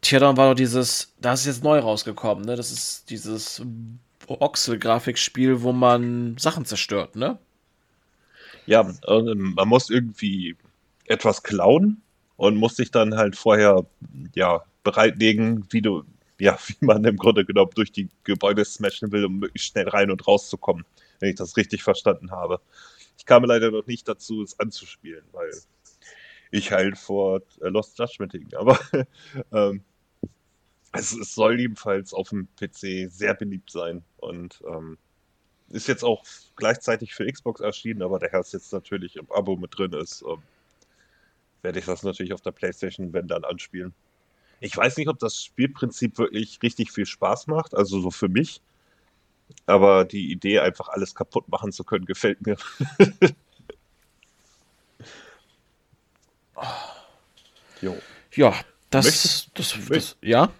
Teardown 0.00 0.38
war 0.38 0.48
doch 0.48 0.56
dieses, 0.56 1.12
da 1.20 1.34
ist 1.34 1.44
jetzt 1.44 1.62
neu 1.62 1.78
rausgekommen, 1.78 2.44
ne? 2.44 2.56
Das 2.56 2.72
ist 2.72 3.10
dieses 3.10 3.62
Voxel-Grafikspiel, 4.26 5.62
wo 5.62 5.72
man 5.72 6.36
Sachen 6.38 6.64
zerstört, 6.64 7.16
ne? 7.16 7.38
Ja, 8.66 8.90
man 9.06 9.68
muss 9.68 9.90
irgendwie 9.90 10.56
etwas 11.06 11.42
klauen 11.42 12.02
und 12.36 12.56
muss 12.56 12.76
sich 12.76 12.90
dann 12.90 13.16
halt 13.16 13.36
vorher 13.36 13.86
ja 14.34 14.62
bereitlegen, 14.84 15.66
wie 15.70 15.82
du 15.82 16.04
ja, 16.38 16.58
wie 16.66 16.84
man 16.84 17.04
im 17.04 17.16
Grunde 17.16 17.44
genommen 17.44 17.70
durch 17.74 17.92
die 17.92 18.08
Gebäude 18.24 18.64
smashen 18.64 19.12
will, 19.12 19.24
um 19.24 19.38
möglichst 19.38 19.68
schnell 19.68 19.88
rein 19.88 20.10
und 20.10 20.26
rauszukommen, 20.26 20.84
wenn 21.20 21.30
ich 21.30 21.36
das 21.36 21.56
richtig 21.56 21.82
verstanden 21.82 22.32
habe. 22.32 22.60
Ich 23.16 23.26
kam 23.26 23.44
leider 23.44 23.70
noch 23.70 23.86
nicht 23.86 24.08
dazu, 24.08 24.42
es 24.42 24.58
anzuspielen, 24.58 25.24
weil 25.32 25.52
ich 26.50 26.72
halt 26.72 26.98
vor 26.98 27.42
äh, 27.60 27.68
Lost 27.68 27.98
Judgment 27.98 28.32
hing. 28.32 28.48
Aber 28.56 28.78
ähm, 29.52 29.84
es, 30.92 31.12
es, 31.12 31.34
soll 31.34 31.60
jedenfalls 31.60 32.12
auf 32.12 32.30
dem 32.30 32.48
PC 32.56 33.10
sehr 33.10 33.34
beliebt 33.34 33.70
sein 33.70 34.02
und 34.18 34.62
ähm, 34.66 34.98
ist 35.72 35.88
jetzt 35.88 36.04
auch 36.04 36.24
gleichzeitig 36.56 37.14
für 37.14 37.26
Xbox 37.30 37.60
erschienen, 37.60 38.02
aber 38.02 38.18
daher 38.18 38.40
es 38.40 38.52
jetzt 38.52 38.72
natürlich 38.72 39.16
im 39.16 39.30
Abo 39.30 39.56
mit 39.56 39.76
drin 39.76 39.92
ist, 39.92 40.22
ähm, 40.22 40.42
werde 41.62 41.78
ich 41.78 41.84
das 41.84 42.02
natürlich 42.02 42.32
auf 42.32 42.40
der 42.40 42.52
PlayStation, 42.52 43.12
wenn 43.12 43.28
dann, 43.28 43.44
anspielen. 43.44 43.94
Ich 44.60 44.76
weiß 44.76 44.96
nicht, 44.96 45.08
ob 45.08 45.18
das 45.18 45.42
Spielprinzip 45.42 46.18
wirklich 46.18 46.62
richtig 46.62 46.92
viel 46.92 47.06
Spaß 47.06 47.46
macht, 47.48 47.74
also 47.74 48.00
so 48.00 48.10
für 48.10 48.28
mich. 48.28 48.60
Aber 49.66 50.04
die 50.04 50.30
Idee, 50.30 50.60
einfach 50.60 50.88
alles 50.88 51.14
kaputt 51.14 51.48
machen 51.48 51.72
zu 51.72 51.84
können, 51.84 52.06
gefällt 52.06 52.44
mir. 52.46 52.56
jo. 57.80 57.96
Ja, 58.34 58.54
das, 58.90 59.04
Möchtest, 59.06 59.50
das, 59.54 59.74
das, 59.88 60.16
ja 60.22 60.50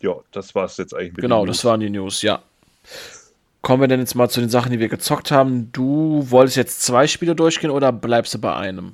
ja, 0.00 0.14
das 0.30 0.54
war 0.54 0.64
es 0.64 0.76
jetzt 0.76 0.94
eigentlich. 0.94 1.16
genau, 1.16 1.46
das 1.46 1.64
waren 1.64 1.80
die 1.80 1.90
News, 1.90 2.22
ja. 2.22 2.42
Kommen 3.66 3.82
wir 3.82 3.88
denn 3.88 3.98
jetzt 3.98 4.14
mal 4.14 4.28
zu 4.28 4.38
den 4.38 4.48
Sachen, 4.48 4.70
die 4.70 4.78
wir 4.78 4.88
gezockt 4.88 5.32
haben. 5.32 5.72
Du 5.72 6.24
wolltest 6.30 6.56
jetzt 6.56 6.82
zwei 6.82 7.08
Spiele 7.08 7.34
durchgehen 7.34 7.72
oder 7.72 7.90
bleibst 7.90 8.32
du 8.32 8.38
bei 8.38 8.54
einem? 8.54 8.92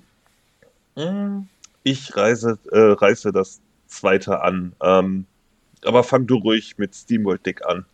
Hm, 0.96 1.46
ich 1.82 2.16
reise, 2.16 2.58
äh, 2.70 2.78
reiße 2.78 3.32
das 3.32 3.61
zweite 3.87 4.40
an. 4.40 4.72
Ähm, 4.82 5.26
aber 5.85 6.02
fang 6.02 6.26
du 6.26 6.37
ruhig 6.37 6.78
mit 6.78 6.94
SteamWorld 6.94 7.44
Dick 7.44 7.66
an, 7.66 7.85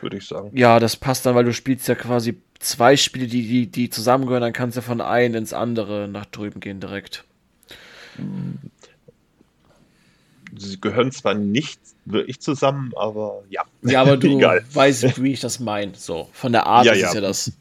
würde 0.00 0.16
ich 0.16 0.26
sagen. 0.26 0.50
Ja, 0.52 0.80
das 0.80 0.96
passt 0.96 1.26
dann, 1.26 1.36
weil 1.36 1.44
du 1.44 1.52
spielst 1.52 1.86
ja 1.86 1.94
quasi 1.94 2.42
zwei 2.58 2.96
Spiele, 2.96 3.28
die, 3.28 3.46
die, 3.46 3.68
die 3.68 3.88
zusammengehören, 3.88 4.42
dann 4.42 4.52
kannst 4.52 4.76
du 4.76 4.82
von 4.82 5.00
einem 5.00 5.36
ins 5.36 5.52
andere 5.52 6.08
nach 6.08 6.26
drüben 6.26 6.58
gehen 6.58 6.80
direkt. 6.80 7.22
Sie 10.58 10.80
gehören 10.80 11.12
zwar 11.12 11.34
nicht 11.34 11.80
wirklich 12.04 12.40
zusammen, 12.40 12.92
aber 12.96 13.42
ja. 13.50 13.62
Ja, 13.82 14.02
aber 14.02 14.16
du 14.16 14.38
weißt, 14.38 15.22
wie 15.22 15.32
ich 15.32 15.40
das 15.40 15.60
meine. 15.60 15.94
So, 15.94 16.28
von 16.32 16.52
der 16.52 16.66
Art 16.66 16.86
ja, 16.86 16.92
ist 16.92 17.00
ja. 17.00 17.14
ja 17.14 17.20
das 17.20 17.52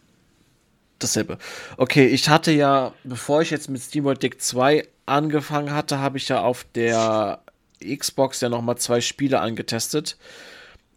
dasselbe. 1.00 1.38
Okay, 1.78 2.08
ich 2.08 2.30
hatte 2.30 2.52
ja, 2.52 2.94
bevor 3.04 3.42
ich 3.42 3.52
jetzt 3.52 3.70
mit 3.70 3.82
SteamWorld 3.82 4.24
Dick 4.24 4.42
2 4.42 4.88
angefangen 5.06 5.74
hatte, 5.74 6.00
habe 6.00 6.18
ich 6.18 6.30
ja 6.30 6.42
auf 6.42 6.66
der 6.76 7.42
Xbox 7.84 8.42
ja 8.42 8.50
nochmal 8.50 8.78
zwei 8.78 9.02
Spiele 9.02 9.40
angetestet. 9.40 10.18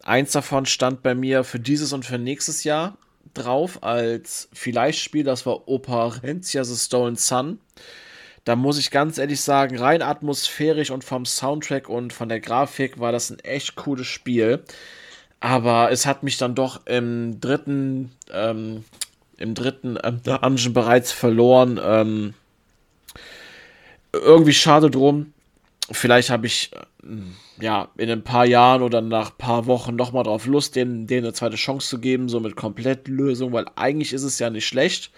Eins 0.03 0.31
davon 0.31 0.65
stand 0.65 1.03
bei 1.03 1.13
mir 1.13 1.43
für 1.43 1.59
dieses 1.59 1.93
und 1.93 2.05
für 2.05 2.17
nächstes 2.17 2.63
Jahr 2.63 2.97
drauf 3.33 3.83
als 3.83 4.49
vielleicht 4.53 4.99
Spiel, 4.99 5.23
das 5.23 5.45
war 5.45 5.67
Operencia 5.67 6.63
The 6.63 6.75
Stolen 6.75 7.15
Sun 7.15 7.59
da 8.45 8.55
muss 8.55 8.79
ich 8.79 8.91
ganz 8.91 9.17
ehrlich 9.17 9.41
sagen, 9.41 9.77
rein 9.77 10.01
atmosphärisch 10.01 10.91
und 10.91 11.03
vom 11.03 11.25
Soundtrack 11.25 11.89
und 11.89 12.13
von 12.13 12.29
der 12.29 12.39
Grafik 12.39 12.99
war 12.99 13.11
das 13.11 13.29
ein 13.29 13.39
echt 13.39 13.75
cooles 13.75 14.07
Spiel. 14.07 14.63
Aber 15.39 15.91
es 15.91 16.05
hat 16.05 16.23
mich 16.23 16.37
dann 16.37 16.55
doch 16.55 16.85
im 16.85 17.39
dritten, 17.39 18.11
ähm, 18.31 18.83
im 19.37 19.53
dritten 19.53 19.97
ähm, 20.03 20.21
Dungeon 20.23 20.73
bereits 20.73 21.11
verloren. 21.11 21.79
Ähm, 21.81 22.33
irgendwie 24.11 24.53
schade 24.53 24.89
drum. 24.89 25.33
Vielleicht 25.91 26.29
habe 26.29 26.47
ich 26.47 26.71
äh, 26.73 27.63
ja 27.63 27.89
in 27.97 28.09
ein 28.09 28.23
paar 28.23 28.45
Jahren 28.45 28.81
oder 28.81 29.01
nach 29.01 29.31
ein 29.31 29.37
paar 29.37 29.65
Wochen 29.65 29.95
nochmal 29.95 30.23
drauf 30.23 30.45
Lust, 30.45 30.75
denen, 30.75 31.07
denen 31.07 31.25
eine 31.25 31.33
zweite 31.33 31.55
Chance 31.55 31.87
zu 31.87 31.99
geben, 31.99 32.29
so 32.29 32.39
mit 32.39 32.55
Komplettlösung, 32.55 33.53
weil 33.53 33.65
eigentlich 33.75 34.13
ist 34.13 34.23
es 34.23 34.39
ja 34.39 34.49
nicht 34.49 34.67
schlecht. 34.67 35.11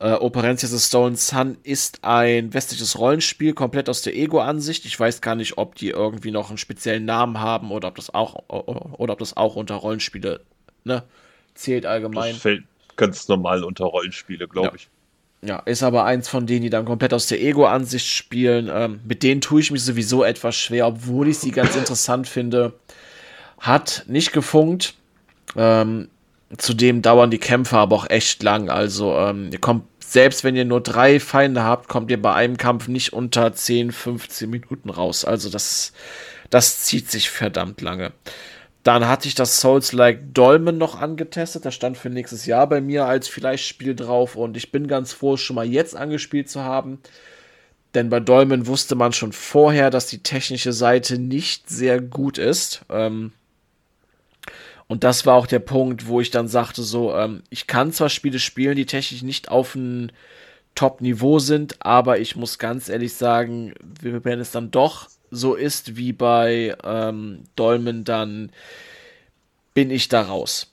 Äh, 0.00 0.12
Operencia 0.14 0.66
The 0.66 0.78
Stolen 0.78 1.14
Sun 1.14 1.58
ist 1.62 2.04
ein 2.04 2.54
westliches 2.54 2.98
Rollenspiel, 2.98 3.52
komplett 3.52 3.90
aus 3.90 4.00
der 4.00 4.16
Ego-Ansicht. 4.16 4.86
Ich 4.86 4.98
weiß 4.98 5.20
gar 5.20 5.34
nicht, 5.34 5.58
ob 5.58 5.74
die 5.74 5.90
irgendwie 5.90 6.30
noch 6.30 6.48
einen 6.48 6.56
speziellen 6.56 7.04
Namen 7.04 7.38
haben 7.38 7.70
oder 7.70 7.88
ob 7.88 7.96
das 7.96 8.14
auch, 8.14 8.48
oder 8.48 9.12
ob 9.12 9.18
das 9.18 9.36
auch 9.36 9.56
unter 9.56 9.74
Rollenspiele 9.74 10.40
ne, 10.84 11.02
zählt 11.54 11.84
allgemein. 11.84 12.32
Das 12.32 12.40
fällt 12.40 12.64
ganz 12.96 13.28
normal 13.28 13.62
unter 13.62 13.84
Rollenspiele, 13.84 14.48
glaube 14.48 14.68
ja. 14.68 14.74
ich. 14.74 14.88
Ja, 15.42 15.58
ist 15.60 15.82
aber 15.82 16.04
eins 16.04 16.28
von 16.28 16.46
denen, 16.46 16.62
die 16.62 16.70
dann 16.70 16.86
komplett 16.86 17.12
aus 17.12 17.26
der 17.26 17.42
Ego-Ansicht 17.42 18.06
spielen. 18.06 18.70
Ähm, 18.72 19.00
mit 19.06 19.22
denen 19.22 19.42
tue 19.42 19.60
ich 19.60 19.70
mich 19.70 19.84
sowieso 19.84 20.24
etwas 20.24 20.56
schwer, 20.56 20.86
obwohl 20.86 21.28
ich 21.28 21.38
sie 21.38 21.50
ganz 21.50 21.76
interessant 21.76 22.26
finde. 22.26 22.72
Hat 23.58 24.04
nicht 24.06 24.32
gefunkt. 24.32 24.94
Ähm, 25.56 26.08
zudem 26.56 27.02
dauern 27.02 27.30
die 27.30 27.38
Kämpfe 27.38 27.76
aber 27.76 27.96
auch 27.96 28.10
echt 28.10 28.42
lang. 28.42 28.70
Also 28.70 29.14
ähm, 29.16 29.50
ihr 29.52 29.60
kommt 29.60 29.84
selbst 30.10 30.42
wenn 30.42 30.56
ihr 30.56 30.64
nur 30.64 30.80
drei 30.80 31.20
Feinde 31.20 31.62
habt, 31.62 31.88
kommt 31.88 32.10
ihr 32.10 32.20
bei 32.20 32.34
einem 32.34 32.56
Kampf 32.56 32.88
nicht 32.88 33.12
unter 33.12 33.52
10, 33.52 33.92
15 33.92 34.50
Minuten 34.50 34.90
raus. 34.90 35.24
Also 35.24 35.50
das, 35.50 35.92
das 36.50 36.82
zieht 36.82 37.08
sich 37.08 37.30
verdammt 37.30 37.80
lange. 37.80 38.10
Dann 38.82 39.06
hatte 39.06 39.28
ich 39.28 39.36
das 39.36 39.60
Souls-like 39.60 40.34
Dolmen 40.34 40.78
noch 40.78 41.00
angetestet. 41.00 41.64
Das 41.64 41.76
stand 41.76 41.96
für 41.96 42.10
nächstes 42.10 42.44
Jahr 42.44 42.68
bei 42.68 42.80
mir 42.80 43.04
als 43.04 43.28
vielleicht 43.28 43.64
Spiel 43.64 43.94
drauf. 43.94 44.34
Und 44.34 44.56
ich 44.56 44.72
bin 44.72 44.88
ganz 44.88 45.12
froh, 45.12 45.36
schon 45.36 45.54
mal 45.54 45.66
jetzt 45.66 45.94
angespielt 45.94 46.50
zu 46.50 46.64
haben. 46.64 46.98
Denn 47.94 48.08
bei 48.08 48.18
Dolmen 48.18 48.66
wusste 48.66 48.96
man 48.96 49.12
schon 49.12 49.30
vorher, 49.30 49.90
dass 49.90 50.08
die 50.08 50.24
technische 50.24 50.72
Seite 50.72 51.20
nicht 51.20 51.70
sehr 51.70 52.00
gut 52.00 52.36
ist. 52.36 52.80
Ähm, 52.90 53.30
und 54.90 55.04
das 55.04 55.24
war 55.24 55.36
auch 55.36 55.46
der 55.46 55.60
Punkt, 55.60 56.08
wo 56.08 56.20
ich 56.20 56.32
dann 56.32 56.48
sagte, 56.48 56.82
so, 56.82 57.14
ähm, 57.14 57.44
ich 57.48 57.68
kann 57.68 57.92
zwar 57.92 58.08
Spiele 58.08 58.40
spielen, 58.40 58.74
die 58.74 58.86
technisch 58.86 59.22
nicht 59.22 59.48
auf 59.48 59.76
ein 59.76 60.10
Top-Niveau 60.74 61.38
sind, 61.38 61.76
aber 61.86 62.18
ich 62.18 62.34
muss 62.34 62.58
ganz 62.58 62.88
ehrlich 62.88 63.14
sagen, 63.14 63.72
wenn 64.00 64.40
es 64.40 64.50
dann 64.50 64.72
doch 64.72 65.08
so 65.30 65.54
ist 65.54 65.96
wie 65.96 66.12
bei 66.12 66.76
ähm, 66.82 67.44
Dolmen, 67.54 68.02
dann 68.02 68.50
bin 69.74 69.92
ich 69.92 70.08
da 70.08 70.22
raus. 70.22 70.72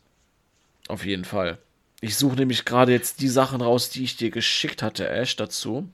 Auf 0.87 1.05
jeden 1.05 1.23
Fall. 1.23 1.59
Ich 2.01 2.15
suche 2.15 2.37
nämlich 2.37 2.65
gerade 2.65 2.93
jetzt 2.93 3.21
die 3.21 3.27
Sachen 3.27 3.61
raus, 3.61 3.91
die 3.91 4.03
ich 4.03 4.17
dir 4.17 4.31
geschickt 4.31 4.81
hatte, 4.81 5.07
Ash, 5.07 5.35
dazu. 5.35 5.89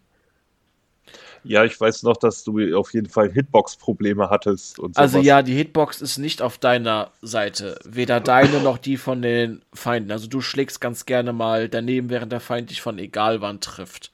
Ja, 1.44 1.66
ich 1.66 1.80
weiß 1.80 2.04
noch, 2.04 2.18
dass 2.18 2.44
du 2.44 2.76
auf 2.78 2.94
jeden 2.94 3.10
Fall 3.10 3.32
Hitbox-Probleme 3.32 4.30
hattest 4.30 4.80
und 4.80 4.98
Also 4.98 5.20
ja, 5.20 5.42
die 5.42 5.56
Hitbox 5.56 6.02
ist 6.02 6.18
nicht 6.18 6.42
auf 6.42 6.58
deiner 6.58 7.12
Seite. 7.22 7.80
Weder 7.84 8.20
deine 8.20 8.62
noch 8.62 8.78
die 8.78 8.98
von 8.98 9.22
den 9.22 9.62
Feinden. 9.74 10.12
Also 10.12 10.28
du 10.28 10.42
schlägst 10.42 10.80
ganz 10.80 11.06
gerne 11.06 11.34
mal 11.34 11.68
daneben, 11.68 12.10
während 12.10 12.32
der 12.32 12.40
Feind 12.40 12.70
dich 12.70 12.82
von 12.82 12.98
egal 12.98 13.42
wann 13.42 13.60
trifft. 13.60 14.12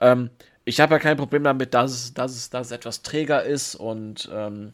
Ähm, 0.00 0.30
ich 0.64 0.80
habe 0.80 0.94
ja 0.94 0.98
kein 0.98 1.16
Problem 1.16 1.44
damit, 1.44 1.74
dass 1.74 1.92
es, 1.92 2.14
dass 2.14 2.32
es, 2.32 2.50
dass 2.50 2.68
es 2.68 2.72
etwas 2.72 3.02
träger 3.02 3.44
ist 3.44 3.74
und 3.74 4.28
ähm, 4.32 4.72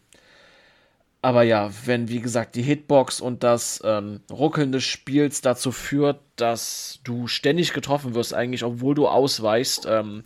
aber 1.23 1.43
ja, 1.43 1.71
wenn 1.85 2.09
wie 2.09 2.21
gesagt 2.21 2.55
die 2.55 2.63
Hitbox 2.63 3.21
und 3.21 3.43
das 3.43 3.83
ähm, 3.85 4.21
Ruckeln 4.31 4.73
des 4.73 4.85
Spiels 4.85 5.43
dazu 5.43 5.71
führt, 5.71 6.19
dass 6.37 7.01
du 7.05 7.27
ständig 7.27 7.75
getroffen 7.75 8.15
wirst, 8.15 8.33
eigentlich, 8.33 8.65
obwohl 8.65 8.95
du 8.95 9.07
ausweichst, 9.07 9.87
ähm, 9.87 10.25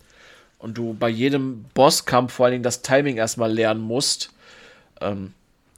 und 0.65 0.79
du 0.79 0.95
bei 0.95 1.09
jedem 1.09 1.65
Bosskampf 1.75 2.33
vor 2.33 2.45
allen 2.45 2.53
Dingen 2.53 2.63
das 2.63 2.81
Timing 2.81 3.17
erstmal 3.17 3.53
lernen 3.53 3.81
musst, 3.81 4.31
ähm, 4.99 5.31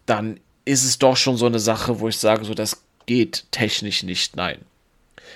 dann 0.05 0.39
ist 0.63 0.85
es 0.85 0.97
doch 0.97 1.17
schon 1.17 1.35
so 1.35 1.45
eine 1.45 1.59
Sache, 1.59 1.99
wo 1.99 2.07
ich 2.07 2.17
sage, 2.17 2.45
so 2.45 2.53
das 2.53 2.83
geht 3.05 3.43
technisch 3.51 4.03
nicht, 4.03 4.37
nein. 4.37 4.59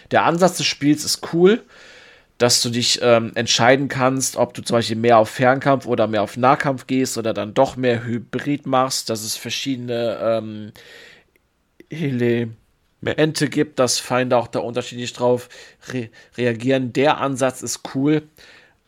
Der 0.09 0.23
Ansatz 0.23 0.55
des 0.55 0.67
Spiels 0.67 1.03
ist 1.03 1.33
cool, 1.33 1.61
dass 2.37 2.61
du 2.61 2.69
dich 2.69 2.99
ähm, 3.01 3.33
entscheiden 3.35 3.89
kannst, 3.89 4.37
ob 4.37 4.53
du 4.53 4.61
zum 4.61 4.77
Beispiel 4.77 4.95
mehr 4.95 5.17
auf 5.17 5.29
Fernkampf 5.29 5.85
oder 5.85 6.07
mehr 6.07 6.23
auf 6.23 6.37
Nahkampf 6.37 6.87
gehst 6.87 7.17
oder 7.17 7.33
dann 7.33 7.53
doch 7.53 7.75
mehr 7.75 8.05
Hybrid 8.05 8.65
machst, 8.65 9.09
dass 9.09 9.21
es 9.21 9.35
verschiedene 9.35 10.17
ähm, 10.21 10.71
Elemente 11.89 13.49
gibt, 13.49 13.79
dass 13.79 13.99
Feinde 13.99 14.37
auch 14.37 14.47
da 14.47 14.59
unterschiedlich 14.59 15.11
drauf 15.11 15.49
re 15.89 16.09
reagieren. 16.37 16.93
Der 16.93 17.17
Ansatz 17.17 17.61
ist 17.61 17.81
cool 17.93 18.23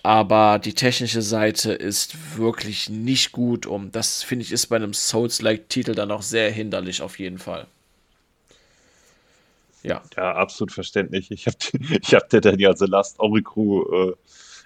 aber 0.03 0.59
die 0.59 0.73
technische 0.73 1.21
Seite 1.21 1.73
ist 1.73 2.37
wirklich 2.37 2.89
nicht 2.89 3.31
gut 3.31 3.65
und 3.65 3.95
das 3.95 4.21
finde 4.23 4.43
ich 4.43 4.51
ist 4.51 4.67
bei 4.67 4.75
einem 4.75 4.93
Souls-like-Titel 4.93 5.95
dann 5.95 6.11
auch 6.11 6.21
sehr 6.21 6.51
hinderlich 6.51 7.01
auf 7.01 7.19
jeden 7.19 7.39
Fall. 7.39 7.67
Ja. 9.83 10.01
Ja, 10.15 10.35
absolut 10.35 10.71
verständlich. 10.71 11.29
Ich 11.31 11.45
habe 11.47 11.57
ich 12.01 12.13
hab 12.13 12.29
dir 12.29 12.41
dann 12.41 12.59
ja 12.59 12.75
The 12.75 12.85
Last 12.85 13.19
Oricru 13.19 14.11
äh, 14.11 14.15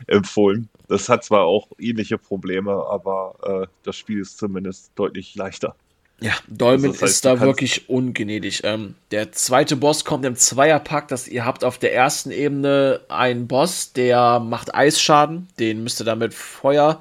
empfohlen. 0.08 0.70
Das 0.88 1.10
hat 1.10 1.24
zwar 1.24 1.44
auch 1.46 1.68
ähnliche 1.80 2.18
Probleme, 2.18 2.72
aber 2.72 3.64
äh, 3.64 3.68
das 3.84 3.96
Spiel 3.96 4.22
ist 4.22 4.38
zumindest 4.38 4.92
deutlich 4.96 5.36
leichter. 5.36 5.76
Ja, 6.20 6.34
Dolmen 6.48 6.86
also 6.86 6.94
das 6.94 7.02
heißt, 7.02 7.14
ist 7.14 7.26
da 7.26 7.40
wirklich 7.42 7.90
ungnädig. 7.90 8.62
Ähm, 8.64 8.96
der 9.12 9.32
zweite 9.32 9.76
Boss 9.76 10.04
kommt 10.04 10.26
im 10.26 10.36
Zweierpack. 10.36 11.08
Das, 11.10 11.28
ihr 11.28 11.46
habt 11.46 11.64
auf 11.64 11.78
der 11.78 11.94
ersten 11.94 12.32
Ebene 12.32 13.02
einen 13.08 13.48
Boss, 13.48 13.94
der 13.94 14.40
macht 14.40 14.74
Eisschaden. 14.74 15.48
Den 15.60 15.84
müsst 15.84 16.02
ihr 16.02 16.06
dann 16.06 16.18
mit 16.20 16.34
Feuer 16.34 17.00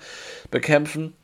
bekämpfen. 0.51 1.15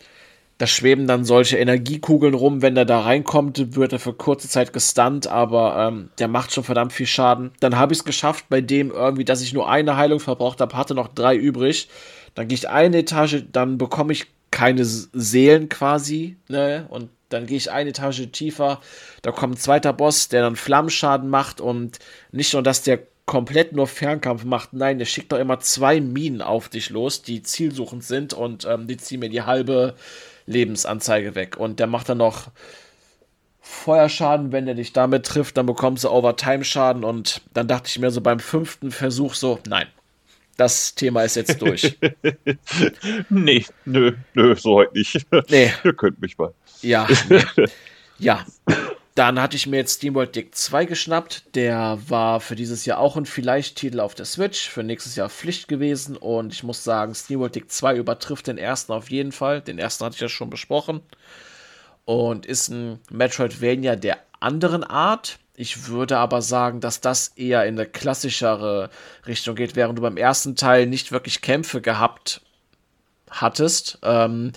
Da 0.57 0.67
schweben 0.67 1.07
dann 1.07 1.25
solche 1.25 1.59
Energiekugeln 1.59 2.35
rum. 2.35 2.63
Wenn 2.63 2.77
der 2.77 2.85
da 2.85 3.01
reinkommt, 3.01 3.75
wird 3.75 3.93
er 3.93 3.99
für 3.99 4.15
kurze 4.15 4.49
Zeit 4.49 4.73
gestunt, 4.73 5.27
aber 5.27 5.89
ähm, 5.89 6.11
der 6.19 6.29
macht 6.29 6.53
schon 6.53 6.65
verdammt 6.65 6.93
viel 6.93 7.07
Schaden. 7.07 7.51
Dann 7.61 7.77
habe 7.77 7.93
ich 7.93 7.99
es 7.99 8.05
geschafft, 8.05 8.47
bei 8.49 8.61
dem 8.61 8.91
irgendwie, 8.91 9.25
dass 9.25 9.43
ich 9.43 9.53
nur 9.53 9.69
eine 9.69 9.97
Heilung 9.97 10.21
verbraucht 10.21 10.61
habe, 10.61 10.77
hatte 10.77 10.95
noch 10.95 11.09
drei 11.09 11.37
übrig. 11.37 11.89
Dann 12.35 12.49
gehe 12.49 12.57
ich 12.57 12.71
eine 12.71 12.99
Etage, 12.99 13.43
dann 13.51 13.77
bekomme 13.77 14.13
ich 14.13 14.27
keine 14.51 14.85
Seelen 14.85 15.69
quasi. 15.69 16.37
Ne? 16.49 16.87
Und 16.91 17.09
dann 17.33 17.47
gehe 17.47 17.57
ich 17.57 17.71
eine 17.71 17.91
Etage 17.91 18.31
tiefer, 18.33 18.81
da 19.23 19.33
kommt 19.33 19.55
ein 19.55 19.59
zweiter 19.59 19.93
Boss, 19.93 20.29
der 20.29 20.43
dann 20.43 20.57
Flammenschaden 20.57 21.29
macht 21.29 21.61
und 21.61 21.99
nicht 22.31 22.53
nur, 22.53 22.63
dass 22.63 22.83
der 22.83 23.01
komplett 23.27 23.73
nur 23.73 23.87
Fernkampf 23.87 24.45
macht, 24.45 24.73
nein, 24.73 24.99
der 24.99 25.07
schickt 25.07 25.33
doch 25.33 25.39
immer 25.39 25.61
zwei 25.61 26.01
Minen 26.01 26.43
auf 26.43 26.69
dich 26.69 26.91
los, 26.91 27.23
die 27.23 27.43
zielsuchend 27.43 28.05
sind 28.05 28.35
und 28.35 28.65
ähm, 28.65 28.87
die 28.87 28.97
ziehen 28.97 29.21
mir 29.21 29.31
die 29.31 29.43
halbe 29.43 29.95
Lebensanzeige 30.47 31.35
weg. 31.35 31.57
Und 31.57 31.79
der 31.79 31.87
macht 31.87 32.09
dann 32.09 32.19
noch 32.19 32.51
Feuerschaden, 33.61 34.51
wenn 34.51 34.67
er 34.67 34.75
dich 34.75 34.93
damit 34.93 35.25
trifft, 35.25 35.57
dann 35.57 35.67
bekommst 35.67 36.03
du 36.05 36.11
Overtime-Schaden 36.11 37.05
und 37.05 37.43
dann 37.55 37.69
dachte 37.69 37.89
ich 37.89 37.99
mir 37.99 38.11
so 38.11 38.21
beim 38.21 38.41
fünften 38.41 38.91
Versuch 38.91 39.35
so, 39.35 39.61
nein, 39.69 39.87
das 40.57 40.95
Thema 40.95 41.23
ist 41.23 41.37
jetzt 41.37 41.63
durch. 41.63 41.97
nee, 43.31 43.65
nö, 43.85 44.13
nö, 44.35 44.55
so 44.57 44.75
heute 44.75 44.99
nicht. 44.99 45.27
Nee. 45.49 45.73
Ihr 45.85 45.95
könnt 45.95 46.21
mich 46.21 46.37
mal. 46.37 46.53
Ja. 46.83 47.09
Ja. 48.19 48.47
Dann 49.15 49.41
hatte 49.41 49.57
ich 49.57 49.67
mir 49.67 49.77
jetzt 49.77 49.97
SteamWorld 49.97 50.35
Dick 50.35 50.55
2 50.55 50.87
geschnappt. 50.87 51.55
Der 51.55 51.99
war 52.09 52.41
für 52.41 52.55
dieses 52.55 52.87
Jahr 52.87 52.99
auch 52.99 53.17
ein 53.17 53.27
Vielleicht-Titel 53.27 54.01
auf 54.01 54.15
der 54.15 54.25
Switch, 54.25 54.71
für 54.71 54.83
nächstes 54.83 55.17
Jahr 55.17 55.29
Pflicht 55.29 55.69
gewesen. 55.69 56.17
Und 56.17 56.53
ich 56.55 56.63
muss 56.63 56.83
sagen, 56.83 57.15
SteamWorld 57.15 57.55
Dick 57.55 57.71
2 57.71 57.97
übertrifft 57.97 58.47
den 58.47 58.57
ersten 58.57 58.93
auf 58.93 59.11
jeden 59.11 59.33
Fall. 59.33 59.61
Den 59.61 59.79
ersten 59.79 60.05
hatte 60.05 60.15
ich 60.15 60.21
ja 60.21 60.29
schon 60.29 60.49
besprochen. 60.49 61.03
Und 62.05 62.47
ist 62.47 62.69
ein 62.69 63.01
Metroidvania 63.11 63.97
der 63.97 64.19
anderen 64.41 64.85
Art. 64.85 65.39
Ich 65.55 65.89
würde 65.89 66.17
aber 66.17 66.41
sagen, 66.41 66.81
dass 66.81 67.01
das 67.03 67.29
eher 67.37 67.67
in 67.67 67.79
eine 67.79 67.87
klassischere 67.87 68.89
Richtung 69.27 69.57
geht, 69.57 69.77
während 69.77 69.99
du 69.99 70.03
beim 70.03 70.17
ersten 70.17 70.57
Teil 70.57 70.87
nicht 70.87 71.13
wirklich 71.13 71.43
Kämpfe 71.43 71.83
gehabt 71.83 72.41
hattest. 73.31 73.99
Ähm, 74.03 74.53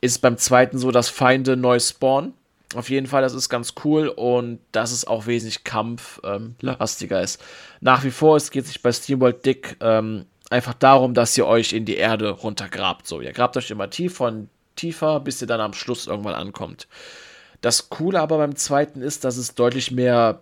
ist 0.00 0.22
beim 0.22 0.36
zweiten 0.36 0.78
so, 0.78 0.90
dass 0.90 1.08
Feinde 1.08 1.56
neu 1.56 1.78
spawnen. 1.78 2.34
Auf 2.74 2.88
jeden 2.88 3.06
Fall, 3.08 3.22
das 3.22 3.34
ist 3.34 3.48
ganz 3.48 3.74
cool 3.84 4.08
und 4.08 4.60
dass 4.70 4.92
es 4.92 5.04
auch 5.04 5.26
wesentlich 5.26 5.64
kampflastiger 5.64 7.18
ähm, 7.18 7.24
ist. 7.24 7.42
Nach 7.80 8.04
wie 8.04 8.12
vor, 8.12 8.36
es 8.36 8.52
geht 8.52 8.66
sich 8.66 8.80
bei 8.80 8.92
SteamWorld 8.92 9.44
Dick 9.44 9.76
ähm, 9.80 10.26
einfach 10.50 10.74
darum, 10.74 11.14
dass 11.14 11.36
ihr 11.36 11.46
euch 11.46 11.72
in 11.72 11.84
die 11.84 11.96
Erde 11.96 12.30
runtergrabt. 12.30 13.08
So, 13.08 13.20
ihr 13.20 13.32
grabt 13.32 13.56
euch 13.56 13.72
immer 13.72 13.90
tiefer 13.90 14.26
und 14.26 14.50
tiefer, 14.76 15.18
bis 15.18 15.40
ihr 15.40 15.48
dann 15.48 15.60
am 15.60 15.72
Schluss 15.72 16.06
irgendwann 16.06 16.34
ankommt. 16.34 16.86
Das 17.60 17.90
Coole 17.90 18.20
aber 18.20 18.38
beim 18.38 18.54
zweiten 18.54 19.02
ist, 19.02 19.24
dass 19.24 19.36
es 19.36 19.56
deutlich 19.56 19.90
mehr 19.90 20.40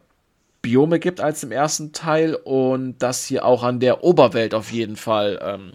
Biome 0.61 0.99
gibt 0.99 1.21
als 1.21 1.43
im 1.43 1.53
ersten 1.53 1.93
Teil 1.93 2.35
und 2.35 2.99
dass 2.99 3.25
hier 3.25 3.45
auch 3.45 3.63
an 3.63 3.81
der 3.81 4.05
Oberwelt 4.05 4.55
auf 4.55 4.71
jeden 4.71 4.97
Fall 4.97 5.41
ähm, 5.43 5.73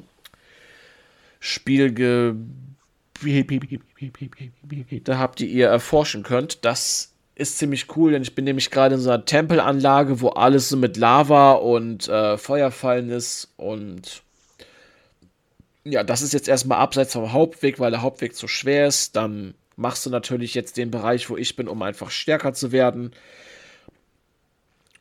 Spielge 1.40 2.36
da 5.04 5.18
habt 5.18 5.42
ihr 5.42 5.48
ihr 5.48 5.68
erforschen 5.68 6.24
könnt. 6.24 6.66
Das 6.66 7.14
ist 7.36 7.58
ziemlich 7.58 7.96
cool, 7.96 8.12
denn 8.12 8.22
ich 8.22 8.36
bin 8.36 8.46
nämlich 8.46 8.70
gerade 8.70 8.96
in 8.96 9.02
so 9.02 9.10
einer 9.10 9.26
Tempelanlage, 9.26 10.22
wo 10.22 10.30
alles 10.30 10.70
so 10.70 10.78
mit 10.78 10.98
Lava 10.98 11.54
und 11.54 12.08
äh, 12.08 12.38
Feuerfallen 12.38 13.10
ist 13.10 13.54
und 13.58 14.24
ja, 15.86 16.04
das 16.04 16.22
ist 16.22 16.34
jetzt 16.34 16.48
erstmal 16.48 16.80
abseits 16.80 17.14
vom 17.14 17.34
Hauptweg, 17.34 17.80
weil 17.80 17.92
der 17.92 18.02
Hauptweg 18.02 18.36
zu 18.36 18.48
schwer 18.48 18.88
ist. 18.88 19.16
Dann 19.16 19.54
machst 19.76 20.06
du 20.06 20.10
natürlich 20.10 20.54
jetzt 20.54 20.78
den 20.78 20.92
Bereich, 20.92 21.30
wo 21.30 21.38
ich 21.38 21.56
bin, 21.56 21.68
um 21.68 21.82
einfach 21.82 22.10
stärker 22.10 22.54
zu 22.54 22.72
werden. 22.72 23.12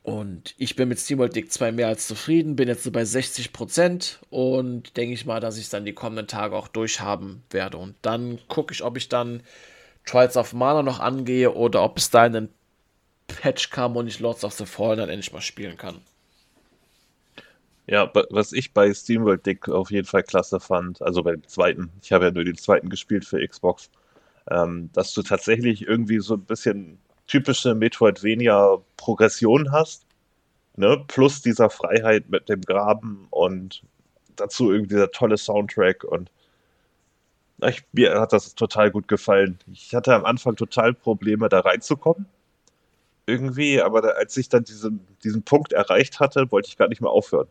Und 0.02 0.54
ich 0.58 0.74
bin 0.74 0.88
mit 0.88 0.98
SteamWorld 0.98 1.36
Dick 1.36 1.52
2 1.52 1.70
mehr 1.72 1.86
als 1.86 2.08
zufrieden, 2.08 2.56
bin 2.56 2.66
jetzt 2.66 2.82
so 2.82 2.90
bei 2.90 3.02
60% 3.02 4.16
und 4.30 4.96
denke 4.96 5.14
ich 5.14 5.26
mal, 5.26 5.38
dass 5.38 5.56
ich 5.56 5.64
es 5.64 5.70
dann 5.70 5.84
die 5.84 5.92
kommenden 5.92 6.26
Tage 6.26 6.56
auch 6.56 6.66
durchhaben 6.66 7.44
werde. 7.50 7.78
Und 7.78 7.94
dann 8.02 8.40
gucke 8.48 8.74
ich, 8.74 8.82
ob 8.82 8.96
ich 8.96 9.08
dann 9.08 9.42
Trials 10.04 10.36
of 10.36 10.54
Mana 10.54 10.82
noch 10.82 10.98
angehe 10.98 11.52
oder 11.52 11.84
ob 11.84 11.98
es 11.98 12.10
da 12.10 12.22
einen 12.22 12.48
Patch 13.28 13.70
kam 13.70 13.96
und 13.96 14.08
ich 14.08 14.18
Lords 14.18 14.44
of 14.44 14.54
the 14.54 14.66
Fallen 14.66 14.98
dann 14.98 15.08
endlich 15.08 15.32
mal 15.32 15.40
spielen 15.40 15.76
kann. 15.76 16.00
Ja, 17.86 18.10
was 18.30 18.52
ich 18.52 18.72
bei 18.72 18.92
SteamWorld 18.92 19.46
Dick 19.46 19.68
auf 19.68 19.90
jeden 19.90 20.06
Fall 20.06 20.22
klasse 20.24 20.58
fand, 20.58 21.00
also 21.02 21.22
beim 21.22 21.46
zweiten, 21.46 21.90
ich 22.00 22.12
habe 22.12 22.26
ja 22.26 22.30
nur 22.30 22.44
den 22.44 22.56
zweiten 22.56 22.88
gespielt 22.88 23.24
für 23.24 23.46
Xbox, 23.46 23.90
ähm, 24.50 24.90
dass 24.92 25.14
du 25.14 25.22
tatsächlich 25.22 25.86
irgendwie 25.86 26.20
so 26.20 26.34
ein 26.34 26.44
bisschen 26.44 26.98
typische 27.32 27.74
Metroidvania-Progression 27.74 29.72
hast, 29.72 30.04
ne? 30.76 31.02
plus 31.08 31.40
dieser 31.40 31.70
Freiheit 31.70 32.28
mit 32.28 32.50
dem 32.50 32.60
Graben 32.60 33.26
und 33.30 33.82
dazu 34.36 34.70
irgendwie 34.70 34.96
der 34.96 35.12
tolle 35.12 35.38
Soundtrack 35.38 36.04
und 36.04 36.30
ich, 37.64 37.84
mir 37.92 38.20
hat 38.20 38.34
das 38.34 38.54
total 38.54 38.90
gut 38.90 39.08
gefallen. 39.08 39.58
Ich 39.72 39.94
hatte 39.94 40.14
am 40.14 40.26
Anfang 40.26 40.56
total 40.56 40.92
Probleme, 40.92 41.48
da 41.48 41.60
reinzukommen. 41.60 42.26
Irgendwie, 43.24 43.80
aber 43.80 44.02
da, 44.02 44.08
als 44.08 44.36
ich 44.36 44.48
dann 44.48 44.64
diesen, 44.64 45.06
diesen 45.24 45.42
Punkt 45.42 45.72
erreicht 45.72 46.20
hatte, 46.20 46.50
wollte 46.50 46.68
ich 46.68 46.76
gar 46.76 46.88
nicht 46.88 47.00
mehr 47.00 47.12
aufhören. 47.12 47.46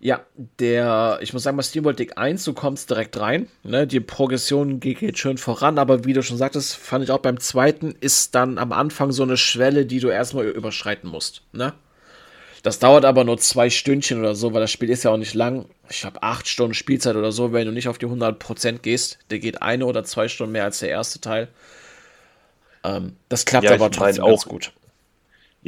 Ja, 0.00 0.20
der, 0.60 1.18
ich 1.22 1.32
muss 1.32 1.42
sagen, 1.42 1.56
bei 1.56 1.62
SteamWorld 1.64 1.98
Dick 1.98 2.18
1, 2.18 2.44
du 2.44 2.52
kommst 2.52 2.88
direkt 2.90 3.18
rein. 3.18 3.48
Ne? 3.64 3.86
Die 3.86 3.98
Progression 3.98 4.78
geht 4.78 5.18
schön 5.18 5.38
voran, 5.38 5.78
aber 5.78 6.04
wie 6.04 6.12
du 6.12 6.22
schon 6.22 6.36
sagtest, 6.36 6.76
fand 6.76 7.04
ich 7.04 7.10
auch 7.10 7.18
beim 7.18 7.40
zweiten, 7.40 7.96
ist 8.00 8.36
dann 8.36 8.58
am 8.58 8.72
Anfang 8.72 9.10
so 9.10 9.24
eine 9.24 9.36
Schwelle, 9.36 9.86
die 9.86 9.98
du 9.98 10.08
erstmal 10.08 10.46
überschreiten 10.46 11.10
musst. 11.10 11.42
Ne? 11.52 11.72
Das 12.62 12.78
dauert 12.78 13.04
aber 13.04 13.24
nur 13.24 13.38
zwei 13.38 13.70
Stündchen 13.70 14.20
oder 14.20 14.34
so, 14.34 14.52
weil 14.52 14.60
das 14.60 14.70
Spiel 14.70 14.90
ist 14.90 15.02
ja 15.02 15.10
auch 15.10 15.16
nicht 15.16 15.34
lang. 15.34 15.66
Ich 15.90 16.04
habe 16.04 16.22
acht 16.22 16.46
Stunden 16.46 16.74
Spielzeit 16.74 17.16
oder 17.16 17.32
so, 17.32 17.52
wenn 17.52 17.66
du 17.66 17.72
nicht 17.72 17.88
auf 17.88 17.98
die 17.98 18.06
100% 18.06 18.78
gehst. 18.78 19.18
Der 19.30 19.38
geht 19.38 19.62
eine 19.62 19.86
oder 19.86 20.04
zwei 20.04 20.28
Stunden 20.28 20.52
mehr 20.52 20.64
als 20.64 20.80
der 20.80 20.90
erste 20.90 21.20
Teil. 21.20 21.48
Ähm, 22.84 23.16
das 23.28 23.44
klappt 23.44 23.64
ja, 23.64 23.74
aber 23.74 23.90
trotzdem 23.90 24.24
auch, 24.24 24.44
gut. 24.46 24.72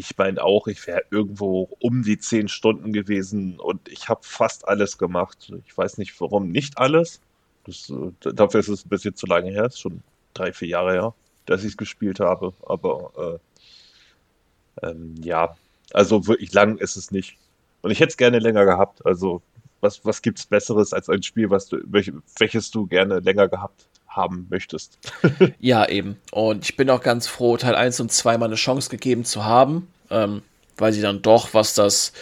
Ich 0.00 0.16
meine 0.16 0.42
auch, 0.42 0.66
ich 0.66 0.86
wäre 0.86 1.02
irgendwo 1.10 1.68
um 1.78 2.02
die 2.02 2.18
zehn 2.18 2.48
Stunden 2.48 2.94
gewesen 2.94 3.60
und 3.60 3.86
ich 3.86 4.08
habe 4.08 4.20
fast 4.22 4.66
alles 4.66 4.96
gemacht. 4.96 5.52
Ich 5.66 5.76
weiß 5.76 5.98
nicht, 5.98 6.18
warum 6.22 6.48
nicht 6.48 6.78
alles. 6.78 7.20
Das, 7.64 7.90
äh, 7.90 8.32
dafür 8.32 8.60
ist 8.60 8.68
es 8.68 8.86
ein 8.86 8.88
bisschen 8.88 9.14
zu 9.14 9.26
lange 9.26 9.50
her. 9.50 9.66
ist 9.66 9.78
schon 9.78 10.02
drei, 10.32 10.54
vier 10.54 10.68
Jahre 10.68 10.92
her, 10.92 11.14
dass 11.44 11.64
ich 11.64 11.72
es 11.72 11.76
gespielt 11.76 12.18
habe. 12.18 12.54
Aber 12.66 13.40
äh, 14.82 14.86
ähm, 14.86 15.16
ja, 15.22 15.54
also 15.92 16.26
wirklich 16.26 16.54
lang 16.54 16.78
ist 16.78 16.96
es 16.96 17.10
nicht. 17.10 17.36
Und 17.82 17.90
ich 17.90 18.00
hätte 18.00 18.12
es 18.12 18.16
gerne 18.16 18.38
länger 18.38 18.64
gehabt. 18.64 19.04
Also 19.04 19.42
was, 19.82 20.02
was 20.06 20.22
gibt 20.22 20.38
es 20.38 20.46
Besseres 20.46 20.94
als 20.94 21.10
ein 21.10 21.22
Spiel, 21.22 21.50
was 21.50 21.66
du, 21.68 21.76
welches 21.84 22.70
du 22.70 22.86
gerne 22.86 23.18
länger 23.18 23.48
gehabt 23.48 23.86
haben 24.20 24.46
möchtest? 24.50 24.98
ja, 25.60 25.88
eben. 25.88 26.16
Und 26.30 26.64
ich 26.64 26.76
bin 26.76 26.90
auch 26.90 27.02
ganz 27.02 27.26
froh, 27.26 27.56
Teil 27.56 27.74
1 27.74 28.00
und 28.00 28.12
2 28.12 28.38
mal 28.38 28.46
eine 28.46 28.54
Chance 28.54 28.90
gegeben 28.90 29.24
zu 29.24 29.44
haben, 29.44 29.88
ähm, 30.10 30.42
weil 30.76 30.92
sie 30.92 31.00
dann 31.00 31.22
doch, 31.22 31.54
was 31.54 31.74
das 31.74 32.12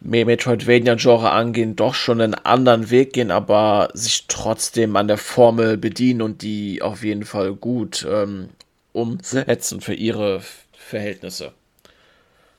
Metroidvania-Genre 0.00 1.30
angehen, 1.30 1.76
doch 1.76 1.94
schon 1.94 2.20
einen 2.20 2.34
anderen 2.34 2.90
Weg 2.90 3.12
gehen, 3.12 3.30
aber 3.30 3.88
sich 3.94 4.26
trotzdem 4.28 4.96
an 4.96 5.08
der 5.08 5.18
Formel 5.18 5.76
bedienen 5.76 6.22
und 6.22 6.42
die 6.42 6.82
auf 6.82 7.02
jeden 7.02 7.24
Fall 7.24 7.54
gut 7.54 8.06
ähm, 8.08 8.50
umsetzen 8.92 9.80
für 9.80 9.94
ihre 9.94 10.42
Verhältnisse. 10.72 11.52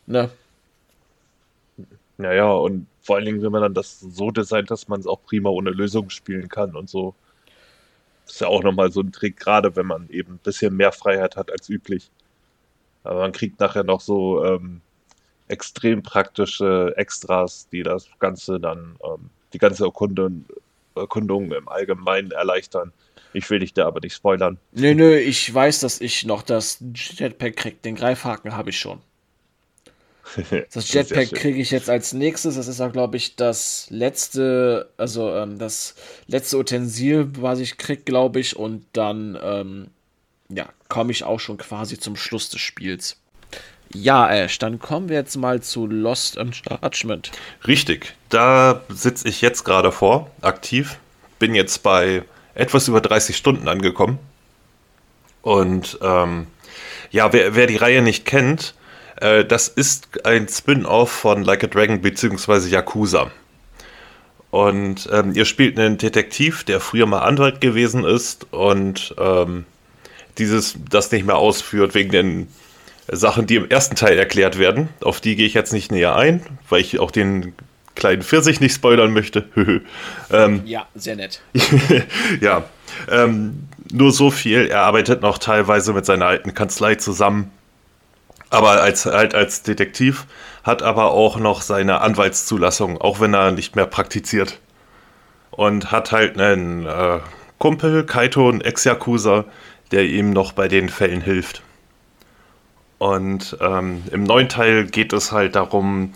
Ne? 0.05 0.29
Naja, 2.17 2.51
und 2.51 2.87
vor 3.01 3.15
allen 3.15 3.25
Dingen, 3.25 3.41
wenn 3.41 3.51
man 3.51 3.61
dann 3.61 3.73
das 3.73 3.99
so 3.99 4.31
designt, 4.31 4.69
dass 4.71 4.87
man 4.87 4.99
es 4.99 5.07
auch 5.07 5.23
prima 5.23 5.49
ohne 5.49 5.69
Lösung 5.69 6.09
spielen 6.09 6.49
kann 6.49 6.75
und 6.75 6.89
so. 6.89 7.15
Ist 8.27 8.41
ja 8.41 8.47
auch 8.47 8.63
nochmal 8.63 8.91
so 8.91 9.01
ein 9.01 9.11
Trick, 9.11 9.37
gerade 9.37 9.75
wenn 9.75 9.85
man 9.85 10.09
eben 10.09 10.33
ein 10.33 10.39
bisschen 10.39 10.75
mehr 10.75 10.91
Freiheit 10.91 11.35
hat 11.35 11.51
als 11.51 11.69
üblich. 11.69 12.11
Aber 13.03 13.19
man 13.21 13.31
kriegt 13.31 13.59
nachher 13.59 13.83
noch 13.83 14.01
so 14.01 14.43
ähm, 14.43 14.81
extrem 15.47 16.03
praktische 16.03 16.93
Extras, 16.97 17.67
die 17.71 17.83
das 17.83 18.07
Ganze 18.19 18.59
dann, 18.59 18.97
ähm, 19.03 19.29
die 19.53 19.59
ganze 19.59 19.85
Erkundung, 19.85 20.45
Erkundung 20.95 21.51
im 21.51 21.69
Allgemeinen 21.69 22.31
erleichtern. 22.31 22.91
Ich 23.33 23.49
will 23.49 23.59
dich 23.59 23.73
da 23.73 23.87
aber 23.87 23.99
nicht 24.01 24.15
spoilern. 24.15 24.57
Nö, 24.71 24.93
nö, 24.93 25.15
ich 25.15 25.53
weiß, 25.53 25.81
dass 25.81 26.01
ich 26.01 26.25
noch 26.25 26.41
das 26.41 26.83
Jetpack 26.93 27.55
krieg. 27.55 27.81
Den 27.81 27.95
Greifhaken 27.95 28.55
habe 28.57 28.71
ich 28.71 28.79
schon. 28.79 28.99
Das 30.73 30.91
Jetpack 30.91 31.31
kriege 31.31 31.59
ich 31.59 31.71
jetzt 31.71 31.89
als 31.89 32.13
nächstes. 32.13 32.55
Das 32.55 32.67
ist 32.67 32.81
auch, 32.81 32.91
glaube 32.91 33.17
ich, 33.17 33.35
das 33.35 33.87
letzte, 33.89 34.89
also 34.97 35.33
ähm, 35.33 35.57
das 35.57 35.95
letzte 36.27 36.57
Utensil, 36.57 37.29
was 37.39 37.59
ich 37.59 37.77
kriege, 37.77 38.03
glaube 38.03 38.39
ich. 38.39 38.55
Und 38.55 38.85
dann, 38.93 39.37
ähm, 39.41 39.87
ja, 40.49 40.69
komme 40.89 41.11
ich 41.11 41.23
auch 41.23 41.39
schon 41.39 41.57
quasi 41.57 41.99
zum 41.99 42.15
Schluss 42.15 42.49
des 42.49 42.61
Spiels. 42.61 43.17
Ja, 43.93 44.29
Ash, 44.29 44.59
dann 44.59 44.79
kommen 44.79 45.09
wir 45.09 45.15
jetzt 45.15 45.37
mal 45.37 45.61
zu 45.61 45.87
Lost 45.87 46.35
Judgment. 46.35 47.31
Richtig, 47.65 48.15
da 48.29 48.81
sitze 48.89 49.27
ich 49.29 49.41
jetzt 49.41 49.63
gerade 49.63 49.91
vor, 49.91 50.29
aktiv. 50.41 50.99
Bin 51.39 51.55
jetzt 51.55 51.83
bei 51.83 52.23
etwas 52.53 52.87
über 52.87 52.99
30 52.99 53.37
Stunden 53.37 53.67
angekommen. 53.67 54.19
Und 55.41 55.97
ähm, 56.01 56.47
ja, 57.11 57.31
wer, 57.31 57.55
wer 57.55 57.67
die 57.67 57.77
Reihe 57.77 58.01
nicht 58.01 58.25
kennt, 58.25 58.73
äh, 59.17 59.45
das 59.45 59.67
ist 59.67 60.25
ein 60.25 60.47
Spin-off 60.47 61.11
von 61.11 61.43
Like 61.43 61.63
a 61.63 61.67
Dragon 61.67 62.01
bzw. 62.01 62.69
Yakuza. 62.69 63.31
Und 64.49 65.09
ähm, 65.11 65.33
ihr 65.33 65.45
spielt 65.45 65.77
einen 65.77 65.97
Detektiv, 65.97 66.63
der 66.63 66.79
früher 66.79 67.05
mal 67.05 67.19
Anwalt 67.19 67.59
gewesen 67.61 68.05
ist 68.05 68.47
und 68.51 69.13
ähm, 69.19 69.65
dieses 70.37 70.77
das 70.89 71.11
nicht 71.11 71.25
mehr 71.25 71.37
ausführt 71.37 71.93
wegen 71.95 72.11
den 72.11 72.47
Sachen, 73.09 73.45
die 73.45 73.55
im 73.55 73.69
ersten 73.69 73.95
Teil 73.95 74.17
erklärt 74.17 74.57
werden. 74.57 74.89
Auf 75.01 75.19
die 75.21 75.35
gehe 75.35 75.45
ich 75.45 75.53
jetzt 75.53 75.73
nicht 75.73 75.91
näher 75.91 76.15
ein, 76.15 76.41
weil 76.69 76.81
ich 76.81 76.99
auch 76.99 77.11
den 77.11 77.53
kleinen 77.95 78.21
Pfirsich 78.21 78.59
nicht 78.59 78.73
spoilern 78.73 79.11
möchte. 79.11 79.45
ähm, 80.31 80.61
ja, 80.65 80.87
sehr 80.95 81.15
nett. 81.15 81.41
ja, 82.41 82.65
ähm, 83.09 83.67
nur 83.91 84.11
so 84.11 84.31
viel. 84.31 84.67
Er 84.67 84.81
arbeitet 84.81 85.21
noch 85.21 85.39
teilweise 85.39 85.93
mit 85.93 86.05
seiner 86.05 86.25
alten 86.25 86.53
Kanzlei 86.53 86.95
zusammen 86.95 87.51
aber 88.49 88.81
als, 88.81 89.05
halt 89.05 89.35
als 89.35 89.63
Detektiv 89.63 90.25
hat 90.63 90.83
aber 90.83 91.11
auch 91.11 91.37
noch 91.37 91.61
seine 91.61 92.01
Anwaltszulassung, 92.01 92.99
auch 92.99 93.19
wenn 93.19 93.33
er 93.33 93.51
nicht 93.51 93.75
mehr 93.75 93.85
praktiziert. 93.85 94.59
Und 95.51 95.91
hat 95.91 96.11
halt 96.11 96.39
einen 96.39 96.85
äh, 96.85 97.19
Kumpel, 97.57 98.05
Kaito, 98.05 98.49
ein 98.49 98.61
Ex-Yakuza, 98.61 99.45
der 99.91 100.05
ihm 100.05 100.31
noch 100.31 100.51
bei 100.51 100.67
den 100.67 100.89
Fällen 100.89 101.21
hilft. 101.21 101.63
Und 102.99 103.57
ähm, 103.61 104.03
im 104.11 104.23
neuen 104.23 104.49
Teil 104.49 104.85
geht 104.85 105.13
es 105.13 105.31
halt 105.31 105.55
darum, 105.55 106.13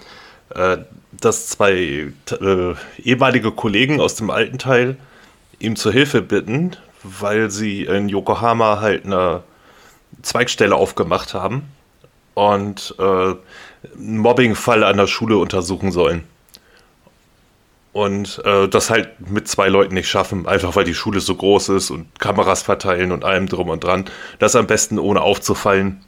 äh, 0.49 0.77
dass 1.11 1.47
zwei 1.47 2.11
äh, 2.41 2.73
ehemalige 3.03 3.51
Kollegen 3.51 4.01
aus 4.01 4.15
dem 4.15 4.29
alten 4.29 4.57
Teil 4.57 4.97
ihm 5.59 5.75
zur 5.75 5.91
Hilfe 5.91 6.21
bitten, 6.21 6.75
weil 7.03 7.51
sie 7.51 7.83
in 7.83 8.09
Yokohama 8.09 8.79
halt 8.79 9.05
eine 9.05 9.43
Zweigstelle 10.21 10.75
aufgemacht 10.75 11.33
haben 11.33 11.71
und 12.41 12.95
äh, 12.97 13.03
einen 13.03 14.17
Mobbingfall 14.17 14.83
an 14.83 14.97
der 14.97 15.05
Schule 15.05 15.37
untersuchen 15.37 15.91
sollen. 15.91 16.23
Und 17.93 18.41
äh, 18.45 18.67
das 18.67 18.89
halt 18.89 19.29
mit 19.29 19.47
zwei 19.47 19.69
Leuten 19.69 19.93
nicht 19.93 20.09
schaffen, 20.09 20.47
einfach 20.47 20.75
weil 20.75 20.85
die 20.85 20.95
Schule 20.95 21.19
so 21.19 21.35
groß 21.35 21.69
ist 21.69 21.91
und 21.91 22.19
Kameras 22.19 22.63
verteilen 22.63 23.11
und 23.11 23.23
allem 23.23 23.47
drum 23.47 23.69
und 23.69 23.83
dran. 23.83 24.05
Das 24.39 24.55
am 24.55 24.65
besten 24.65 24.97
ohne 24.97 25.21
aufzufallen. 25.21 26.03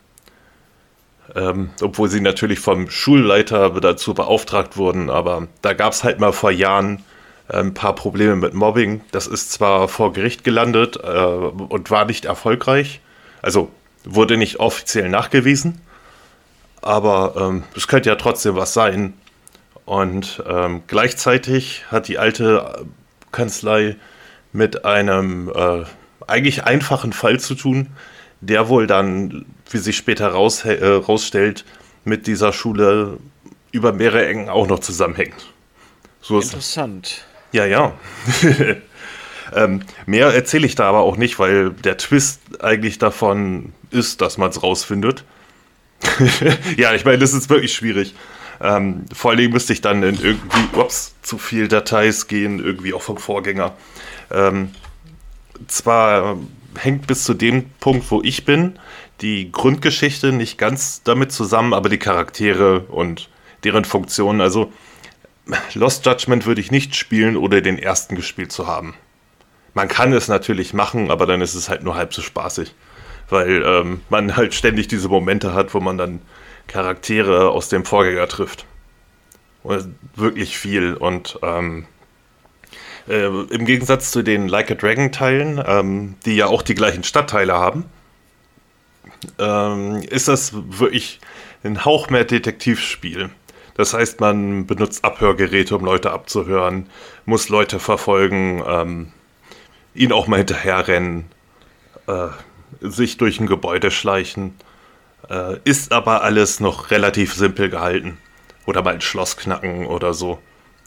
Ähm, 1.36 1.70
obwohl 1.82 2.10
sie 2.10 2.20
natürlich 2.20 2.60
vom 2.60 2.90
Schulleiter 2.90 3.70
dazu 3.70 4.16
beauftragt 4.16 4.76
wurden, 4.76 5.10
aber 5.10 5.48
da 5.62 5.74
gab 5.74 5.94
es 5.94 6.04
halt 6.04 6.20
mal 6.20 6.34
vor 6.34 6.52
Jahren 6.52 7.04
äh, 7.48 7.58
ein 7.58 7.76
paar 7.76 7.94
Probleme 7.94 8.36
mit 8.36 8.56
Mobbing. 8.56 9.02
Das 9.12 9.28
ist 9.28 9.52
zwar 9.52 9.88
vor 9.88 10.14
Gericht 10.14 10.44
gelandet 10.44 10.98
äh, 10.98 11.08
und 11.10 11.92
war 11.92 12.06
nicht 12.06 12.26
erfolgreich, 12.26 13.02
also 13.42 13.70
wurde 14.04 14.38
nicht 14.38 14.60
offiziell 14.60 15.10
nachgewiesen, 15.10 15.82
aber 16.84 17.36
ähm, 17.38 17.64
es 17.76 17.88
könnte 17.88 18.10
ja 18.10 18.16
trotzdem 18.16 18.56
was 18.56 18.74
sein. 18.74 19.14
Und 19.86 20.42
ähm, 20.48 20.84
gleichzeitig 20.88 21.86
hat 21.92 22.08
die 22.08 22.18
alte 22.18 22.86
Kanzlei 23.32 23.98
mit 24.54 24.86
einem 24.86 25.50
äh, 25.50 25.84
eigentlich 26.28 26.64
einfachen 26.64 27.12
Fall 27.12 27.40
zu 27.40 27.56
tun, 27.56 27.88
der 28.40 28.70
wohl 28.70 28.88
dann, 28.88 29.46
wie 29.70 29.78
sich 29.78 29.98
später 29.98 30.30
raus, 30.30 30.64
äh, 30.64 30.86
rausstellt, 30.86 31.66
mit 32.06 32.28
dieser 32.28 32.54
Schule 32.54 33.18
über 33.72 33.92
mehrere 33.92 34.26
Ecken 34.26 34.50
auch 34.50 34.68
noch 34.68 34.80
zusammenhängt. 34.80 35.52
So 36.22 36.40
Interessant. 36.40 37.26
Ja, 37.52 37.66
ja. 37.66 37.94
ähm, 39.56 39.82
mehr 40.06 40.28
erzähle 40.28 40.66
ich 40.66 40.76
da 40.76 40.88
aber 40.88 41.00
auch 41.00 41.18
nicht, 41.18 41.40
weil 41.40 41.72
der 41.72 41.98
Twist 41.98 42.64
eigentlich 42.64 43.00
davon 43.00 43.74
ist, 43.92 44.22
dass 44.22 44.38
man 44.38 44.50
es 44.50 44.64
rausfindet. 44.64 45.24
ja, 46.78 46.94
ich 46.94 47.06
meine, 47.06 47.20
das 47.20 47.34
ist 47.34 47.50
wirklich 47.50 47.74
schwierig. 47.74 48.14
Ähm, 48.62 49.06
vor 49.14 49.32
allem 49.32 49.52
müsste 49.52 49.74
ich 49.74 49.82
dann 49.82 50.04
in 50.04 50.20
irgendwie, 50.22 50.80
ups, 50.80 51.16
zu 51.22 51.38
viel 51.38 51.68
Dateis 51.68 52.28
gehen, 52.28 52.64
irgendwie 52.64 52.94
auch 52.94 53.02
vom 53.02 53.18
Vorgänger. 53.18 53.74
Ähm, 54.32 54.72
zwar 55.68 56.38
hängt 56.76 57.08
bis 57.08 57.24
zu 57.24 57.34
dem 57.34 57.70
Punkt, 57.80 58.10
wo 58.10 58.22
ich 58.22 58.46
bin, 58.46 58.80
die 59.22 59.52
Grundgeschichte 59.52 60.32
nicht 60.32 60.58
ganz 60.58 61.04
damit 61.04 61.32
zusammen, 61.32 61.74
aber 61.74 61.90
die 61.90 62.00
Charaktere 62.00 62.82
und 62.82 63.30
deren 63.64 63.86
Funktionen. 63.86 64.42
Also 64.42 64.72
Lost 65.74 66.06
Judgment 66.06 66.46
würde 66.46 66.62
ich 66.62 66.72
nicht 66.72 66.96
spielen, 66.96 67.38
ohne 67.38 67.62
den 67.62 67.78
ersten 67.78 68.16
gespielt 68.16 68.52
zu 68.52 68.68
haben. 68.68 68.96
Man 69.74 69.88
kann 69.88 70.14
es 70.14 70.28
natürlich 70.28 70.74
machen, 70.74 71.12
aber 71.12 71.26
dann 71.26 71.42
ist 71.42 71.56
es 71.56 71.70
halt 71.70 71.84
nur 71.84 71.96
halb 71.96 72.14
so 72.14 72.22
spaßig 72.22 72.74
weil 73.34 73.64
ähm, 73.66 74.02
man 74.10 74.38
halt 74.38 74.54
ständig 74.54 74.88
diese 74.88 75.10
Momente 75.10 75.54
hat, 75.54 75.74
wo 75.74 75.82
man 75.82 75.98
dann 75.98 76.22
Charaktere 76.68 77.50
aus 77.50 77.68
dem 77.68 77.84
Vorgänger 77.84 78.28
trifft. 78.28 78.66
Und 79.64 79.96
wirklich 80.16 80.58
viel 80.58 80.94
und 80.94 81.40
ähm, 81.42 81.86
äh, 83.08 83.26
im 83.26 83.66
Gegensatz 83.66 84.12
zu 84.12 84.22
den 84.22 84.48
Like 84.48 84.72
a 84.72 84.76
Dragon 84.76 85.12
Teilen, 85.12 85.62
ähm, 85.66 86.16
die 86.26 86.36
ja 86.36 86.48
auch 86.48 86.62
die 86.62 86.76
gleichen 86.76 87.04
Stadtteile 87.04 87.54
haben, 87.54 87.86
ähm, 89.40 90.02
ist 90.10 90.28
das 90.28 90.54
wirklich 90.54 91.20
ein 91.64 91.86
Hauch 91.86 92.10
mehr 92.10 92.26
Detektivspiel. 92.26 93.30
Das 93.76 93.94
heißt, 93.94 94.20
man 94.20 94.68
benutzt 94.68 95.04
Abhörgeräte, 95.04 95.76
um 95.76 95.84
Leute 95.84 96.12
abzuhören, 96.12 96.90
muss 97.26 97.50
Leute 97.50 97.80
verfolgen, 97.80 98.64
ähm, 98.68 99.12
ihnen 99.96 100.12
auch 100.12 100.28
mal 100.28 100.38
hinterherrennen. 100.38 101.26
Äh, 102.08 102.28
sich 102.82 103.18
durch 103.18 103.40
ein 103.40 103.48
Gebäude 103.48 103.92
schleichen. 103.92 104.56
Äh, 105.30 105.58
ist 105.64 105.92
aber 105.92 106.24
alles 106.24 106.60
noch 106.60 106.92
relativ 106.92 107.34
simpel 107.34 107.70
gehalten. 107.70 108.18
Oder 108.66 108.82
mal 108.82 108.94
ein 108.94 109.02
Schloss 109.02 109.38
knacken 109.38 109.86
oder 109.88 110.14
so. 110.14 110.40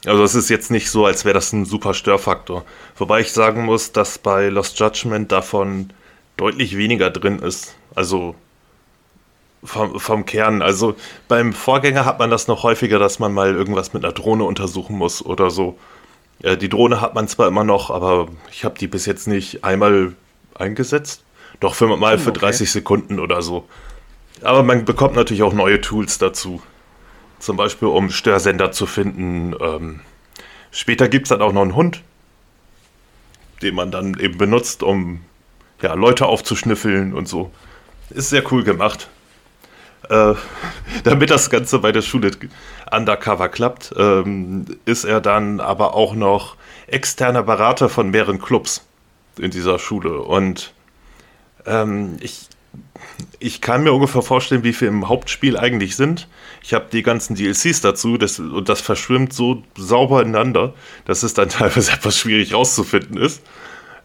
Also 0.05 0.22
es 0.22 0.34
ist 0.34 0.51
jetzt 0.51 0.70
nicht 0.70 0.91
so, 0.91 1.07
als 1.07 1.24
wäre 1.24 1.34
das 1.34 1.53
ein 1.53 1.64
super 1.64 1.95
Störfaktor. 1.95 2.64
Wobei 2.97 3.20
ich 3.20 3.32
sagen 3.32 3.64
muss, 3.64 3.93
dass 3.93 4.18
bei 4.18 4.49
Lost 4.49 4.78
Judgment 4.78 5.32
davon 5.32 5.91
deutlich 6.37 6.76
weniger 6.76 7.11
drin 7.11 7.39
ist. 7.41 7.74
Also 7.95 8.34
vom, 9.64 9.99
vom 9.99 10.24
Kern. 10.26 10.62
Also 10.62 10.95
beim 11.28 11.53
Vorgänger 11.53 12.05
hat 12.05 12.18
man 12.18 12.30
das 12.30 12.47
noch 12.49 12.62
häufiger, 12.62 12.99
dass 12.99 13.18
man 13.18 13.32
mal 13.32 13.55
irgendwas 13.55 13.93
mit 13.93 14.05
einer 14.05 14.12
Drohne 14.12 14.45
untersuchen 14.45 14.97
muss 14.97 15.24
oder 15.24 15.51
so. 15.51 15.78
Äh, 16.43 16.57
die 16.57 16.68
Drohne 16.68 17.01
hat 17.01 17.14
man 17.14 17.28
zwar 17.28 17.49
immer 17.49 17.64
noch, 17.64 17.91
aber 17.91 18.28
ich 18.51 18.64
habe 18.64 18.78
die 18.78 18.87
bis 18.87 19.07
jetzt 19.07 19.26
nicht 19.26 19.64
einmal 19.64 20.14
eingesetzt. 20.55 21.22
Doch 21.61 21.74
für 21.74 21.90
okay. 21.90 22.32
30 22.32 22.70
Sekunden 22.70 23.18
oder 23.18 23.42
so. 23.42 23.66
Aber 24.42 24.62
man 24.62 24.84
bekommt 24.84 25.16
natürlich 25.16 25.42
auch 25.42 25.54
neue 25.54 25.80
Tools 25.80 26.18
dazu. 26.18 26.62
Zum 27.38 27.57
Beispiel, 27.57 27.88
um 27.88 28.11
Störsender 28.11 28.72
zu 28.72 28.86
finden. 28.86 29.54
Ähm, 29.61 30.00
später 30.70 31.09
gibt 31.09 31.26
es 31.26 31.28
dann 31.30 31.42
auch 31.42 31.52
noch 31.52 31.62
einen 31.62 31.74
Hund, 31.74 32.02
den 33.62 33.74
man 33.74 33.90
dann 33.90 34.18
eben 34.18 34.38
benutzt, 34.38 34.82
um 34.82 35.20
ja, 35.82 35.94
Leute 35.94 36.26
aufzuschnüffeln 36.26 37.14
und 37.14 37.28
so. 37.28 37.50
Ist 38.11 38.30
sehr 38.30 38.50
cool 38.52 38.64
gemacht. 38.64 39.09
Äh, 40.09 40.34
damit 41.04 41.30
das 41.30 41.50
Ganze 41.50 41.78
bei 41.78 41.92
der 41.92 42.02
Schule 42.02 42.30
undercover 42.90 43.48
klappt, 43.48 43.94
ähm, 43.96 44.66
ist 44.84 45.04
er 45.04 45.20
dann 45.20 45.61
aber 45.61 45.94
auch 45.94 46.14
noch 46.14 46.57
externer 46.86 47.42
Berater 47.42 47.88
von 47.88 48.11
mehreren 48.11 48.40
Clubs 48.40 48.86
in 49.38 49.50
dieser 49.50 49.78
Schule. 49.78 50.20
Und 50.20 50.72
ähm, 51.66 52.16
ich 52.20 52.48
ich 53.38 53.60
kann 53.60 53.82
mir 53.82 53.92
ungefähr 53.92 54.22
vorstellen, 54.22 54.64
wie 54.64 54.72
viel 54.72 54.88
im 54.88 55.08
Hauptspiel 55.08 55.56
eigentlich 55.56 55.96
sind. 55.96 56.28
Ich 56.62 56.74
habe 56.74 56.86
die 56.90 57.02
ganzen 57.02 57.34
DLCs 57.34 57.80
dazu 57.80 58.18
das, 58.18 58.38
und 58.38 58.68
das 58.68 58.80
verschwimmt 58.80 59.32
so 59.32 59.62
sauber 59.76 60.22
ineinander, 60.22 60.74
dass 61.04 61.22
es 61.22 61.34
dann 61.34 61.48
teilweise 61.50 61.92
etwas 61.92 62.18
schwierig 62.18 62.54
rauszufinden 62.54 63.16
ist, 63.16 63.42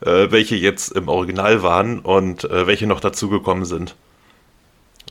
äh, 0.02 0.32
welche 0.32 0.56
jetzt 0.56 0.92
im 0.92 1.08
Original 1.08 1.64
waren 1.64 2.00
und 2.00 2.44
äh, 2.46 2.68
welche 2.68 2.88
noch 2.88 3.00
dazugekommen 3.00 3.66
sind. 3.66 3.96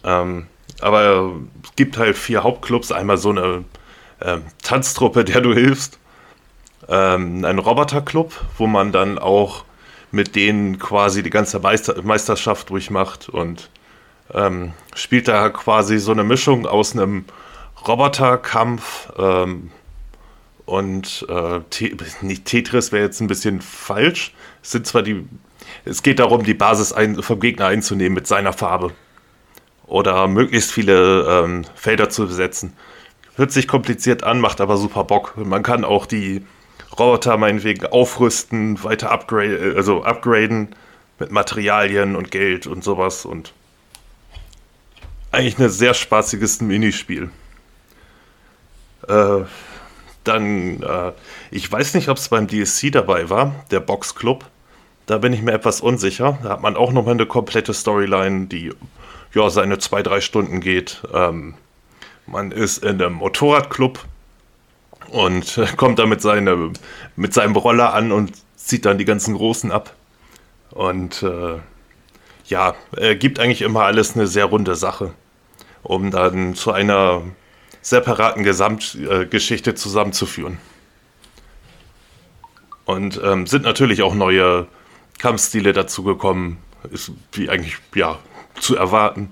Ähm, 0.04 0.46
aber 0.80 1.32
es 1.62 1.76
gibt 1.76 1.96
halt 1.98 2.16
vier 2.16 2.42
Hauptclubs. 2.42 2.92
Einmal 2.92 3.18
so 3.18 3.30
eine 3.30 3.64
äh, 4.20 4.38
Tanztruppe, 4.62 5.24
der 5.24 5.40
du 5.40 5.52
hilfst. 5.52 5.98
Ähm, 6.88 7.44
ein 7.44 7.58
Roboterclub, 7.58 8.32
wo 8.56 8.66
man 8.66 8.92
dann 8.92 9.18
auch 9.18 9.64
mit 10.10 10.34
denen 10.36 10.78
quasi 10.78 11.22
die 11.22 11.30
ganze 11.30 11.58
Meister 11.60 12.02
Meisterschaft 12.02 12.70
durchmacht 12.70 13.28
und 13.28 13.70
ähm, 14.32 14.72
spielt 14.94 15.28
da 15.28 15.48
quasi 15.50 15.98
so 15.98 16.12
eine 16.12 16.24
Mischung 16.24 16.66
aus 16.66 16.92
einem 16.92 17.24
Roboterkampf 17.86 19.12
ähm, 19.18 19.70
und 20.66 21.26
äh, 21.28 21.60
Tetris 22.44 22.92
wäre 22.92 23.04
jetzt 23.04 23.20
ein 23.20 23.26
bisschen 23.26 23.60
falsch. 23.60 24.34
Es 24.62 24.70
sind 24.70 24.86
zwar 24.86 25.02
die, 25.02 25.26
es 25.84 26.02
geht 26.02 26.18
darum, 26.18 26.44
die 26.44 26.54
Basis 26.54 26.94
vom 27.20 27.40
Gegner 27.40 27.66
einzunehmen 27.66 28.14
mit 28.14 28.26
seiner 28.26 28.52
Farbe 28.52 28.92
oder 29.86 30.28
möglichst 30.28 30.70
viele 30.70 31.26
ähm, 31.28 31.64
Felder 31.74 32.08
zu 32.10 32.26
besetzen. 32.26 32.74
Hört 33.36 33.50
sich 33.52 33.66
kompliziert 33.66 34.22
an, 34.22 34.40
macht 34.40 34.60
aber 34.60 34.76
super 34.76 35.04
Bock. 35.04 35.36
Man 35.36 35.62
kann 35.62 35.84
auch 35.84 36.06
die 36.06 36.44
Roboter 36.98 37.36
meinetwegen 37.36 37.86
aufrüsten, 37.86 38.82
weiter 38.82 39.10
upgrade, 39.10 39.74
also 39.76 40.02
upgraden 40.02 40.74
mit 41.18 41.30
Materialien 41.30 42.16
und 42.16 42.30
Geld 42.30 42.66
und 42.66 42.82
sowas 42.82 43.24
und 43.24 43.52
eigentlich 45.32 45.58
ein 45.58 45.68
sehr 45.70 45.94
spaßiges 45.94 46.60
Minispiel. 46.60 47.30
Äh, 49.08 49.44
dann, 50.24 50.82
äh, 50.82 51.12
ich 51.50 51.70
weiß 51.70 51.94
nicht, 51.94 52.08
ob 52.08 52.16
es 52.16 52.28
beim 52.28 52.48
DSC 52.48 52.90
dabei 52.90 53.30
war, 53.30 53.54
der 53.70 53.80
Box 53.80 54.14
Club. 54.14 54.44
Da 55.06 55.18
bin 55.18 55.32
ich 55.32 55.42
mir 55.42 55.52
etwas 55.52 55.80
unsicher. 55.80 56.38
Da 56.42 56.50
hat 56.50 56.62
man 56.62 56.76
auch 56.76 56.92
nochmal 56.92 57.14
eine 57.14 57.26
komplette 57.26 57.74
Storyline, 57.74 58.46
die 58.46 58.72
ja 59.34 59.50
seine 59.50 59.78
zwei, 59.78 60.02
drei 60.02 60.20
Stunden 60.20 60.60
geht. 60.60 61.02
Ähm, 61.12 61.54
man 62.26 62.52
ist 62.52 62.84
in 62.84 63.00
einem 63.00 63.14
Motorradclub 63.14 64.04
und 65.08 65.60
kommt 65.76 65.98
da 65.98 66.06
mit, 66.06 66.20
seine, 66.22 66.72
mit 67.16 67.34
seinem 67.34 67.56
Roller 67.56 67.94
an 67.94 68.12
und 68.12 68.32
zieht 68.56 68.84
dann 68.84 68.98
die 68.98 69.04
ganzen 69.04 69.34
Großen 69.34 69.72
ab. 69.72 69.94
Und 70.70 71.22
äh, 71.22 71.58
ja, 72.46 72.74
er 72.96 73.16
gibt 73.16 73.38
eigentlich 73.38 73.62
immer 73.62 73.84
alles 73.84 74.14
eine 74.14 74.26
sehr 74.26 74.46
runde 74.46 74.74
Sache, 74.74 75.12
um 75.82 76.10
dann 76.10 76.54
zu 76.54 76.72
einer 76.72 77.22
separaten 77.82 78.44
Gesamtgeschichte 78.44 79.74
zusammenzuführen. 79.74 80.58
Und 82.84 83.20
ähm, 83.22 83.46
sind 83.46 83.64
natürlich 83.64 84.02
auch 84.02 84.14
neue 84.14 84.66
Kampfstile 85.18 85.72
dazugekommen, 85.72 86.58
ist 86.90 87.12
wie 87.32 87.48
eigentlich 87.48 87.76
ja 87.94 88.18
zu 88.58 88.76
erwarten. 88.76 89.30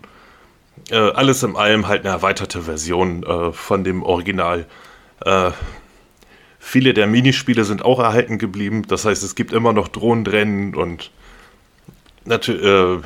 Äh, 0.90 0.96
alles 0.96 1.42
in 1.42 1.56
allem 1.56 1.88
halt 1.88 2.04
eine 2.04 2.14
erweiterte 2.14 2.62
Version 2.62 3.22
äh, 3.24 3.52
von 3.52 3.84
dem 3.84 4.02
Original. 4.02 4.66
Äh, 5.24 5.50
viele 6.58 6.94
der 6.94 7.06
Minispiele 7.06 7.64
sind 7.64 7.84
auch 7.84 7.98
erhalten 7.98 8.38
geblieben. 8.38 8.82
Das 8.86 9.04
heißt, 9.04 9.22
es 9.22 9.34
gibt 9.34 9.52
immer 9.52 9.72
noch 9.72 9.88
Drohnenrennen 9.88 10.74
und 10.74 11.10
natürlich 12.24 12.64
äh, 12.64 12.98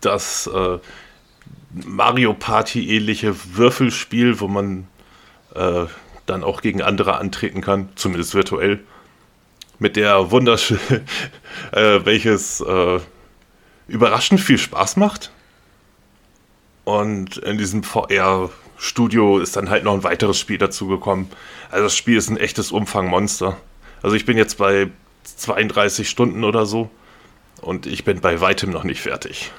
das 0.00 0.46
äh, 0.48 0.78
Mario 1.72 2.34
Party 2.34 2.96
ähnliche 2.96 3.34
Würfelspiel, 3.54 4.40
wo 4.40 4.48
man 4.48 4.88
äh, 5.54 5.86
dann 6.26 6.44
auch 6.44 6.62
gegen 6.62 6.82
andere 6.82 7.18
antreten 7.18 7.60
kann, 7.60 7.88
zumindest 7.94 8.34
virtuell. 8.34 8.80
Mit 9.78 9.96
der 9.96 10.30
wunderschönen, 10.30 11.06
äh, 11.72 12.04
welches 12.04 12.60
äh, 12.60 13.00
überraschend 13.88 14.40
viel 14.40 14.58
Spaß 14.58 14.96
macht. 14.96 15.30
Und 16.84 17.36
in 17.38 17.56
diesem 17.58 17.82
VR 17.82 18.50
Studio 18.80 19.38
ist 19.38 19.56
dann 19.56 19.68
halt 19.68 19.84
noch 19.84 19.92
ein 19.92 20.04
weiteres 20.04 20.38
Spiel 20.38 20.56
dazugekommen. 20.56 21.28
Also 21.70 21.84
das 21.84 21.94
Spiel 21.94 22.16
ist 22.16 22.30
ein 22.30 22.38
echtes 22.38 22.72
Umfangmonster. 22.72 23.58
Also 24.02 24.16
ich 24.16 24.24
bin 24.24 24.38
jetzt 24.38 24.56
bei 24.56 24.88
32 25.36 26.08
Stunden 26.08 26.44
oder 26.44 26.64
so 26.64 26.88
und 27.60 27.86
ich 27.86 28.04
bin 28.04 28.22
bei 28.22 28.40
weitem 28.40 28.70
noch 28.70 28.84
nicht 28.84 29.02
fertig. 29.02 29.52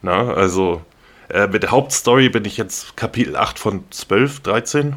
Na, 0.00 0.32
also 0.32 0.80
äh, 1.28 1.46
mit 1.48 1.62
der 1.62 1.72
Hauptstory 1.72 2.30
bin 2.30 2.46
ich 2.46 2.56
jetzt 2.56 2.96
Kapitel 2.96 3.36
8 3.36 3.58
von 3.58 3.84
12, 3.90 4.40
13, 4.40 4.96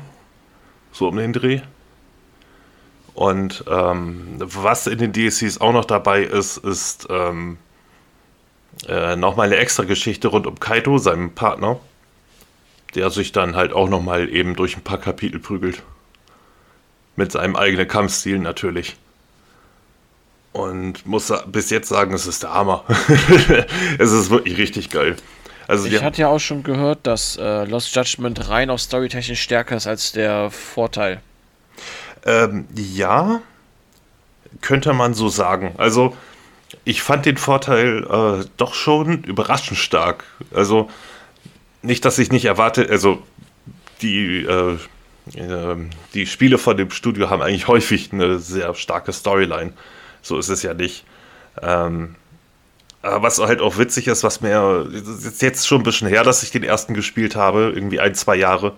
so 0.94 1.10
um 1.10 1.18
den 1.18 1.34
Dreh. 1.34 1.60
Und 3.16 3.66
ähm, 3.70 4.38
was 4.40 4.88
in 4.88 4.98
den 4.98 5.12
DLCs 5.12 5.60
auch 5.60 5.74
noch 5.74 5.86
dabei 5.86 6.24
ist, 6.24 6.56
ist 6.56 7.08
ähm, 7.10 7.58
äh, 8.88 9.18
nochmal 9.18 9.48
eine 9.48 9.58
extra 9.58 9.84
Geschichte 9.84 10.30
rund 10.30 10.48
um 10.48 10.58
Kaito, 10.58 10.98
seinem 11.00 11.32
Partner 11.36 11.82
der 12.96 13.10
sich 13.10 13.32
dann 13.32 13.56
halt 13.56 13.74
auch 13.74 13.90
nochmal 13.90 14.30
eben 14.30 14.56
durch 14.56 14.78
ein 14.78 14.84
paar 14.84 15.00
Kapitel 15.00 15.40
prügelt. 15.40 15.82
Mit 17.16 17.32
seinem 17.32 17.56
eigenen 17.56 17.88
Kampfstil 17.88 18.40
natürlich. 18.40 18.96
Und 20.52 21.06
muss 21.06 21.34
bis 21.48 21.70
jetzt 21.70 21.90
sagen, 21.90 22.14
es 22.14 22.28
ist 22.28 22.44
der 22.44 22.54
Hammer. 22.54 22.84
es 23.98 24.12
ist 24.12 24.30
wirklich 24.30 24.58
richtig 24.58 24.90
geil. 24.90 25.16
Also 25.68 25.88
ich 25.88 26.04
hatte 26.04 26.22
ja 26.22 26.28
auch 26.28 26.40
schon 26.40 26.64
gehört, 26.64 27.00
dass 27.04 27.38
äh, 27.38 27.66
Lost 27.66 27.96
Judgment 27.96 28.50
rein 28.50 28.70
auf 28.70 28.82
storytechnisch 28.82 29.42
stärker 29.42 29.78
ist 29.78 29.88
als 29.88 30.12
der 30.12 30.52
Vorteil. 30.52 31.22
Ähm, 32.26 32.68
ja, 32.74 33.42
könnte 34.62 34.94
man 34.94 35.14
so 35.14 35.30
sagen. 35.30 35.74
Also 35.78 36.16
ich 36.86 37.02
fand 37.02 37.26
den 37.26 37.38
Vorteil 37.38 38.04
äh, 38.04 38.46
doch 38.58 38.74
schon 38.74 39.24
überraschend 39.24 39.78
stark. 39.78 40.26
Also 40.54 40.90
nicht, 41.84 42.06
dass 42.06 42.18
ich 42.18 42.32
nicht 42.32 42.46
erwarte, 42.46 42.90
also 42.90 43.22
die, 44.02 44.44
äh, 44.44 44.78
äh, 45.36 45.76
die 46.14 46.26
Spiele 46.26 46.58
von 46.58 46.78
dem 46.78 46.92
Studio 46.92 47.30
haben 47.30 47.42
eigentlich 47.42 47.68
häufig 47.68 48.12
eine 48.12 48.40
sehr 48.40 48.74
starke 48.76 49.14
Storyline. 49.14 49.74
So 50.22 50.38
ist 50.38 50.50
es 50.50 50.64
ja 50.64 50.74
nicht. 50.74 51.06
Ähm, 51.62 52.16
aber 53.02 53.22
was 53.22 53.40
halt 53.40 53.60
auch 53.60 53.78
witzig 53.78 54.08
ist, 54.08 54.24
was 54.24 54.40
mir 54.40 54.88
ist 54.92 55.42
jetzt 55.42 55.68
schon 55.68 55.82
ein 55.82 55.84
bisschen 55.84 56.08
her, 56.08 56.24
dass 56.24 56.42
ich 56.42 56.52
den 56.52 56.64
ersten 56.64 56.94
gespielt 56.94 57.36
habe, 57.36 57.72
irgendwie 57.76 58.00
ein, 58.00 58.16
zwei 58.16 58.36
Jahre. 58.38 58.74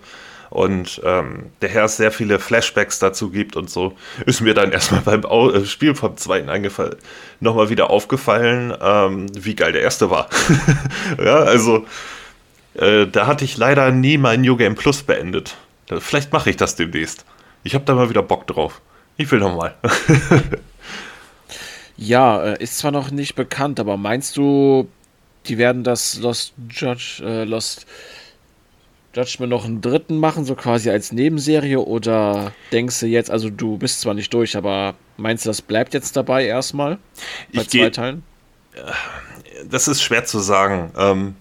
Und 0.50 1.02
ähm, 1.04 1.52
der 1.62 1.70
Herr 1.70 1.88
sehr 1.88 2.12
viele 2.12 2.40
Flashbacks 2.40 2.98
dazu 3.00 3.30
gibt 3.30 3.56
und 3.56 3.70
so, 3.70 3.96
ist 4.26 4.42
mir 4.42 4.54
dann 4.54 4.72
erstmal 4.72 5.02
beim 5.02 5.26
Au 5.26 5.52
äh, 5.52 5.66
Spiel 5.66 5.96
vom 5.96 6.18
zweiten 6.18 6.50
eingefallen, 6.50 6.96
nochmal 7.40 7.70
wieder 7.70 7.90
aufgefallen, 7.90 8.74
ähm, 8.80 9.28
wie 9.36 9.56
geil 9.56 9.74
der 9.74 9.82
erste 9.82 10.10
war. 10.10 10.30
ja, 11.24 11.36
also 11.36 11.86
äh, 12.78 13.08
da 13.08 13.28
hatte 13.28 13.46
ich 13.46 13.58
leider 13.58 13.92
nie 13.92 14.18
mein 14.18 14.42
New 14.42 14.56
Game 14.58 14.76
Plus 14.76 15.04
beendet. 15.04 15.56
Vielleicht 16.00 16.34
mache 16.34 16.50
ich 16.50 16.58
das 16.58 16.76
demnächst. 16.76 17.26
Ich 17.64 17.76
habe 17.76 17.86
da 17.86 17.96
mal 17.96 18.10
wieder 18.10 18.24
Bock 18.24 18.48
drauf. 18.48 18.82
Ich 19.18 19.32
will 19.32 19.40
nochmal. 19.40 19.76
ja, 21.98 22.44
äh, 22.44 22.64
ist 22.64 22.78
zwar 22.78 22.92
noch 22.92 23.12
nicht 23.12 23.36
bekannt, 23.36 23.80
aber 23.80 23.98
meinst 23.98 24.36
du, 24.38 24.90
die 25.48 25.58
werden 25.58 25.84
das 25.84 26.18
Lost 26.20 26.54
Judge, 26.70 27.22
äh, 27.24 27.44
Lost 27.44 27.86
Judgment 29.16 29.50
noch 29.52 29.64
einen 29.64 29.80
dritten 29.80 30.18
machen, 30.18 30.44
so 30.44 30.56
quasi 30.56 30.90
als 30.90 31.12
Nebenserie? 31.12 31.80
Oder 31.80 32.52
denkst 32.72 33.00
du 33.00 33.06
jetzt, 33.06 33.32
also 33.32 33.50
du 33.50 33.78
bist 33.78 34.02
zwar 34.02 34.14
nicht 34.14 34.34
durch, 34.34 34.58
aber 34.58 34.96
meinst 35.18 35.46
du, 35.46 35.50
das 35.50 35.62
bleibt 35.62 35.94
jetzt 35.94 36.18
dabei 36.18 36.46
erstmal? 36.46 36.98
Bei 37.54 37.62
ich 37.62 37.70
zwei 37.70 37.90
Teilen? 37.90 38.24
Das 39.70 39.88
ist 39.88 40.02
schwer 40.02 40.26
zu 40.26 40.40
sagen. 40.40 40.92
Ähm, 40.98 41.36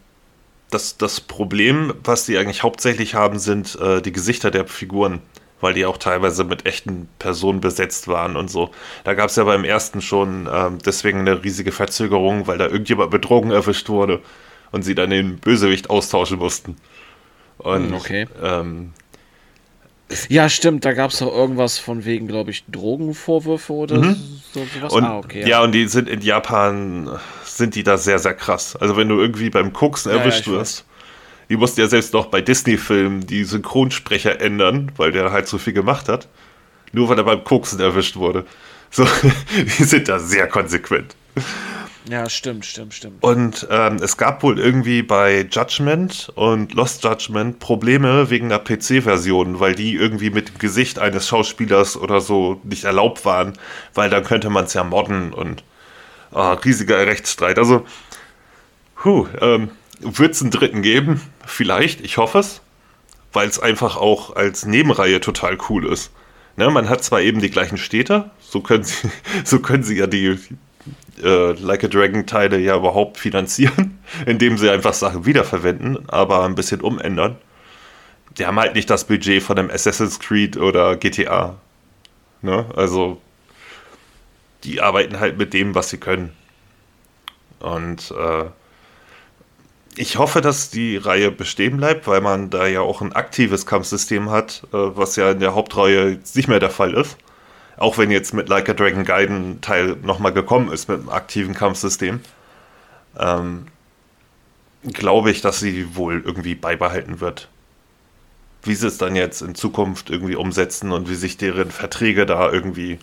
das, 0.74 0.98
das 0.98 1.20
Problem, 1.20 1.94
was 2.02 2.26
die 2.26 2.36
eigentlich 2.36 2.62
hauptsächlich 2.62 3.14
haben, 3.14 3.38
sind 3.38 3.78
äh, 3.80 4.02
die 4.02 4.12
Gesichter 4.12 4.50
der 4.50 4.66
Figuren, 4.66 5.20
weil 5.60 5.72
die 5.72 5.86
auch 5.86 5.96
teilweise 5.96 6.44
mit 6.44 6.66
echten 6.66 7.08
Personen 7.18 7.60
besetzt 7.60 8.08
waren 8.08 8.36
und 8.36 8.50
so. 8.50 8.70
Da 9.04 9.14
gab 9.14 9.30
es 9.30 9.36
ja 9.36 9.44
beim 9.44 9.64
ersten 9.64 10.02
schon 10.02 10.48
ähm, 10.52 10.78
deswegen 10.84 11.20
eine 11.20 11.42
riesige 11.44 11.72
Verzögerung, 11.72 12.46
weil 12.46 12.58
da 12.58 12.66
irgendjemand 12.66 13.12
mit 13.12 13.24
Drogen 13.24 13.52
erwischt 13.52 13.88
wurde 13.88 14.20
und 14.72 14.82
sie 14.82 14.94
dann 14.94 15.10
den 15.10 15.38
Bösewicht 15.38 15.88
austauschen 15.88 16.38
mussten. 16.38 16.76
Und, 17.58 17.86
hm, 17.86 17.94
okay. 17.94 18.26
Ähm, 18.42 18.92
ja, 20.28 20.48
stimmt, 20.48 20.84
da 20.84 20.92
gab 20.92 21.12
es 21.12 21.18
doch 21.18 21.32
irgendwas 21.32 21.78
von 21.78 22.04
wegen, 22.04 22.26
glaube 22.26 22.50
ich, 22.50 22.64
Drogenvorwürfe 22.66 23.72
oder 23.72 23.98
mhm. 23.98 24.16
so, 24.52 24.64
sowas. 24.74 24.92
Und, 24.92 25.04
ah, 25.04 25.18
okay, 25.18 25.42
ja. 25.42 25.48
ja. 25.48 25.62
und 25.62 25.72
die 25.72 25.86
sind 25.86 26.08
in 26.08 26.20
Japan, 26.20 27.08
sind 27.56 27.74
die 27.74 27.82
da 27.82 27.96
sehr, 27.96 28.18
sehr 28.18 28.34
krass. 28.34 28.76
Also 28.76 28.96
wenn 28.96 29.08
du 29.08 29.18
irgendwie 29.18 29.50
beim 29.50 29.72
Koksen 29.72 30.10
erwischt 30.10 30.46
ja, 30.46 30.52
ja, 30.52 30.58
wirst, 30.58 30.84
die 31.48 31.56
mussten 31.56 31.80
ja 31.80 31.86
selbst 31.86 32.12
noch 32.12 32.26
bei 32.26 32.40
Disney-Filmen 32.40 33.26
die 33.26 33.44
Synchronsprecher 33.44 34.40
ändern, 34.40 34.92
weil 34.96 35.12
der 35.12 35.30
halt 35.32 35.46
so 35.46 35.58
viel 35.58 35.72
gemacht 35.72 36.08
hat. 36.08 36.28
Nur 36.92 37.08
weil 37.08 37.18
er 37.18 37.24
beim 37.24 37.44
Koksen 37.44 37.80
erwischt 37.80 38.16
wurde. 38.16 38.44
So, 38.90 39.06
die 39.56 39.84
sind 39.84 40.08
da 40.08 40.18
sehr 40.18 40.46
konsequent. 40.48 41.16
Ja, 42.08 42.28
stimmt, 42.28 42.66
stimmt, 42.66 42.92
stimmt. 42.92 43.22
Und 43.22 43.66
ähm, 43.70 43.96
es 43.96 44.18
gab 44.18 44.42
wohl 44.42 44.58
irgendwie 44.58 45.02
bei 45.02 45.48
Judgment 45.50 46.30
und 46.34 46.74
Lost 46.74 47.02
Judgment 47.02 47.60
Probleme 47.60 48.28
wegen 48.28 48.50
der 48.50 48.58
PC-Version, 48.58 49.58
weil 49.58 49.74
die 49.74 49.94
irgendwie 49.94 50.28
mit 50.28 50.48
dem 50.48 50.58
Gesicht 50.58 50.98
eines 50.98 51.26
Schauspielers 51.28 51.96
oder 51.96 52.20
so 52.20 52.60
nicht 52.62 52.84
erlaubt 52.84 53.24
waren, 53.24 53.54
weil 53.94 54.10
dann 54.10 54.22
könnte 54.22 54.50
man 54.50 54.64
es 54.66 54.74
ja 54.74 54.84
modden 54.84 55.32
und 55.32 55.64
äh, 56.34 56.38
riesiger 56.38 57.06
Rechtsstreit. 57.06 57.58
Also, 57.58 57.86
ähm, 59.40 59.70
wird 60.00 60.32
es 60.32 60.42
einen 60.42 60.50
dritten 60.50 60.82
geben? 60.82 61.20
Vielleicht, 61.46 62.00
ich 62.00 62.16
hoffe 62.16 62.38
es, 62.38 62.60
weil 63.32 63.48
es 63.48 63.58
einfach 63.58 63.96
auch 63.96 64.34
als 64.36 64.66
Nebenreihe 64.66 65.20
total 65.20 65.58
cool 65.68 65.86
ist. 65.86 66.10
Ne, 66.56 66.70
man 66.70 66.88
hat 66.88 67.02
zwar 67.02 67.20
eben 67.20 67.40
die 67.40 67.50
gleichen 67.50 67.78
Städte, 67.78 68.30
so 68.40 68.60
können 68.60 68.84
sie, 68.84 69.08
so 69.44 69.58
können 69.58 69.82
sie 69.82 69.96
ja 69.96 70.06
die, 70.06 70.38
äh, 71.22 71.52
Like 71.52 71.84
a 71.84 71.88
Dragon 71.88 72.26
Teile 72.26 72.58
ja 72.58 72.76
überhaupt 72.76 73.18
finanzieren, 73.18 73.98
indem 74.26 74.58
sie 74.58 74.70
einfach 74.70 74.94
Sachen 74.94 75.26
wiederverwenden, 75.26 76.08
aber 76.08 76.44
ein 76.44 76.54
bisschen 76.54 76.80
umändern. 76.80 77.36
Die 78.38 78.46
haben 78.46 78.58
halt 78.58 78.74
nicht 78.74 78.90
das 78.90 79.04
Budget 79.04 79.42
von 79.42 79.58
einem 79.58 79.70
Assassin's 79.70 80.18
Creed 80.18 80.56
oder 80.56 80.96
GTA. 80.96 81.56
Ne? 82.42 82.66
Also, 82.74 83.20
die 84.64 84.80
arbeiten 84.80 85.20
halt 85.20 85.38
mit 85.38 85.52
dem, 85.52 85.74
was 85.74 85.90
sie 85.90 85.98
können. 85.98 86.32
Und 87.60 88.10
äh, 88.10 88.44
ich 89.96 90.18
hoffe, 90.18 90.40
dass 90.40 90.70
die 90.70 90.96
Reihe 90.96 91.30
bestehen 91.30 91.76
bleibt, 91.76 92.06
weil 92.06 92.20
man 92.20 92.50
da 92.50 92.66
ja 92.66 92.80
auch 92.80 93.00
ein 93.00 93.12
aktives 93.12 93.66
Kampfsystem 93.66 94.30
hat, 94.30 94.64
äh, 94.72 94.76
was 94.76 95.16
ja 95.16 95.30
in 95.30 95.40
der 95.40 95.54
Hauptreihe 95.54 96.18
nicht 96.34 96.48
mehr 96.48 96.60
der 96.60 96.70
Fall 96.70 96.94
ist 96.94 97.16
auch 97.76 97.98
wenn 97.98 98.10
jetzt 98.10 98.34
mit 98.34 98.48
Like 98.48 98.68
a 98.68 98.74
Dragon 98.74 99.04
Gaiden 99.04 99.60
Teil 99.60 99.96
nochmal 100.02 100.32
gekommen 100.32 100.70
ist 100.70 100.88
mit 100.88 101.00
einem 101.00 101.08
aktiven 101.08 101.54
Kampfsystem, 101.54 102.20
ähm, 103.18 103.66
glaube 104.92 105.30
ich, 105.30 105.40
dass 105.40 105.60
sie 105.60 105.96
wohl 105.96 106.22
irgendwie 106.24 106.54
beibehalten 106.54 107.20
wird. 107.20 107.48
Wie 108.62 108.74
sie 108.74 108.86
es 108.86 108.98
dann 108.98 109.16
jetzt 109.16 109.42
in 109.42 109.54
Zukunft 109.54 110.10
irgendwie 110.10 110.36
umsetzen 110.36 110.92
und 110.92 111.08
wie 111.08 111.14
sich 111.14 111.36
deren 111.36 111.70
Verträge 111.70 112.26
da 112.26 112.50
irgendwie 112.50 112.98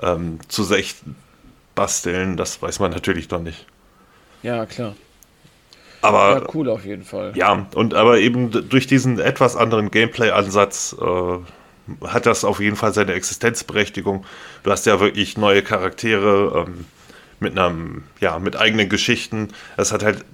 ähm, 0.00 0.38
zurecht 0.48 0.98
basteln, 1.74 2.36
das 2.36 2.60
weiß 2.60 2.80
man 2.80 2.90
natürlich 2.90 3.30
noch 3.30 3.40
nicht. 3.40 3.66
Ja, 4.42 4.66
klar. 4.66 4.94
Aber 6.02 6.40
ja, 6.40 6.46
cool 6.54 6.68
auf 6.68 6.84
jeden 6.84 7.04
Fall. 7.04 7.32
Ja, 7.36 7.66
und 7.74 7.94
aber 7.94 8.18
eben 8.18 8.50
durch 8.68 8.86
diesen 8.86 9.20
etwas 9.20 9.56
anderen 9.56 9.90
Gameplay-Ansatz 9.90 10.96
äh, 11.00 12.06
hat 12.06 12.26
das 12.26 12.44
auf 12.44 12.60
jeden 12.60 12.76
Fall 12.76 12.92
seine 12.92 13.12
Existenzberechtigung. 13.12 14.24
Du 14.64 14.70
hast 14.70 14.84
ja 14.86 14.98
wirklich 14.98 15.38
neue 15.38 15.62
Charaktere 15.62 16.66
ähm, 16.66 16.86
mit 17.38 17.56
einem, 17.58 18.04
ja, 18.20 18.38
mit 18.38 18.56
eigenen 18.56 18.88
Geschichten. 18.88 19.48
Es 19.76 19.92
hat 19.92 20.02
halt 20.02 20.24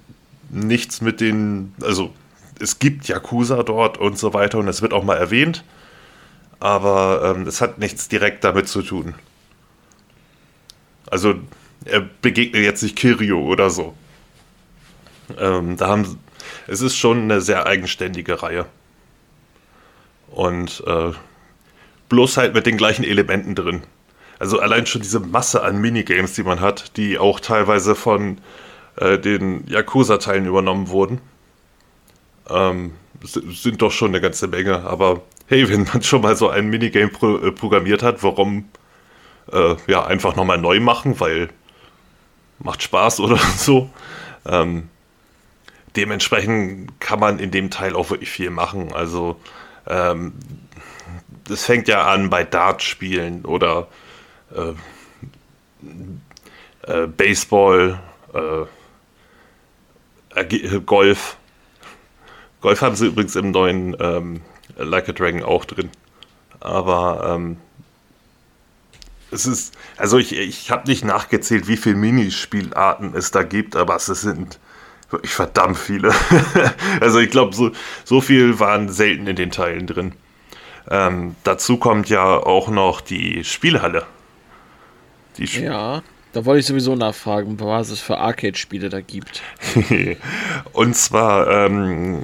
nichts 0.49 1.01
mit 1.01 1.21
den, 1.21 1.73
also 1.81 2.13
es 2.59 2.79
gibt 2.79 3.07
Yakuza 3.07 3.61
dort 3.63 3.97
und 3.99 4.17
so 4.17 4.33
weiter 4.33 4.57
und 4.57 4.67
es 4.67 4.81
wird 4.81 4.93
auch 4.93 5.03
mal 5.03 5.17
erwähnt, 5.17 5.63
aber 6.59 7.35
ähm, 7.35 7.47
es 7.47 7.61
hat 7.61 7.77
nichts 7.77 8.09
direkt 8.09 8.43
damit 8.43 8.67
zu 8.67 8.81
tun. 8.81 9.13
Also 11.09 11.35
er 11.85 12.01
begegnet 12.21 12.63
jetzt 12.63 12.83
nicht 12.83 12.95
Kirio 12.95 13.41
oder 13.41 13.69
so. 13.69 13.93
Ähm, 15.37 15.77
da 15.77 15.87
haben, 15.87 16.19
es 16.67 16.81
ist 16.81 16.95
schon 16.95 17.23
eine 17.23 17.41
sehr 17.41 17.65
eigenständige 17.65 18.41
Reihe. 18.41 18.65
Und 20.31 20.83
äh, 20.85 21.11
bloß 22.09 22.37
halt 22.37 22.53
mit 22.53 22.65
den 22.65 22.77
gleichen 22.77 23.03
Elementen 23.03 23.55
drin. 23.55 23.83
Also 24.39 24.59
allein 24.59 24.85
schon 24.85 25.01
diese 25.01 25.19
Masse 25.19 25.63
an 25.63 25.81
Minigames, 25.81 26.33
die 26.33 26.43
man 26.43 26.61
hat, 26.61 26.95
die 26.97 27.17
auch 27.17 27.39
teilweise 27.39 27.95
von 27.95 28.39
äh, 28.95 29.17
den 29.19 29.67
Yakuza-Teilen 29.67 30.45
übernommen 30.45 30.89
wurden, 30.89 31.19
ähm, 32.49 32.93
sind 33.21 33.81
doch 33.81 33.91
schon 33.91 34.09
eine 34.09 34.21
ganze 34.21 34.47
Menge. 34.47 34.81
Aber 34.83 35.21
hey, 35.47 35.67
wenn 35.69 35.83
man 35.83 36.01
schon 36.01 36.21
mal 36.21 36.35
so 36.35 36.49
ein 36.49 36.69
Minigame 36.69 37.09
pro 37.09 37.37
äh, 37.37 37.51
programmiert 37.51 38.01
hat, 38.01 38.23
warum 38.23 38.65
äh, 39.51 39.75
ja 39.87 40.05
einfach 40.05 40.35
nochmal 40.35 40.57
neu 40.57 40.79
machen, 40.79 41.19
weil 41.19 41.49
macht 42.59 42.83
Spaß 42.83 43.19
oder 43.19 43.37
so. 43.57 43.89
Ähm, 44.45 44.89
dementsprechend 45.95 46.99
kann 46.99 47.19
man 47.19 47.39
in 47.39 47.51
dem 47.51 47.69
Teil 47.69 47.95
auch 47.95 48.09
wirklich 48.09 48.29
viel 48.29 48.49
machen. 48.49 48.93
Also 48.93 49.39
ähm, 49.87 50.33
das 51.45 51.65
fängt 51.65 51.87
ja 51.87 52.05
an 52.05 52.29
bei 52.29 52.43
Dartspielen 52.43 53.43
oder 53.45 53.87
äh, 54.55 54.73
äh, 56.83 57.07
Baseball, 57.07 57.99
äh, 58.33 58.65
äh, 60.39 60.79
Golf. 60.81 61.37
Golf 62.61 62.81
haben 62.81 62.95
sie 62.95 63.07
übrigens 63.07 63.35
im 63.35 63.51
neuen 63.51 63.95
ähm, 63.99 64.41
Like 64.77 65.09
a 65.09 65.13
Dragon 65.13 65.43
auch 65.43 65.65
drin. 65.65 65.89
Aber 66.59 67.35
ähm, 67.35 67.57
es 69.31 69.45
ist, 69.45 69.73
also 69.97 70.17
ich, 70.17 70.35
ich 70.35 70.71
habe 70.71 70.87
nicht 70.87 71.05
nachgezählt, 71.05 71.67
wie 71.67 71.77
viele 71.77 71.95
Minispielarten 71.95 73.13
es 73.15 73.31
da 73.31 73.43
gibt, 73.43 73.75
aber 73.75 73.95
es 73.95 74.05
sind 74.05 74.59
wirklich 75.09 75.31
verdammt 75.31 75.77
viele. 75.77 76.13
also 77.01 77.19
ich 77.19 77.29
glaube, 77.29 77.55
so, 77.55 77.71
so 78.03 78.21
viel 78.21 78.59
waren 78.59 78.89
selten 78.89 79.27
in 79.27 79.35
den 79.35 79.51
Teilen 79.51 79.87
drin. 79.87 80.13
Ähm, 80.89 81.35
dazu 81.43 81.77
kommt 81.77 82.09
ja 82.09 82.23
auch 82.23 82.69
noch 82.69 83.01
die 83.01 83.43
Spielhalle. 83.43 84.05
Die 85.37 85.45
Sp 85.45 85.65
ja, 85.65 86.01
da 86.33 86.45
wollte 86.45 86.59
ich 86.59 86.65
sowieso 86.65 86.95
nachfragen, 86.95 87.59
was 87.59 87.89
es 87.89 87.99
für 87.99 88.17
Arcade-Spiele 88.17 88.89
da 88.89 89.01
gibt. 89.01 89.41
Und 90.73 90.95
zwar 90.95 91.47
ähm, 91.47 92.23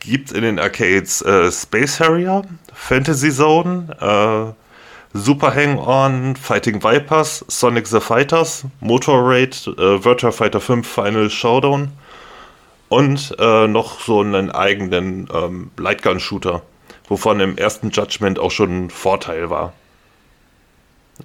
gibt 0.00 0.32
in 0.32 0.42
den 0.42 0.58
Arcades 0.58 1.22
äh, 1.22 1.50
Space 1.50 1.98
Harrier, 2.00 2.42
Fantasy 2.72 3.30
Zone, 3.30 4.54
äh, 4.56 4.63
Super 5.14 5.54
Hang-On, 5.54 6.36
Fighting 6.36 6.82
Vipers, 6.82 7.44
Sonic 7.48 7.86
the 7.86 8.00
Fighters, 8.00 8.64
Motor 8.80 9.26
Raid, 9.26 9.66
äh, 9.78 10.04
Virtua 10.04 10.32
Fighter 10.32 10.60
5 10.60 10.86
Final 10.86 11.30
Showdown 11.30 11.92
und 12.88 13.34
äh, 13.38 13.66
noch 13.66 14.00
so 14.00 14.20
einen 14.20 14.50
eigenen 14.50 15.28
ähm, 15.32 15.70
Lightgun-Shooter 15.78 16.62
wovon 17.08 17.40
im 17.40 17.56
ersten 17.56 17.90
Judgment 17.90 18.38
auch 18.38 18.50
schon 18.50 18.86
ein 18.86 18.90
Vorteil 18.90 19.50
war. 19.50 19.72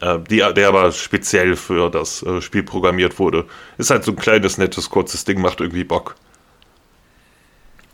Äh, 0.01 0.19
die, 0.29 0.37
der 0.37 0.67
aber 0.67 0.91
speziell 0.91 1.55
für 1.55 1.89
das 1.89 2.23
äh, 2.23 2.41
Spiel 2.41 2.63
programmiert 2.63 3.19
wurde. 3.19 3.45
Ist 3.77 3.89
halt 3.89 4.03
so 4.03 4.11
ein 4.11 4.17
kleines, 4.17 4.57
nettes, 4.57 4.89
kurzes 4.89 5.25
Ding, 5.25 5.41
macht 5.41 5.61
irgendwie 5.61 5.83
Bock. 5.83 6.15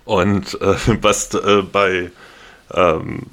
Und 0.04 0.60
äh, 0.62 0.76
was 1.02 1.34
äh, 1.34 1.62
bei 1.62 2.12
ähm, 2.74 3.24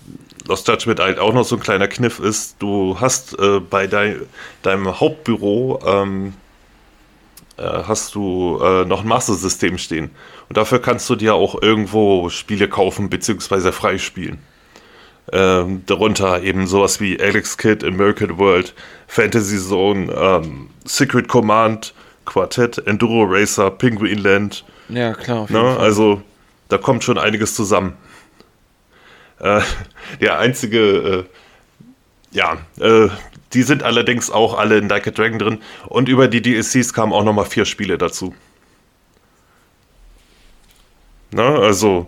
Lost 0.47 0.69
Judgment 0.69 1.01
halt 1.01 1.19
auch 1.19 1.33
noch 1.33 1.45
so 1.45 1.57
ein 1.57 1.61
kleiner 1.61 1.89
Kniff 1.89 2.19
ist, 2.19 2.57
du 2.59 2.97
hast 3.01 3.39
äh, 3.39 3.61
bei 3.61 3.87
dein, 3.87 4.23
deinem 4.63 5.01
Hauptbüro 5.01 5.81
ähm, 5.87 6.35
äh, 7.57 7.63
hast 7.63 8.15
du 8.15 8.59
noch 8.87 9.03
ein 9.03 9.09
Master-System 9.09 9.79
stehen. 9.79 10.11
Und 10.49 10.57
dafür 10.57 10.81
kannst 10.81 11.09
du 11.09 11.17
dir 11.17 11.35
auch 11.35 11.61
irgendwo 11.63 12.29
Spiele 12.29 12.69
kaufen 12.69 13.09
bzw. 13.09 13.73
freispielen. 13.73 14.39
Ähm, 15.31 15.83
darunter 15.87 16.43
eben 16.43 16.67
sowas 16.67 17.01
wie 17.01 17.19
Alex 17.21 17.57
Kid, 17.57 17.85
American 17.85 18.39
World, 18.39 18.75
Fantasy 19.07 19.59
Zone, 19.59 20.13
ähm, 20.13 20.69
Secret 20.85 21.29
Command, 21.29 21.95
Quartett, 22.25 22.79
Enduro 22.87 23.25
Racer, 23.25 23.71
Penguin 23.71 24.19
Land. 24.19 24.65
Ja, 24.89 25.15
klar. 25.15 25.47
Ne? 25.49 25.77
Also 25.79 26.23
da 26.69 26.79
kommt 26.79 27.05
schon 27.05 27.19
einiges 27.19 27.55
zusammen. 27.55 27.97
Äh, 29.43 29.61
der 30.21 30.39
einzige, 30.39 30.79
äh, 30.81 31.25
ja, 32.31 32.59
äh, 32.81 33.09
die 33.53 33.63
sind 33.63 33.83
allerdings 33.83 34.31
auch 34.31 34.57
alle 34.57 34.79
in 34.79 34.89
Like 34.89 35.09
a 35.09 35.11
Dragon 35.11 35.39
drin. 35.39 35.59
Und 35.89 36.09
über 36.09 36.29
die 36.29 36.41
DLCs 36.41 36.95
kamen 36.95 37.13
auch 37.13 37.25
nochmal 37.25 37.45
vier 37.45 37.65
Spiele 37.65 37.99
dazu. 37.99 38.35
Na, 41.33 41.57
also. 41.57 42.07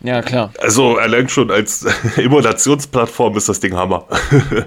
Ja, 0.00 0.20
klar. 0.20 0.52
Also 0.60 0.96
allein 0.98 1.28
schon 1.28 1.50
als 1.50 1.84
Emulationsplattform 2.16 3.36
ist 3.36 3.48
das 3.48 3.60
Ding 3.60 3.74
Hammer. 3.74 4.06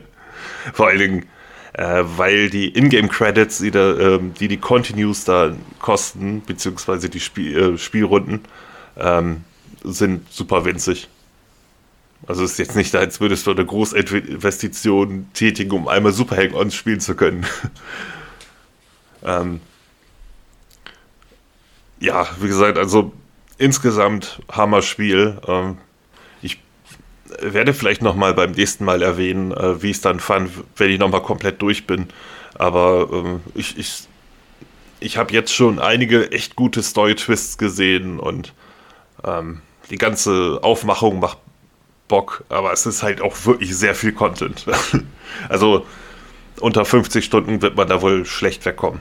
Vor 0.73 0.87
allen 0.87 0.99
Dingen, 0.99 1.25
äh, 1.73 2.03
weil 2.03 2.49
die 2.49 2.69
Ingame-Credits, 2.69 3.59
die, 3.59 3.67
äh, 3.67 4.19
die 4.39 4.47
die 4.47 4.57
Continues 4.57 5.25
da 5.25 5.53
kosten, 5.79 6.41
beziehungsweise 6.45 7.09
die 7.09 7.19
Spiel 7.19 7.75
äh, 7.75 7.77
Spielrunden, 7.77 8.41
ähm, 8.97 9.43
sind 9.83 10.31
super 10.31 10.65
winzig. 10.65 11.09
Also 12.25 12.43
es 12.43 12.53
ist 12.53 12.59
jetzt 12.59 12.75
nicht, 12.75 12.95
als 12.95 13.21
würdest 13.21 13.45
du 13.45 13.51
eine 13.51 13.65
Großinvestition 13.65 15.27
tätigen, 15.33 15.71
um 15.71 15.87
einmal 15.87 16.11
Super 16.11 16.37
Hang-Ons 16.37 16.73
spielen 16.73 16.99
zu 16.99 17.15
können. 17.15 17.45
ähm, 19.23 19.61
ja, 21.99 22.27
wie 22.39 22.47
gesagt, 22.47 22.77
also 22.77 23.13
insgesamt 23.57 24.41
Hammer-Spiel. 24.51 25.39
Ähm, 25.47 25.77
ich 26.41 26.59
werde 27.39 27.73
vielleicht 27.73 28.01
nochmal 28.01 28.33
beim 28.33 28.51
nächsten 28.51 28.85
Mal 28.85 29.01
erwähnen, 29.01 29.51
äh, 29.51 29.81
wie 29.81 29.91
ich 29.91 29.97
es 29.97 30.01
dann 30.01 30.19
fand, 30.19 30.51
wenn 30.75 30.91
ich 30.91 30.99
nochmal 30.99 31.21
komplett 31.21 31.61
durch 31.61 31.87
bin. 31.87 32.07
Aber 32.55 33.09
ähm, 33.11 33.41
ich, 33.53 33.77
ich, 33.77 34.07
ich 34.99 35.17
habe 35.17 35.33
jetzt 35.33 35.53
schon 35.53 35.79
einige 35.79 36.31
echt 36.31 36.55
gute 36.55 36.81
Story-Twists 36.81 37.57
gesehen 37.57 38.19
und 38.19 38.53
ähm, 39.23 39.61
die 39.89 39.97
ganze 39.97 40.59
Aufmachung 40.61 41.19
macht 41.19 41.37
Bock, 42.07 42.43
aber 42.49 42.71
es 42.71 42.85
ist 42.85 43.03
halt 43.03 43.21
auch 43.21 43.35
wirklich 43.45 43.75
sehr 43.75 43.95
viel 43.95 44.13
Content. 44.13 44.65
also 45.49 45.85
unter 46.59 46.85
50 46.85 47.23
Stunden 47.23 47.61
wird 47.61 47.75
man 47.75 47.87
da 47.87 48.01
wohl 48.01 48.25
schlecht 48.25 48.65
wegkommen. 48.65 48.99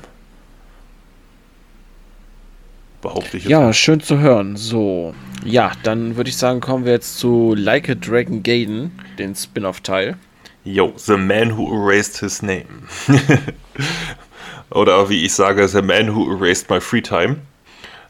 Behaupte 3.00 3.36
ich 3.36 3.44
jetzt. 3.44 3.50
Ja, 3.50 3.60
mal. 3.60 3.72
schön 3.72 4.00
zu 4.00 4.18
hören. 4.18 4.56
So, 4.56 5.14
ja, 5.44 5.72
dann 5.82 6.16
würde 6.16 6.30
ich 6.30 6.36
sagen, 6.36 6.60
kommen 6.60 6.84
wir 6.84 6.92
jetzt 6.92 7.18
zu 7.18 7.54
Like 7.56 7.88
a 7.88 7.94
Dragon 7.94 8.42
Gaiden, 8.42 8.98
den 9.18 9.34
Spin-off-Teil. 9.34 10.16
Yo, 10.64 10.92
The 10.96 11.16
Man 11.16 11.56
Who 11.56 11.72
Erased 11.72 12.18
His 12.18 12.42
Name. 12.42 12.64
Oder 14.70 15.08
wie 15.08 15.24
ich 15.24 15.32
sage, 15.32 15.68
The 15.68 15.82
Man 15.82 16.14
Who 16.14 16.32
Erased 16.32 16.68
My 16.68 16.80
Free 16.80 17.02
Time. 17.02 17.36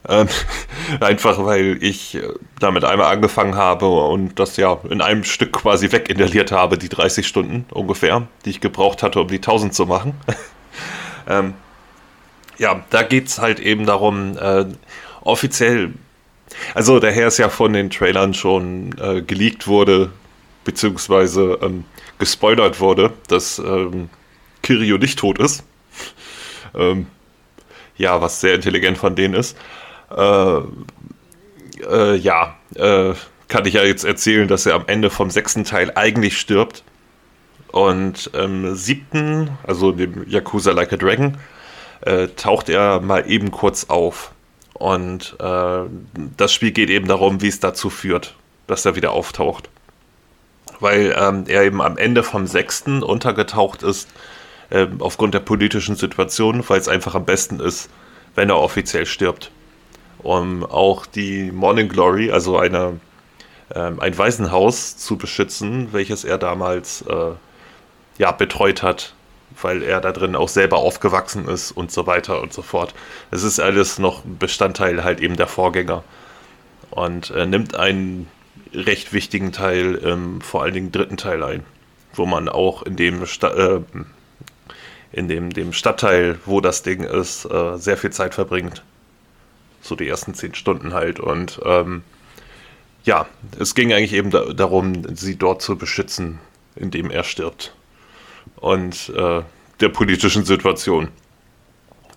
Ähm, 0.07 0.27
einfach 0.99 1.43
weil 1.43 1.77
ich 1.81 2.15
äh, 2.15 2.27
damit 2.59 2.83
einmal 2.83 3.13
angefangen 3.13 3.55
habe 3.55 3.87
und 3.87 4.39
das 4.39 4.57
ja 4.57 4.77
in 4.89 5.01
einem 5.01 5.23
Stück 5.23 5.53
quasi 5.53 5.91
weginhaliert 5.91 6.51
habe, 6.51 6.77
die 6.77 6.89
30 6.89 7.27
Stunden 7.27 7.65
ungefähr, 7.71 8.27
die 8.45 8.51
ich 8.51 8.61
gebraucht 8.61 9.03
hatte, 9.03 9.21
um 9.21 9.27
die 9.27 9.35
1000 9.35 9.73
zu 9.73 9.85
machen. 9.85 10.13
ähm, 11.27 11.53
ja, 12.57 12.83
da 12.89 13.03
geht 13.03 13.27
es 13.27 13.39
halt 13.39 13.59
eben 13.59 13.85
darum, 13.85 14.37
äh, 14.37 14.65
offiziell, 15.21 15.93
also 16.73 16.99
daher 16.99 17.27
ist 17.27 17.37
ja 17.37 17.49
von 17.49 17.73
den 17.73 17.89
Trailern 17.89 18.33
schon 18.33 18.95
äh, 18.99 19.21
geleakt 19.21 19.67
wurde, 19.67 20.11
beziehungsweise 20.63 21.59
ähm, 21.61 21.85
gespoilert 22.19 22.79
wurde, 22.79 23.13
dass 23.27 23.59
ähm, 23.59 24.09
Kirio 24.63 24.97
nicht 24.97 25.19
tot 25.19 25.39
ist. 25.39 25.63
ähm, 26.75 27.07
ja, 27.97 28.21
was 28.21 28.41
sehr 28.41 28.55
intelligent 28.55 28.97
von 28.97 29.15
denen 29.15 29.33
ist. 29.33 29.57
Äh, 30.15 30.61
äh, 31.89 32.15
ja, 32.15 32.55
äh, 32.75 33.13
kann 33.47 33.65
ich 33.65 33.73
ja 33.73 33.83
jetzt 33.83 34.03
erzählen, 34.03 34.47
dass 34.47 34.65
er 34.65 34.75
am 34.75 34.83
Ende 34.87 35.09
vom 35.09 35.29
sechsten 35.29 35.63
Teil 35.63 35.91
eigentlich 35.95 36.37
stirbt. 36.37 36.83
Und 37.71 38.31
im 38.33 38.75
siebten, 38.75 39.51
also 39.63 39.91
dem 39.91 40.27
Yakuza 40.27 40.71
Like 40.71 40.93
a 40.93 40.97
Dragon, 40.97 41.37
äh, 42.01 42.27
taucht 42.29 42.69
er 42.69 43.01
mal 43.01 43.29
eben 43.29 43.51
kurz 43.51 43.85
auf. 43.85 44.31
Und 44.73 45.35
äh, 45.39 45.79
das 46.37 46.53
Spiel 46.53 46.71
geht 46.71 46.89
eben 46.89 47.07
darum, 47.07 47.41
wie 47.41 47.47
es 47.47 47.59
dazu 47.59 47.89
führt, 47.89 48.35
dass 48.67 48.85
er 48.85 48.95
wieder 48.95 49.11
auftaucht. 49.11 49.69
Weil 50.79 51.15
ähm, 51.17 51.45
er 51.47 51.63
eben 51.63 51.81
am 51.81 51.97
Ende 51.97 52.23
vom 52.23 52.47
sechsten 52.47 53.03
untergetaucht 53.03 53.83
ist, 53.83 54.09
äh, 54.69 54.87
aufgrund 54.99 55.33
der 55.33 55.39
politischen 55.39 55.95
Situation, 55.95 56.63
weil 56.67 56.79
es 56.79 56.87
einfach 56.87 57.15
am 57.15 57.25
besten 57.25 57.59
ist, 57.59 57.89
wenn 58.35 58.49
er 58.49 58.59
offiziell 58.59 59.05
stirbt 59.05 59.51
um 60.27 60.65
auch 60.65 61.05
die 61.05 61.53
Morning 61.53 61.87
Glory, 61.87 62.31
also 62.31 62.57
eine, 62.57 62.99
ähm, 63.73 64.01
ein 64.01 64.17
Waisenhaus 64.17 64.97
zu 64.97 65.17
beschützen, 65.17 65.93
welches 65.93 66.25
er 66.25 66.37
damals 66.37 67.01
äh, 67.03 67.31
ja, 68.17 68.33
betreut 68.33 68.83
hat, 68.83 69.13
weil 69.61 69.81
er 69.81 70.01
da 70.01 70.11
drin 70.11 70.35
auch 70.35 70.49
selber 70.49 70.79
aufgewachsen 70.79 71.47
ist 71.47 71.71
und 71.71 71.93
so 71.93 72.07
weiter 72.07 72.41
und 72.41 72.51
so 72.51 72.61
fort. 72.61 72.93
Es 73.31 73.43
ist 73.43 73.61
alles 73.61 73.99
noch 73.99 74.21
Bestandteil 74.25 75.05
halt 75.05 75.21
eben 75.21 75.37
der 75.37 75.47
Vorgänger 75.47 76.03
und 76.89 77.29
äh, 77.31 77.45
nimmt 77.45 77.75
einen 77.75 78.27
recht 78.73 79.13
wichtigen 79.13 79.53
Teil 79.53 79.95
im 79.95 80.41
vor 80.41 80.63
allen 80.63 80.73
Dingen 80.73 80.91
dritten 80.91 81.15
Teil 81.15 81.41
ein, 81.41 81.63
wo 82.13 82.25
man 82.25 82.49
auch 82.49 82.83
in 82.83 82.97
dem, 82.97 83.25
Sta 83.27 83.77
äh, 83.77 83.81
in 85.13 85.29
dem, 85.29 85.51
dem 85.51 85.71
Stadtteil, 85.71 86.37
wo 86.45 86.59
das 86.59 86.83
Ding 86.83 87.03
ist, 87.03 87.45
äh, 87.45 87.77
sehr 87.77 87.95
viel 87.95 88.11
Zeit 88.11 88.35
verbringt 88.35 88.83
so 89.87 89.95
die 89.95 90.07
ersten 90.07 90.33
zehn 90.33 90.55
Stunden 90.55 90.93
halt. 90.93 91.19
Und 91.19 91.59
ähm, 91.65 92.03
ja, 93.03 93.27
es 93.59 93.75
ging 93.75 93.93
eigentlich 93.93 94.13
eben 94.13 94.29
da, 94.29 94.53
darum, 94.53 95.15
sie 95.15 95.37
dort 95.37 95.61
zu 95.61 95.77
beschützen, 95.77 96.39
indem 96.75 97.09
er 97.09 97.23
stirbt. 97.23 97.73
Und 98.57 99.09
äh, 99.15 99.41
der 99.79 99.89
politischen 99.89 100.45
Situation. 100.45 101.09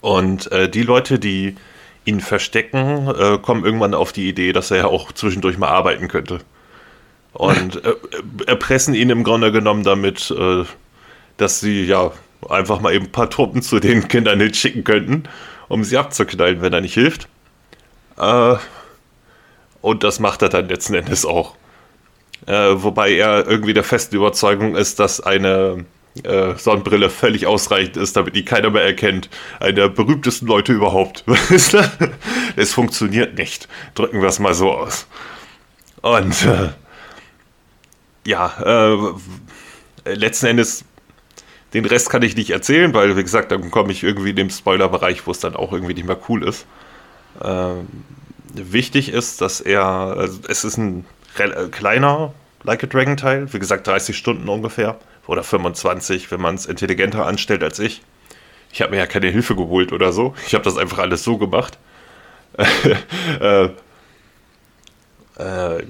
Und 0.01 0.51
äh, 0.53 0.69
die 0.69 0.83
Leute, 0.83 1.19
die 1.19 1.57
ihn 2.05 2.21
verstecken, 2.21 3.09
äh, 3.09 3.39
kommen 3.39 3.65
irgendwann 3.65 3.95
auf 3.95 4.13
die 4.13 4.29
Idee, 4.29 4.53
dass 4.53 4.71
er 4.71 4.79
ja 4.79 4.87
auch 4.87 5.13
zwischendurch 5.13 5.59
mal 5.59 5.69
arbeiten 5.69 6.09
könnte. 6.09 6.41
Und 7.33 7.85
äh, 7.85 7.95
erpressen 8.47 8.95
ihn 8.95 9.11
im 9.11 9.23
Grunde 9.23 9.53
genommen 9.53 9.85
damit, 9.85 10.31
äh, 10.31 10.65
dass 11.37 11.61
sie 11.61 11.85
ja 11.85 12.13
einfach 12.49 12.81
mal 12.81 12.95
eben 12.95 13.07
ein 13.07 13.13
paar 13.13 13.31
Truppen 13.31 13.63
zu 13.63 13.79
den 13.79 14.09
Kindern 14.09 14.41
hinschicken 14.41 14.85
könnten, 14.85 15.25
um 15.69 15.85
sie 15.85 15.99
abzuknallen, 15.99 16.63
wenn 16.63 16.73
er 16.73 16.81
nicht 16.81 16.95
hilft. 16.95 17.29
Äh, 18.21 18.57
und 19.81 20.05
das 20.05 20.21
macht 20.21 20.43
er 20.43 20.51
dann 20.51 20.69
letzten 20.69 20.95
Endes 20.95 21.25
auch. 21.25 21.57
Äh, 22.47 22.53
wobei 22.75 23.13
er 23.13 23.47
irgendwie 23.47 23.75
der 23.75 23.85
festen 23.85 24.17
Überzeugung 24.17 24.77
ist, 24.77 24.99
dass 24.99 25.21
eine 25.21 25.85
äh, 26.25 26.55
Sonnenbrille 26.57 27.11
völlig 27.11 27.47
ausreichend 27.47 27.97
ist, 27.97 28.17
damit 28.17 28.37
ihn 28.37 28.45
keiner 28.45 28.71
mehr 28.71 28.85
erkennt. 28.85 29.31
Einer 29.59 29.73
der 29.73 29.89
berühmtesten 29.89 30.47
Leute 30.47 30.73
überhaupt. 30.73 31.25
es 32.57 32.73
funktioniert 32.73 33.39
nicht. 33.39 33.69
Drücken 33.95 34.21
wir 34.21 34.29
es 34.29 34.39
mal 34.39 34.55
so 34.55 34.73
aus. 34.73 35.07
Und 36.03 36.35
äh, 36.47 36.71
ja, 38.27 38.95
äh, 38.95 40.15
letzten 40.15 40.47
Endes, 40.47 40.85
den 41.75 41.85
Rest 41.85 42.11
kann 42.11 42.23
ich 42.23 42.37
nicht 42.37 42.51
erzählen, 42.51 42.93
weil, 42.95 43.17
wie 43.17 43.23
gesagt, 43.23 43.53
dann 43.53 43.71
komme 43.71 43.93
ich 43.93 44.03
irgendwie 44.03 44.31
in 44.31 44.37
den 44.37 44.51
Spoiler-Bereich, 44.51 45.27
wo 45.27 45.31
es 45.31 45.41
dann 45.41 45.55
auch 45.57 45.73
irgendwie 45.73 45.95
nicht 45.95 46.07
mehr 46.07 46.19
cool 46.29 46.47
ist. 46.47 46.67
Ähm, 47.43 47.87
wichtig 48.55 49.11
ist, 49.11 49.41
dass 49.41 49.61
er, 49.61 49.85
also 49.85 50.41
es 50.49 50.65
ist 50.65 50.77
ein 50.77 51.05
äh, 51.39 51.69
kleiner 51.71 52.33
Like 52.63 52.85
a 52.85 52.87
Dragon 52.87 53.17
Teil, 53.17 53.53
wie 53.53 53.59
gesagt 53.59 53.87
30 53.87 54.17
Stunden 54.17 54.49
ungefähr 54.49 54.99
oder 55.27 55.43
25, 55.43 56.31
wenn 56.31 56.41
man 56.41 56.57
es 56.57 56.67
intelligenter 56.67 57.27
anstellt 57.27 57.63
als 57.63 57.79
ich. 57.79 58.03
Ich 58.73 58.83
habe 58.83 58.93
mir 58.93 58.99
ja 58.99 59.07
keine 59.07 59.29
Hilfe 59.29 59.57
geholt 59.57 59.93
oder 59.93 60.13
so. 60.13 60.35
Ich 60.47 60.55
habe 60.55 60.65
das 60.65 60.77
einfach 60.77 60.99
alles 60.99 61.25
so 61.25 61.39
gemacht. 61.39 61.79
äh, 63.41 63.69
äh, 65.39 65.85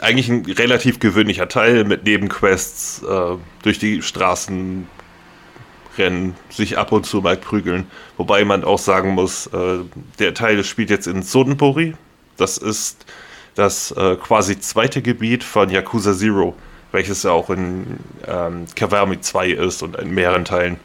eigentlich 0.00 0.28
ein 0.28 0.44
relativ 0.46 0.98
gewöhnlicher 0.98 1.48
Teil 1.48 1.84
mit 1.84 2.04
Nebenquests 2.04 3.02
äh, 3.02 3.36
durch 3.62 3.78
die 3.78 4.02
Straßen 4.02 4.88
rennen, 5.98 6.34
sich 6.50 6.78
ab 6.78 6.92
und 6.92 7.06
zu 7.06 7.20
mal 7.20 7.36
prügeln. 7.36 7.86
Wobei 8.16 8.44
man 8.44 8.64
auch 8.64 8.78
sagen 8.78 9.10
muss, 9.10 9.46
äh, 9.48 9.78
der 10.18 10.34
Teil 10.34 10.62
spielt 10.64 10.90
jetzt 10.90 11.06
in 11.06 11.22
Sodenbori. 11.22 11.94
Das 12.36 12.58
ist 12.58 13.06
das 13.54 13.90
äh, 13.92 14.16
quasi 14.16 14.60
zweite 14.60 15.02
Gebiet 15.02 15.42
von 15.42 15.70
Yakuza 15.70 16.14
Zero, 16.14 16.54
welches 16.92 17.22
ja 17.22 17.32
auch 17.32 17.50
in 17.50 17.98
ähm, 18.26 18.66
Kawami 18.76 19.20
2 19.20 19.50
ist 19.50 19.82
und 19.82 19.96
in 19.96 20.14
mehreren 20.14 20.44
Teilen. 20.44 20.78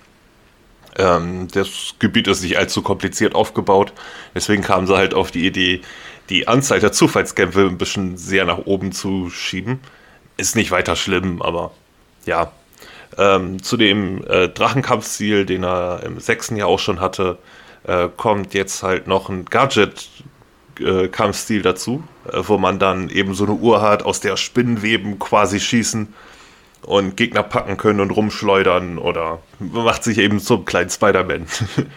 Ähm, 0.97 1.47
das 1.51 1.95
Gebiet 1.99 2.27
ist 2.27 2.41
nicht 2.41 2.57
allzu 2.57 2.81
kompliziert 2.81 3.35
aufgebaut, 3.35 3.93
deswegen 4.35 4.63
kamen 4.63 4.87
sie 4.87 4.95
halt 4.95 5.13
auf 5.13 5.31
die 5.31 5.45
Idee, 5.45 5.81
die 6.29 6.47
Anzahl 6.47 6.79
der 6.79 6.91
Zufallskämpfe 6.91 7.67
ein 7.67 7.77
bisschen 7.77 8.17
sehr 8.17 8.45
nach 8.45 8.59
oben 8.59 8.91
zu 8.91 9.29
schieben. 9.29 9.79
Ist 10.37 10.55
nicht 10.55 10.71
weiter 10.71 10.95
schlimm, 10.95 11.41
aber 11.41 11.71
ja, 12.25 12.51
ähm, 13.17 13.61
zu 13.61 13.77
dem 13.77 14.23
äh, 14.27 14.49
Drachenkampfziel, 14.49 15.45
den 15.45 15.63
er 15.63 16.03
im 16.03 16.19
sechsten 16.19 16.55
Jahr 16.55 16.67
auch 16.67 16.79
schon 16.79 16.99
hatte, 16.99 17.37
äh, 17.83 18.09
kommt 18.15 18.53
jetzt 18.53 18.83
halt 18.83 19.07
noch 19.07 19.29
ein 19.29 19.45
Gadget 19.45 20.09
äh, 20.79 21.09
dazu, 21.61 22.03
äh, 22.31 22.41
wo 22.43 22.57
man 22.57 22.79
dann 22.79 23.09
eben 23.09 23.33
so 23.33 23.45
eine 23.45 23.53
Uhr 23.53 23.81
hat, 23.81 24.03
aus 24.03 24.19
der 24.19 24.37
Spinnenweben 24.37 25.19
quasi 25.19 25.59
schießen 25.59 26.13
und 26.83 27.17
Gegner 27.17 27.43
packen 27.43 27.77
können 27.77 27.99
und 27.99 28.11
rumschleudern 28.11 28.97
oder 28.97 29.39
macht 29.59 30.03
sich 30.03 30.17
eben 30.17 30.39
zum 30.39 30.65
kleinen 30.65 30.89
Spider-Man. 30.89 31.45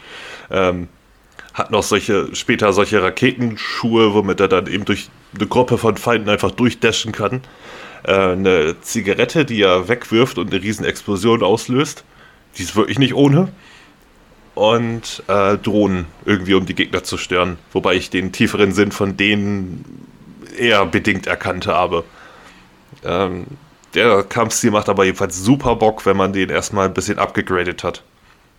ähm, 0.50 0.88
hat 1.54 1.70
noch 1.70 1.84
solche, 1.84 2.34
später 2.34 2.72
solche 2.72 3.02
Raketenschuhe, 3.02 4.12
womit 4.12 4.40
er 4.40 4.48
dann 4.48 4.66
eben 4.66 4.84
durch 4.84 5.08
eine 5.36 5.46
Gruppe 5.46 5.78
von 5.78 5.96
Feinden 5.96 6.28
einfach 6.28 6.50
durchdashen 6.50 7.12
kann. 7.12 7.42
Äh, 8.04 8.12
eine 8.12 8.76
Zigarette, 8.82 9.44
die 9.44 9.62
er 9.62 9.88
wegwirft 9.88 10.38
und 10.38 10.52
eine 10.52 10.62
riesen 10.62 10.84
Explosion 10.84 11.42
auslöst. 11.42 12.04
Die 12.56 12.62
ist 12.62 12.76
wirklich 12.76 12.98
nicht 12.98 13.14
ohne. 13.14 13.48
Und 14.54 15.22
äh, 15.26 15.56
Drohnen 15.58 16.06
irgendwie, 16.24 16.54
um 16.54 16.66
die 16.66 16.74
Gegner 16.74 17.02
zu 17.02 17.16
stören. 17.16 17.58
Wobei 17.72 17.94
ich 17.94 18.10
den 18.10 18.30
tieferen 18.30 18.72
Sinn 18.72 18.92
von 18.92 19.16
denen 19.16 20.06
eher 20.56 20.86
bedingt 20.86 21.26
erkannt 21.26 21.66
habe. 21.66 22.04
Ähm, 23.04 23.46
der 23.94 24.22
Kampfstil 24.22 24.70
macht 24.70 24.88
aber 24.88 25.04
jedenfalls 25.04 25.38
super 25.38 25.76
Bock, 25.76 26.06
wenn 26.06 26.16
man 26.16 26.32
den 26.32 26.50
erstmal 26.50 26.86
ein 26.86 26.94
bisschen 26.94 27.18
abgegradet 27.18 27.82
hat. 27.82 28.02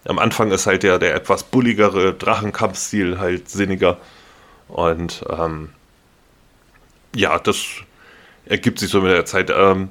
Am 0.05 0.19
Anfang 0.19 0.51
ist 0.51 0.67
halt 0.67 0.83
der, 0.83 0.99
der 0.99 1.15
etwas 1.15 1.43
bulligere 1.43 2.13
Drachenkampfstil 2.13 3.19
halt 3.19 3.49
sinniger. 3.49 3.97
Und 4.67 5.23
ähm, 5.29 5.69
ja, 7.15 7.39
das 7.39 7.57
ergibt 8.45 8.79
sich 8.79 8.89
so 8.89 9.01
mit 9.01 9.11
der 9.11 9.25
Zeit. 9.25 9.51
Ähm, 9.55 9.89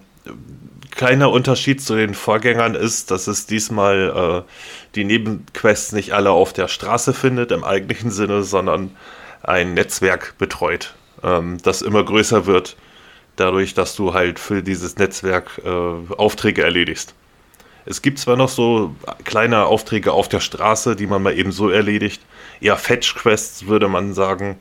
kleiner 0.91 1.31
Unterschied 1.31 1.81
zu 1.83 1.97
den 1.97 2.15
Vorgängern 2.15 2.75
ist, 2.75 3.11
dass 3.11 3.27
es 3.27 3.47
diesmal 3.47 4.45
äh, 4.47 4.51
die 4.95 5.05
Nebenquests 5.05 5.93
nicht 5.93 6.13
alle 6.13 6.31
auf 6.31 6.53
der 6.53 6.69
Straße 6.69 7.13
findet 7.13 7.51
im 7.53 7.65
eigentlichen 7.65 8.11
Sinne, 8.11 8.43
sondern 8.43 8.97
ein 9.43 9.75
Netzwerk 9.75 10.35
betreut, 10.39 10.95
ähm, 11.23 11.59
das 11.63 11.83
immer 11.83 12.05
größer 12.05 12.47
wird, 12.47 12.77
dadurch, 13.37 13.75
dass 13.75 13.97
du 13.97 14.15
halt 14.15 14.39
für 14.39 14.63
dieses 14.63 14.97
Netzwerk 14.97 15.61
äh, 15.65 15.69
Aufträge 15.69 16.63
erledigst. 16.63 17.15
Es 17.87 18.01
gibt 18.01 18.19
zwar 18.19 18.37
noch 18.37 18.49
so 18.49 18.95
kleine 19.25 19.67
Aufträge 19.67 20.13
auf 20.13 20.29
der 20.29 20.41
Straße, 20.41 20.97
die 20.97 21.07
man 21.07 21.23
mal 21.23 21.37
eben 21.37 21.53
so 21.53 21.69
erledigt, 21.69 22.23
eher 22.61 22.77
Fetch-Quests 22.77 23.67
würde 23.67 23.89
man 23.89 24.15
sagen, 24.15 24.59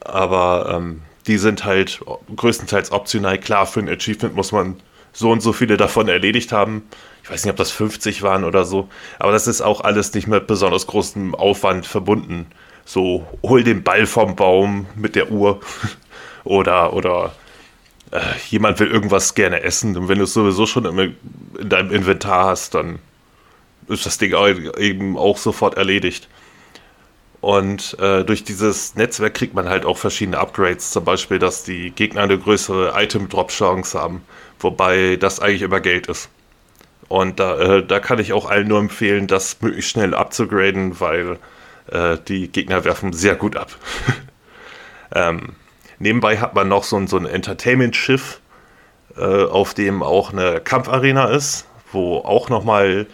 aber 0.00 0.74
ähm, 0.76 1.02
die 1.28 1.38
sind 1.38 1.64
halt 1.64 2.00
größtenteils 2.34 2.90
optional. 2.90 3.38
Klar, 3.38 3.66
für 3.66 3.80
ein 3.80 3.88
Achievement 3.88 4.34
muss 4.34 4.50
man 4.50 4.76
so 5.12 5.30
und 5.30 5.40
so 5.40 5.52
viele 5.52 5.76
davon 5.76 6.08
erledigt 6.08 6.52
haben. 6.52 6.82
Ich 7.22 7.30
weiß 7.30 7.44
nicht, 7.44 7.50
ob 7.50 7.56
das 7.56 7.70
50 7.70 8.22
waren 8.22 8.44
oder 8.44 8.64
so. 8.64 8.88
Aber 9.18 9.32
das 9.32 9.46
ist 9.46 9.60
auch 9.60 9.82
alles 9.82 10.14
nicht 10.14 10.26
mit 10.26 10.46
besonders 10.46 10.86
großem 10.86 11.34
Aufwand 11.34 11.86
verbunden. 11.86 12.46
So, 12.84 13.26
hol 13.42 13.62
den 13.62 13.82
Ball 13.82 14.06
vom 14.06 14.34
Baum 14.34 14.86
mit 14.96 15.14
der 15.14 15.30
Uhr. 15.30 15.60
oder, 16.44 16.94
oder 16.94 17.34
äh, 18.10 18.20
jemand 18.48 18.80
will 18.80 18.88
irgendwas 18.88 19.34
gerne 19.34 19.62
essen. 19.62 19.96
Und 19.96 20.08
wenn 20.08 20.18
du 20.18 20.24
es 20.24 20.32
sowieso 20.32 20.66
schon 20.66 20.86
in, 20.86 21.16
in 21.58 21.68
deinem 21.68 21.92
Inventar 21.92 22.46
hast, 22.46 22.74
dann 22.74 22.98
ist 23.88 24.06
das 24.06 24.18
Ding 24.18 24.34
eben 24.78 25.18
auch 25.18 25.36
sofort 25.36 25.76
erledigt. 25.76 26.28
Und 27.40 27.96
äh, 28.00 28.24
durch 28.24 28.42
dieses 28.42 28.96
Netzwerk 28.96 29.34
kriegt 29.34 29.54
man 29.54 29.68
halt 29.68 29.86
auch 29.86 29.96
verschiedene 29.96 30.38
Upgrades. 30.38 30.90
Zum 30.90 31.04
Beispiel, 31.04 31.38
dass 31.38 31.62
die 31.62 31.90
Gegner 31.90 32.22
eine 32.22 32.38
größere 32.38 32.94
Item-Drop-Chance 32.96 33.98
haben. 33.98 34.22
Wobei 34.58 35.16
das 35.16 35.38
eigentlich 35.38 35.62
immer 35.62 35.80
Geld 35.80 36.08
ist. 36.08 36.28
Und 37.08 37.40
da, 37.40 37.58
äh, 37.58 37.86
da 37.86 38.00
kann 38.00 38.18
ich 38.18 38.32
auch 38.32 38.50
allen 38.50 38.68
nur 38.68 38.80
empfehlen, 38.80 39.26
das 39.26 39.60
möglichst 39.60 39.90
schnell 39.90 40.14
abzugraden, 40.14 41.00
weil 41.00 41.38
äh, 41.90 42.18
die 42.28 42.48
Gegner 42.48 42.84
werfen 42.84 43.12
sehr 43.12 43.34
gut 43.34 43.56
ab. 43.56 43.70
ähm, 45.14 45.54
nebenbei 45.98 46.38
hat 46.38 46.54
man 46.54 46.68
noch 46.68 46.84
so 46.84 46.96
ein, 46.96 47.06
so 47.06 47.16
ein 47.16 47.24
Entertainment-Schiff, 47.24 48.40
äh, 49.16 49.44
auf 49.44 49.74
dem 49.74 50.02
auch 50.02 50.32
eine 50.32 50.60
Kampfarena 50.60 51.28
ist, 51.28 51.66
wo 51.92 52.18
auch 52.18 52.50
nochmal 52.50 53.06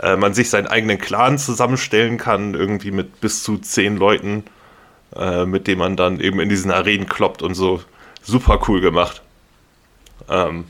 äh, 0.00 0.16
man 0.16 0.34
sich 0.34 0.50
seinen 0.50 0.66
eigenen 0.66 0.98
Clan 0.98 1.38
zusammenstellen 1.38 2.18
kann, 2.18 2.54
irgendwie 2.54 2.90
mit 2.90 3.20
bis 3.20 3.42
zu 3.42 3.58
zehn 3.58 3.96
Leuten, 3.96 4.44
äh, 5.14 5.46
mit 5.46 5.66
denen 5.66 5.78
man 5.78 5.96
dann 5.96 6.20
eben 6.20 6.40
in 6.40 6.48
diesen 6.48 6.70
Arenen 6.70 7.08
kloppt 7.08 7.42
und 7.42 7.54
so. 7.54 7.82
Super 8.22 8.60
cool 8.68 8.80
gemacht. 8.80 9.22
Ähm, 10.28 10.64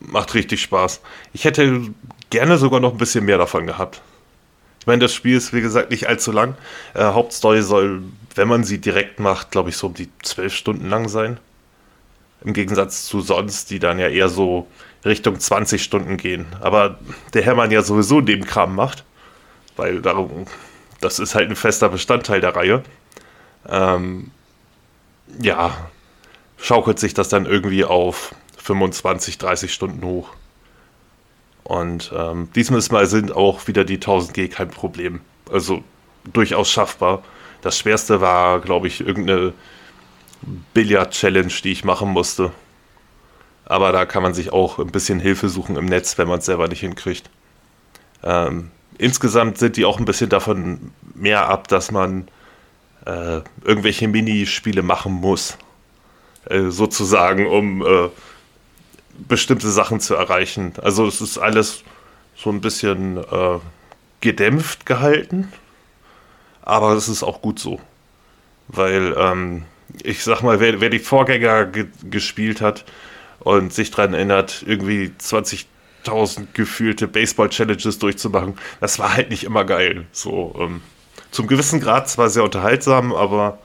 macht 0.00 0.34
richtig 0.34 0.62
Spaß. 0.62 1.00
Ich 1.32 1.44
hätte 1.44 1.82
gerne 2.30 2.58
sogar 2.58 2.80
noch 2.80 2.92
ein 2.92 2.98
bisschen 2.98 3.24
mehr 3.24 3.38
davon 3.38 3.66
gehabt. 3.66 4.00
Ich 4.80 4.86
meine, 4.86 5.00
das 5.00 5.14
Spiel 5.14 5.36
ist 5.36 5.52
wie 5.52 5.60
gesagt 5.60 5.90
nicht 5.90 6.08
allzu 6.08 6.32
lang. 6.32 6.56
Äh, 6.94 7.04
Hauptstory 7.04 7.62
soll, 7.62 8.02
wenn 8.34 8.48
man 8.48 8.64
sie 8.64 8.78
direkt 8.78 9.20
macht, 9.20 9.50
glaube 9.50 9.70
ich, 9.70 9.76
so 9.76 9.88
um 9.88 9.94
die 9.94 10.08
zwölf 10.22 10.54
Stunden 10.54 10.88
lang 10.88 11.08
sein. 11.08 11.38
Im 12.44 12.52
Gegensatz 12.52 13.06
zu 13.06 13.20
sonst, 13.20 13.70
die 13.70 13.78
dann 13.78 14.00
ja 14.00 14.08
eher 14.08 14.28
so 14.28 14.66
Richtung 15.04 15.38
20 15.38 15.82
Stunden 15.82 16.16
gehen. 16.16 16.46
Aber 16.60 16.98
der 17.34 17.42
Hermann 17.42 17.70
ja 17.70 17.82
sowieso 17.82 18.20
den 18.20 18.44
Kram 18.44 18.74
macht, 18.74 19.04
weil 19.76 20.00
darum, 20.00 20.46
das 21.00 21.18
ist 21.18 21.34
halt 21.34 21.50
ein 21.50 21.56
fester 21.56 21.88
Bestandteil 21.88 22.40
der 22.40 22.54
Reihe. 22.54 22.82
Ähm, 23.68 24.30
ja, 25.40 25.76
schaukelt 26.56 26.98
sich 26.98 27.14
das 27.14 27.28
dann 27.28 27.46
irgendwie 27.46 27.84
auf 27.84 28.34
25, 28.58 29.38
30 29.38 29.72
Stunden 29.72 30.04
hoch. 30.04 30.30
Und 31.64 32.12
ähm, 32.16 32.48
diesmal 32.54 33.06
sind 33.06 33.32
auch 33.32 33.66
wieder 33.66 33.84
die 33.84 33.98
1000G 33.98 34.48
kein 34.48 34.70
Problem. 34.70 35.20
Also 35.50 35.82
durchaus 36.32 36.70
schaffbar. 36.70 37.22
Das 37.62 37.78
schwerste 37.78 38.20
war, 38.20 38.60
glaube 38.60 38.88
ich, 38.88 39.00
irgendeine 39.00 39.52
Billard-Challenge, 40.74 41.52
die 41.62 41.72
ich 41.72 41.84
machen 41.84 42.08
musste. 42.10 42.50
Aber 43.64 43.92
da 43.92 44.04
kann 44.06 44.22
man 44.22 44.34
sich 44.34 44.52
auch 44.52 44.78
ein 44.78 44.90
bisschen 44.90 45.20
Hilfe 45.20 45.48
suchen 45.48 45.76
im 45.76 45.86
Netz, 45.86 46.18
wenn 46.18 46.28
man 46.28 46.40
es 46.40 46.46
selber 46.46 46.68
nicht 46.68 46.80
hinkriegt. 46.80 47.30
Ähm, 48.22 48.70
insgesamt 48.98 49.58
sind 49.58 49.76
die 49.76 49.84
auch 49.84 49.98
ein 49.98 50.04
bisschen 50.04 50.30
davon 50.30 50.92
mehr 51.14 51.48
ab, 51.48 51.68
dass 51.68 51.90
man 51.90 52.28
äh, 53.06 53.40
irgendwelche 53.64 54.08
Minispiele 54.08 54.82
machen 54.82 55.12
muss. 55.12 55.56
Äh, 56.46 56.70
sozusagen, 56.70 57.46
um 57.46 57.82
äh, 57.82 58.08
bestimmte 59.28 59.70
Sachen 59.70 60.00
zu 60.00 60.14
erreichen. 60.14 60.72
Also 60.82 61.06
es 61.06 61.20
ist 61.20 61.38
alles 61.38 61.84
so 62.34 62.50
ein 62.50 62.60
bisschen 62.60 63.18
äh, 63.18 63.58
gedämpft 64.20 64.86
gehalten. 64.86 65.52
Aber 66.62 66.92
es 66.92 67.08
ist 67.08 67.22
auch 67.22 67.42
gut 67.42 67.58
so. 67.58 67.80
Weil, 68.68 69.14
ähm, 69.18 69.64
ich 70.02 70.22
sag 70.22 70.42
mal, 70.42 70.60
wer, 70.60 70.80
wer 70.80 70.90
die 70.90 70.98
Vorgänger 70.98 71.66
ge 71.66 71.86
gespielt 72.04 72.60
hat, 72.60 72.84
und 73.44 73.72
sich 73.72 73.90
daran 73.90 74.14
erinnert, 74.14 74.64
irgendwie 74.66 75.12
20.000 75.20 76.48
gefühlte 76.52 77.08
Baseball-Challenges 77.08 77.98
durchzumachen, 77.98 78.56
das 78.80 78.98
war 78.98 79.14
halt 79.14 79.30
nicht 79.30 79.44
immer 79.44 79.64
geil. 79.64 80.06
So, 80.12 80.54
ähm, 80.58 80.80
zum 81.30 81.46
gewissen 81.46 81.80
Grad 81.80 82.08
zwar 82.08 82.28
sehr 82.28 82.44
unterhaltsam, 82.44 83.12
aber 83.12 83.58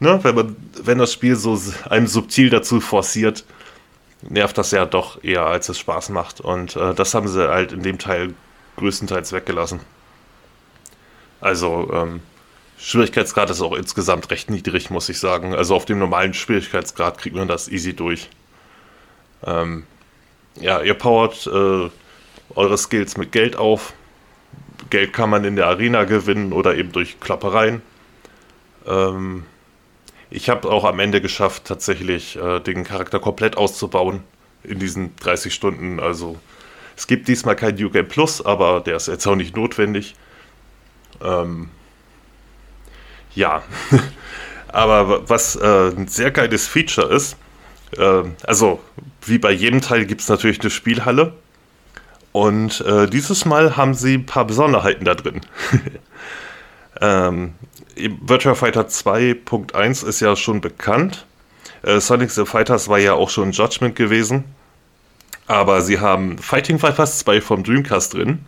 ne, 0.00 0.18
wenn, 0.22 0.34
man, 0.34 0.56
wenn 0.82 0.98
das 0.98 1.12
Spiel 1.12 1.36
so 1.36 1.60
einem 1.88 2.06
subtil 2.06 2.50
dazu 2.50 2.80
forciert, 2.80 3.44
nervt 4.22 4.58
das 4.58 4.70
ja 4.70 4.86
doch 4.86 5.22
eher, 5.22 5.46
als 5.46 5.68
es 5.68 5.78
Spaß 5.78 6.10
macht. 6.10 6.40
Und 6.40 6.76
äh, 6.76 6.94
das 6.94 7.14
haben 7.14 7.28
sie 7.28 7.48
halt 7.48 7.72
in 7.72 7.82
dem 7.82 7.98
Teil 7.98 8.34
größtenteils 8.76 9.32
weggelassen. 9.32 9.80
Also, 11.40 11.90
ähm, 11.92 12.20
Schwierigkeitsgrad 12.78 13.48
ist 13.50 13.62
auch 13.62 13.74
insgesamt 13.74 14.30
recht 14.30 14.50
niedrig, 14.50 14.90
muss 14.90 15.08
ich 15.08 15.18
sagen. 15.18 15.54
Also 15.54 15.74
auf 15.74 15.86
dem 15.86 15.98
normalen 15.98 16.34
Schwierigkeitsgrad 16.34 17.18
kriegt 17.18 17.36
man 17.36 17.48
das 17.48 17.68
easy 17.68 17.94
durch. 17.94 18.28
Ähm, 19.44 19.84
ja, 20.60 20.80
ihr 20.80 20.94
powert 20.94 21.46
äh, 21.46 21.90
eure 22.54 22.78
Skills 22.78 23.16
mit 23.16 23.32
Geld 23.32 23.56
auf. 23.56 23.92
Geld 24.90 25.12
kann 25.12 25.30
man 25.30 25.44
in 25.44 25.56
der 25.56 25.66
Arena 25.66 26.04
gewinnen 26.04 26.52
oder 26.52 26.76
eben 26.76 26.92
durch 26.92 27.20
Klappereien. 27.20 27.82
Ähm, 28.86 29.44
ich 30.30 30.48
habe 30.48 30.68
auch 30.70 30.84
am 30.84 30.98
Ende 30.98 31.20
geschafft, 31.20 31.64
tatsächlich 31.64 32.36
äh, 32.36 32.60
den 32.60 32.84
Charakter 32.84 33.20
komplett 33.20 33.56
auszubauen 33.56 34.22
in 34.62 34.78
diesen 34.78 35.14
30 35.16 35.54
Stunden. 35.54 36.00
Also 36.00 36.38
es 36.96 37.06
gibt 37.06 37.28
diesmal 37.28 37.56
kein 37.56 37.74
New 37.76 37.90
Game 37.90 38.08
Plus, 38.08 38.44
aber 38.44 38.80
der 38.80 38.96
ist 38.96 39.08
jetzt 39.08 39.26
auch 39.26 39.36
nicht 39.36 39.56
notwendig. 39.56 40.14
Ähm, 41.22 41.70
ja, 43.34 43.62
aber 44.68 45.28
was 45.28 45.56
äh, 45.56 45.90
ein 45.90 46.08
sehr 46.08 46.30
geiles 46.30 46.66
Feature 46.66 47.14
ist, 47.14 47.36
äh, 47.96 48.22
also 48.46 48.80
wie 49.24 49.38
bei 49.38 49.52
jedem 49.52 49.80
Teil 49.80 50.06
gibt 50.06 50.20
es 50.20 50.28
natürlich 50.28 50.60
eine 50.60 50.70
Spielhalle. 50.70 51.34
Und 52.32 52.82
äh, 52.82 53.06
dieses 53.08 53.44
Mal 53.46 53.76
haben 53.76 53.94
sie 53.94 54.14
ein 54.14 54.26
paar 54.26 54.46
Besonderheiten 54.46 55.04
da 55.04 55.14
drin. 55.14 55.40
ähm, 57.00 57.54
Virtua 57.96 58.54
Fighter 58.54 58.82
2.1 58.88 60.06
ist 60.06 60.20
ja 60.20 60.36
schon 60.36 60.60
bekannt. 60.60 61.24
Äh, 61.82 62.00
Sonic 62.00 62.30
the 62.30 62.44
Fighters 62.44 62.88
war 62.88 62.98
ja 62.98 63.14
auch 63.14 63.30
schon 63.30 63.52
Judgment 63.52 63.96
gewesen. 63.96 64.44
Aber 65.46 65.80
sie 65.80 66.00
haben 66.00 66.38
Fighting 66.38 66.78
Fighters 66.78 67.20
2 67.20 67.40
vom 67.40 67.62
Dreamcast 67.62 68.14
drin 68.14 68.44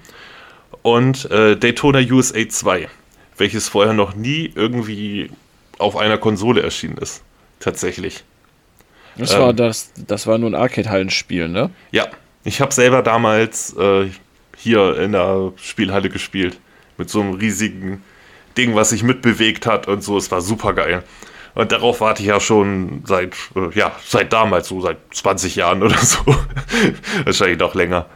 und 0.82 1.30
äh, 1.30 1.56
Daytona 1.56 2.00
USA 2.00 2.48
2, 2.48 2.88
welches 3.36 3.68
vorher 3.68 3.92
noch 3.92 4.14
nie 4.14 4.52
irgendwie 4.54 5.30
auf 5.78 5.96
einer 5.96 6.18
Konsole 6.18 6.62
erschienen 6.62 6.98
ist. 6.98 7.22
Tatsächlich. 7.60 8.24
Das 9.18 9.34
ähm, 9.34 9.40
war 9.40 9.52
das, 9.52 9.92
das 10.06 10.26
war 10.26 10.38
nur 10.38 10.50
ein 10.50 10.54
Arcade-Hallenspiel, 10.54 11.48
ne? 11.48 11.70
Ja, 11.90 12.06
ich 12.44 12.60
habe 12.60 12.72
selber 12.72 13.02
damals 13.02 13.76
äh, 13.76 14.08
hier 14.56 14.96
in 14.98 15.12
der 15.12 15.52
Spielhalle 15.56 16.08
gespielt. 16.08 16.58
Mit 16.96 17.10
so 17.10 17.20
einem 17.20 17.34
riesigen 17.34 18.02
Ding, 18.56 18.74
was 18.74 18.90
sich 18.90 19.02
mitbewegt 19.02 19.66
hat 19.66 19.86
und 19.86 20.02
so. 20.02 20.16
Es 20.16 20.30
war 20.30 20.40
super 20.40 20.72
geil. 20.72 21.04
Und 21.54 21.72
darauf 21.72 22.00
warte 22.00 22.22
ich 22.22 22.28
ja 22.28 22.40
schon 22.40 23.02
seit, 23.06 23.34
äh, 23.54 23.76
ja, 23.76 23.92
seit 24.04 24.32
damals, 24.32 24.68
so 24.68 24.80
seit 24.80 24.98
20 25.12 25.56
Jahren 25.56 25.82
oder 25.84 25.98
so. 25.98 26.24
Wahrscheinlich 27.24 27.58
noch 27.58 27.74
länger. 27.74 28.06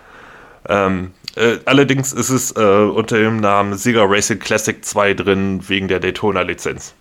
Ähm, 0.69 1.13
äh, 1.35 1.59
allerdings 1.65 2.13
ist 2.13 2.31
es 2.31 2.53
äh, 2.53 2.61
unter 2.61 3.19
dem 3.19 3.39
Namen 3.39 3.77
Sega 3.77 4.05
Racing 4.05 4.39
Classic 4.39 4.85
2 4.85 5.15
drin, 5.15 5.69
wegen 5.69 5.89
der 5.89 5.99
Daytona-Lizenz. 6.01 6.95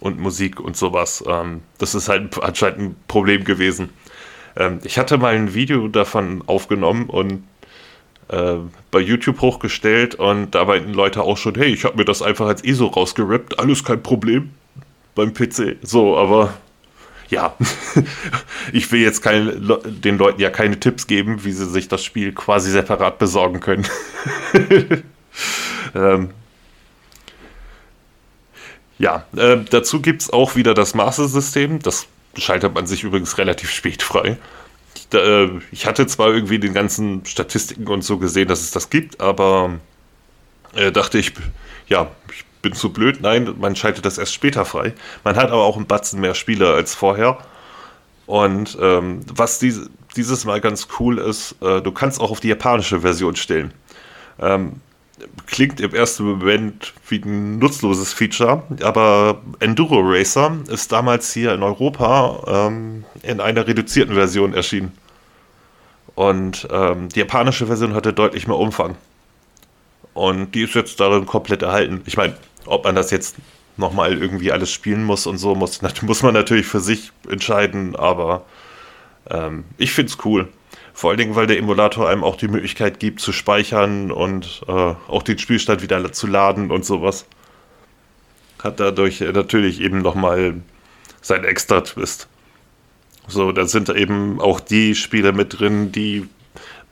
Und 0.00 0.18
Musik 0.18 0.60
und 0.60 0.76
sowas. 0.76 1.22
Ähm, 1.28 1.60
das 1.78 1.94
ist 1.94 2.08
halt 2.08 2.42
anscheinend 2.42 2.80
ein 2.80 2.96
Problem 3.06 3.44
gewesen. 3.44 3.90
Ähm, 4.56 4.80
ich 4.84 4.98
hatte 4.98 5.18
mal 5.18 5.34
ein 5.34 5.54
Video 5.54 5.88
davon 5.88 6.42
aufgenommen 6.46 7.08
und 7.08 7.44
äh, 8.28 8.56
bei 8.90 9.00
YouTube 9.00 9.40
hochgestellt 9.40 10.14
und 10.14 10.54
da 10.54 10.64
meinten 10.64 10.92
Leute 10.92 11.22
auch 11.22 11.36
schon, 11.36 11.54
hey, 11.54 11.68
ich 11.68 11.84
habe 11.84 11.96
mir 11.96 12.04
das 12.04 12.22
einfach 12.22 12.46
als 12.46 12.64
ISO 12.64 12.86
rausgerippt, 12.86 13.58
alles 13.58 13.84
kein 13.84 14.02
Problem 14.02 14.50
beim 15.14 15.34
PC. 15.34 15.76
So, 15.82 16.16
aber 16.16 16.54
ja, 17.28 17.56
ich 18.72 18.90
will 18.92 19.00
jetzt 19.00 19.22
keine, 19.22 19.52
den 19.84 20.18
Leuten 20.18 20.40
ja 20.40 20.50
keine 20.50 20.78
Tipps 20.78 21.06
geben, 21.06 21.44
wie 21.44 21.52
sie 21.52 21.66
sich 21.66 21.88
das 21.88 22.04
Spiel 22.04 22.32
quasi 22.32 22.70
separat 22.70 23.18
besorgen 23.18 23.60
können. 23.60 23.86
ähm, 25.94 26.30
ja, 29.00 29.24
äh, 29.34 29.56
dazu 29.70 30.02
gibt 30.02 30.20
es 30.20 30.30
auch 30.30 30.56
wieder 30.56 30.74
das 30.74 30.94
Master-System. 30.94 31.80
Das 31.80 32.06
schaltet 32.36 32.74
man 32.74 32.86
sich 32.86 33.02
übrigens 33.02 33.38
relativ 33.38 33.70
spät 33.70 34.02
frei. 34.02 34.36
Ich, 34.94 35.18
äh, 35.18 35.48
ich 35.72 35.86
hatte 35.86 36.06
zwar 36.06 36.28
irgendwie 36.28 36.58
den 36.58 36.74
ganzen 36.74 37.24
Statistiken 37.24 37.86
und 37.88 38.02
so 38.02 38.18
gesehen, 38.18 38.46
dass 38.46 38.60
es 38.60 38.72
das 38.72 38.90
gibt, 38.90 39.18
aber 39.18 39.78
äh, 40.74 40.92
dachte 40.92 41.16
ich, 41.16 41.32
ja, 41.88 42.10
ich 42.30 42.44
bin 42.60 42.74
zu 42.74 42.92
blöd. 42.92 43.22
Nein, 43.22 43.54
man 43.58 43.74
schaltet 43.74 44.04
das 44.04 44.18
erst 44.18 44.34
später 44.34 44.66
frei. 44.66 44.92
Man 45.24 45.36
hat 45.36 45.50
aber 45.50 45.64
auch 45.64 45.78
ein 45.78 45.86
Batzen 45.86 46.20
mehr 46.20 46.34
Spieler 46.34 46.74
als 46.74 46.94
vorher. 46.94 47.38
Und 48.26 48.76
ähm, 48.82 49.22
was 49.32 49.58
dies, 49.58 49.88
dieses 50.14 50.44
Mal 50.44 50.60
ganz 50.60 50.88
cool 50.98 51.16
ist, 51.16 51.56
äh, 51.62 51.80
du 51.80 51.90
kannst 51.90 52.20
auch 52.20 52.30
auf 52.30 52.40
die 52.40 52.48
japanische 52.48 53.00
Version 53.00 53.34
stellen. 53.34 53.72
Ähm, 54.38 54.82
klingt 55.46 55.80
im 55.80 55.94
ersten 55.94 56.24
Moment 56.24 56.92
wie 57.08 57.20
ein 57.22 57.58
nutzloses 57.58 58.12
Feature, 58.12 58.62
aber 58.82 59.40
Enduro 59.58 60.00
Racer 60.00 60.56
ist 60.68 60.92
damals 60.92 61.32
hier 61.32 61.54
in 61.54 61.62
Europa 61.62 62.68
ähm, 62.68 63.04
in 63.22 63.40
einer 63.40 63.66
reduzierten 63.66 64.14
Version 64.14 64.54
erschienen. 64.54 64.92
Und 66.14 66.68
ähm, 66.70 67.08
die 67.08 67.20
japanische 67.20 67.66
Version 67.66 67.94
hatte 67.94 68.12
deutlich 68.12 68.46
mehr 68.46 68.58
Umfang. 68.58 68.96
Und 70.14 70.54
die 70.54 70.62
ist 70.62 70.74
jetzt 70.74 71.00
darin 71.00 71.26
komplett 71.26 71.62
erhalten. 71.62 72.02
Ich 72.04 72.16
meine, 72.16 72.36
ob 72.66 72.84
man 72.84 72.94
das 72.94 73.10
jetzt 73.10 73.36
nochmal 73.76 74.18
irgendwie 74.18 74.52
alles 74.52 74.70
spielen 74.70 75.04
muss 75.04 75.26
und 75.26 75.38
so, 75.38 75.54
muss, 75.54 75.80
muss 76.02 76.22
man 76.22 76.34
natürlich 76.34 76.66
für 76.66 76.80
sich 76.80 77.12
entscheiden, 77.28 77.96
aber 77.96 78.44
ähm, 79.28 79.64
ich 79.78 79.92
finde 79.92 80.12
es 80.12 80.24
cool. 80.24 80.48
Vor 81.00 81.08
allen 81.08 81.18
Dingen, 81.18 81.34
weil 81.34 81.46
der 81.46 81.56
Emulator 81.56 82.10
einem 82.10 82.22
auch 82.22 82.36
die 82.36 82.48
Möglichkeit 82.48 83.00
gibt 83.00 83.20
zu 83.20 83.32
speichern 83.32 84.10
und 84.10 84.60
äh, 84.68 84.70
auch 84.70 85.22
den 85.22 85.38
Spielstand 85.38 85.80
wieder 85.80 86.12
zu 86.12 86.26
laden 86.26 86.70
und 86.70 86.84
sowas. 86.84 87.24
Hat 88.62 88.80
dadurch 88.80 89.20
natürlich 89.20 89.80
eben 89.80 90.02
nochmal 90.02 90.60
sein 91.22 91.44
extra 91.44 91.80
Twist. 91.80 92.28
So, 93.28 93.50
da 93.50 93.64
sind 93.64 93.88
eben 93.88 94.42
auch 94.42 94.60
die 94.60 94.94
Spiele 94.94 95.32
mit 95.32 95.58
drin, 95.58 95.90
die 95.90 96.28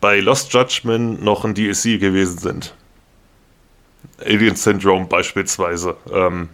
bei 0.00 0.20
Lost 0.20 0.54
Judgment 0.54 1.22
noch 1.22 1.44
ein 1.44 1.52
DLC 1.52 2.00
gewesen 2.00 2.38
sind. 2.38 2.74
Alien 4.24 4.56
Syndrome 4.56 5.04
beispielsweise, 5.04 5.98
ähm, 6.10 6.48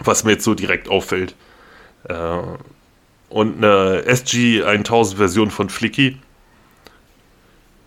was 0.00 0.24
mir 0.24 0.32
jetzt 0.32 0.42
so 0.44 0.56
direkt 0.56 0.88
auffällt. 0.88 1.36
Äh, 2.08 2.38
und 3.28 3.58
eine 3.58 4.02
SG-1000-Version 4.04 5.52
von 5.52 5.68
Flicky. 5.68 6.18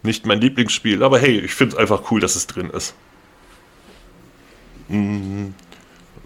Nicht 0.02 0.26
mein 0.26 0.39
Lieblingsspiel, 0.39 1.04
aber 1.04 1.20
hey, 1.20 1.39
ich 1.39 1.54
finde 1.54 1.76
es 1.76 1.80
einfach 1.80 2.12
cool, 2.12 2.22
dass 2.22 2.36
es 2.36 2.47
drin 2.47 2.70
ist. 2.70 2.95
Hm, 4.88 5.54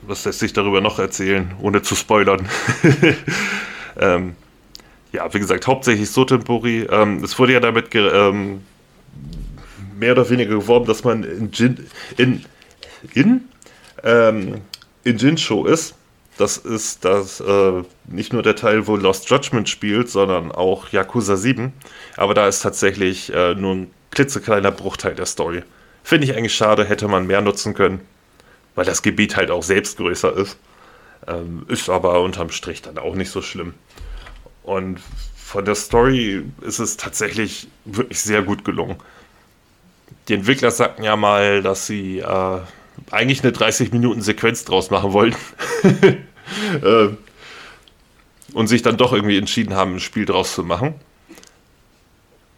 was 0.03 0.25
lässt 0.25 0.39
sich 0.39 0.53
darüber 0.53 0.81
noch 0.81 0.99
erzählen, 0.99 1.53
ohne 1.59 1.81
zu 1.81 1.95
spoilern? 1.95 2.47
ähm, 3.97 4.35
ja, 5.11 5.31
wie 5.33 5.39
gesagt, 5.39 5.67
hauptsächlich 5.67 6.09
Sotempori. 6.09 6.87
Ähm, 6.89 7.23
es 7.23 7.37
wurde 7.37 7.53
ja 7.53 7.59
damit 7.59 7.93
ähm, 7.95 8.61
mehr 9.97 10.13
oder 10.13 10.29
weniger 10.29 10.55
geworben, 10.55 10.85
dass 10.85 11.03
man 11.03 11.23
in 11.23 11.51
Jin, 11.51 11.87
in, 12.17 12.45
in, 13.13 13.41
ähm, 14.03 14.61
in 15.03 15.17
Jin-Show 15.17 15.65
ist. 15.65 15.95
Das 16.37 16.57
ist 16.57 17.05
das 17.05 17.39
äh, 17.41 17.83
nicht 18.05 18.33
nur 18.33 18.41
der 18.41 18.55
Teil, 18.55 18.87
wo 18.87 18.95
Lost 18.95 19.29
Judgment 19.29 19.69
spielt, 19.69 20.09
sondern 20.09 20.51
auch 20.51 20.89
Yakuza 20.89 21.35
7. 21.35 21.73
Aber 22.17 22.33
da 22.33 22.47
ist 22.47 22.61
tatsächlich 22.61 23.31
äh, 23.33 23.53
nur 23.55 23.75
ein 23.75 23.91
klitzekleiner 24.11 24.71
Bruchteil 24.71 25.15
der 25.15 25.25
Story. 25.25 25.63
Finde 26.03 26.25
ich 26.25 26.35
eigentlich 26.35 26.55
schade, 26.55 26.85
hätte 26.85 27.07
man 27.07 27.27
mehr 27.27 27.41
nutzen 27.41 27.73
können, 27.73 28.01
weil 28.75 28.85
das 28.85 29.03
Gebiet 29.03 29.37
halt 29.37 29.51
auch 29.51 29.63
selbst 29.63 29.97
größer 29.97 30.35
ist. 30.35 30.57
Ähm, 31.27 31.65
ist 31.67 31.89
aber 31.89 32.21
unterm 32.21 32.49
Strich 32.49 32.81
dann 32.81 32.97
auch 32.97 33.15
nicht 33.15 33.29
so 33.29 33.41
schlimm. 33.41 33.73
Und 34.63 34.99
von 35.35 35.65
der 35.65 35.75
Story 35.75 36.43
ist 36.61 36.79
es 36.79 36.97
tatsächlich 36.97 37.67
wirklich 37.85 38.19
sehr 38.19 38.41
gut 38.41 38.65
gelungen 38.65 38.97
die 40.27 40.33
Entwickler 40.33 40.71
sagten 40.71 41.03
ja 41.03 41.15
mal, 41.15 41.61
dass 41.61 41.87
sie 41.87 42.19
äh, 42.19 42.59
eigentlich 43.11 43.43
eine 43.43 43.51
30-Minuten-Sequenz 43.51 44.65
draus 44.65 44.89
machen 44.89 45.13
wollten. 45.13 45.37
äh, 46.83 47.09
und 48.53 48.67
sich 48.67 48.81
dann 48.81 48.97
doch 48.97 49.13
irgendwie 49.13 49.37
entschieden 49.37 49.73
haben, 49.73 49.95
ein 49.95 49.99
Spiel 49.99 50.25
draus 50.25 50.53
zu 50.53 50.63
machen. 50.63 50.95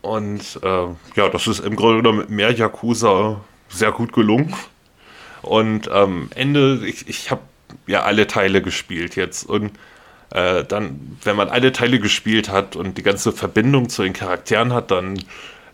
Und 0.01 0.59
äh, 0.61 0.88
ja, 1.15 1.29
das 1.31 1.47
ist 1.47 1.59
im 1.59 1.75
Grunde 1.75 1.97
genommen 1.97 2.19
mit 2.19 2.29
mehr 2.29 2.51
Yakuza 2.51 3.41
sehr 3.69 3.91
gut 3.91 4.13
gelungen. 4.13 4.53
Und 5.41 5.89
am 5.89 6.11
ähm, 6.11 6.29
Ende, 6.36 6.81
ich, 6.86 7.07
ich 7.07 7.31
habe 7.31 7.41
ja 7.88 8.03
alle 8.03 8.27
Teile 8.27 8.61
gespielt 8.61 9.15
jetzt. 9.15 9.43
Und 9.47 9.71
äh, 10.31 10.63
dann, 10.63 11.17
wenn 11.23 11.36
man 11.36 11.49
alle 11.49 11.71
Teile 11.71 11.99
gespielt 11.99 12.49
hat 12.49 12.75
und 12.75 12.97
die 12.97 13.03
ganze 13.03 13.31
Verbindung 13.31 13.89
zu 13.89 14.03
den 14.03 14.13
Charakteren 14.13 14.73
hat, 14.73 14.91
dann 14.91 15.17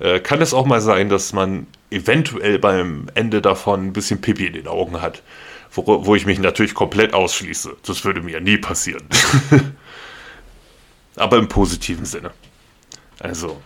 äh, 0.02 0.20
kann 0.20 0.42
es 0.42 0.54
auch 0.54 0.66
mal 0.66 0.82
sein, 0.82 1.10
dass 1.10 1.32
man 1.32 1.68
eventuell 1.92 2.58
beim 2.58 3.08
Ende 3.14 3.42
davon 3.42 3.88
ein 3.88 3.94
bisschen 3.94 4.20
Pipi 4.20 4.48
in 4.48 4.54
den 4.54 4.68
Augen 4.68 5.02
hat. 5.02 5.22
Wo, 5.74 6.06
wo 6.06 6.16
ich 6.16 6.26
mich 6.26 6.40
natürlich 6.40 6.74
komplett 6.74 7.14
ausschließe. 7.14 7.78
Das 7.86 8.04
würde 8.04 8.22
mir 8.22 8.42
nie 8.42 8.58
passieren. 8.58 9.04
Aber 11.16 11.38
im 11.38 11.48
positiven 11.48 12.06
Sinne. 12.06 12.32
Also. 13.20 13.62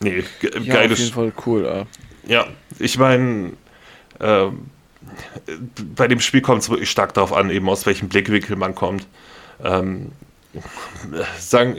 Nee, 0.00 0.24
ge 0.40 0.50
ja, 0.62 0.74
geiles. 0.74 0.92
Auf 0.92 0.98
jeden 0.98 1.14
Fall 1.14 1.32
cool, 1.44 1.64
ja. 1.64 1.86
Ja, 2.26 2.46
ich 2.78 2.96
meine, 2.96 3.52
äh, 4.18 4.46
bei 5.94 6.08
dem 6.08 6.20
Spiel 6.20 6.40
kommt 6.40 6.62
es 6.62 6.70
wirklich 6.70 6.90
stark 6.90 7.12
darauf 7.14 7.32
an, 7.32 7.50
eben 7.50 7.68
aus 7.68 7.86
welchem 7.86 8.08
Blickwinkel 8.08 8.56
man 8.56 8.74
kommt. 8.74 9.06
Ähm, 9.62 10.12
sagen, 11.38 11.76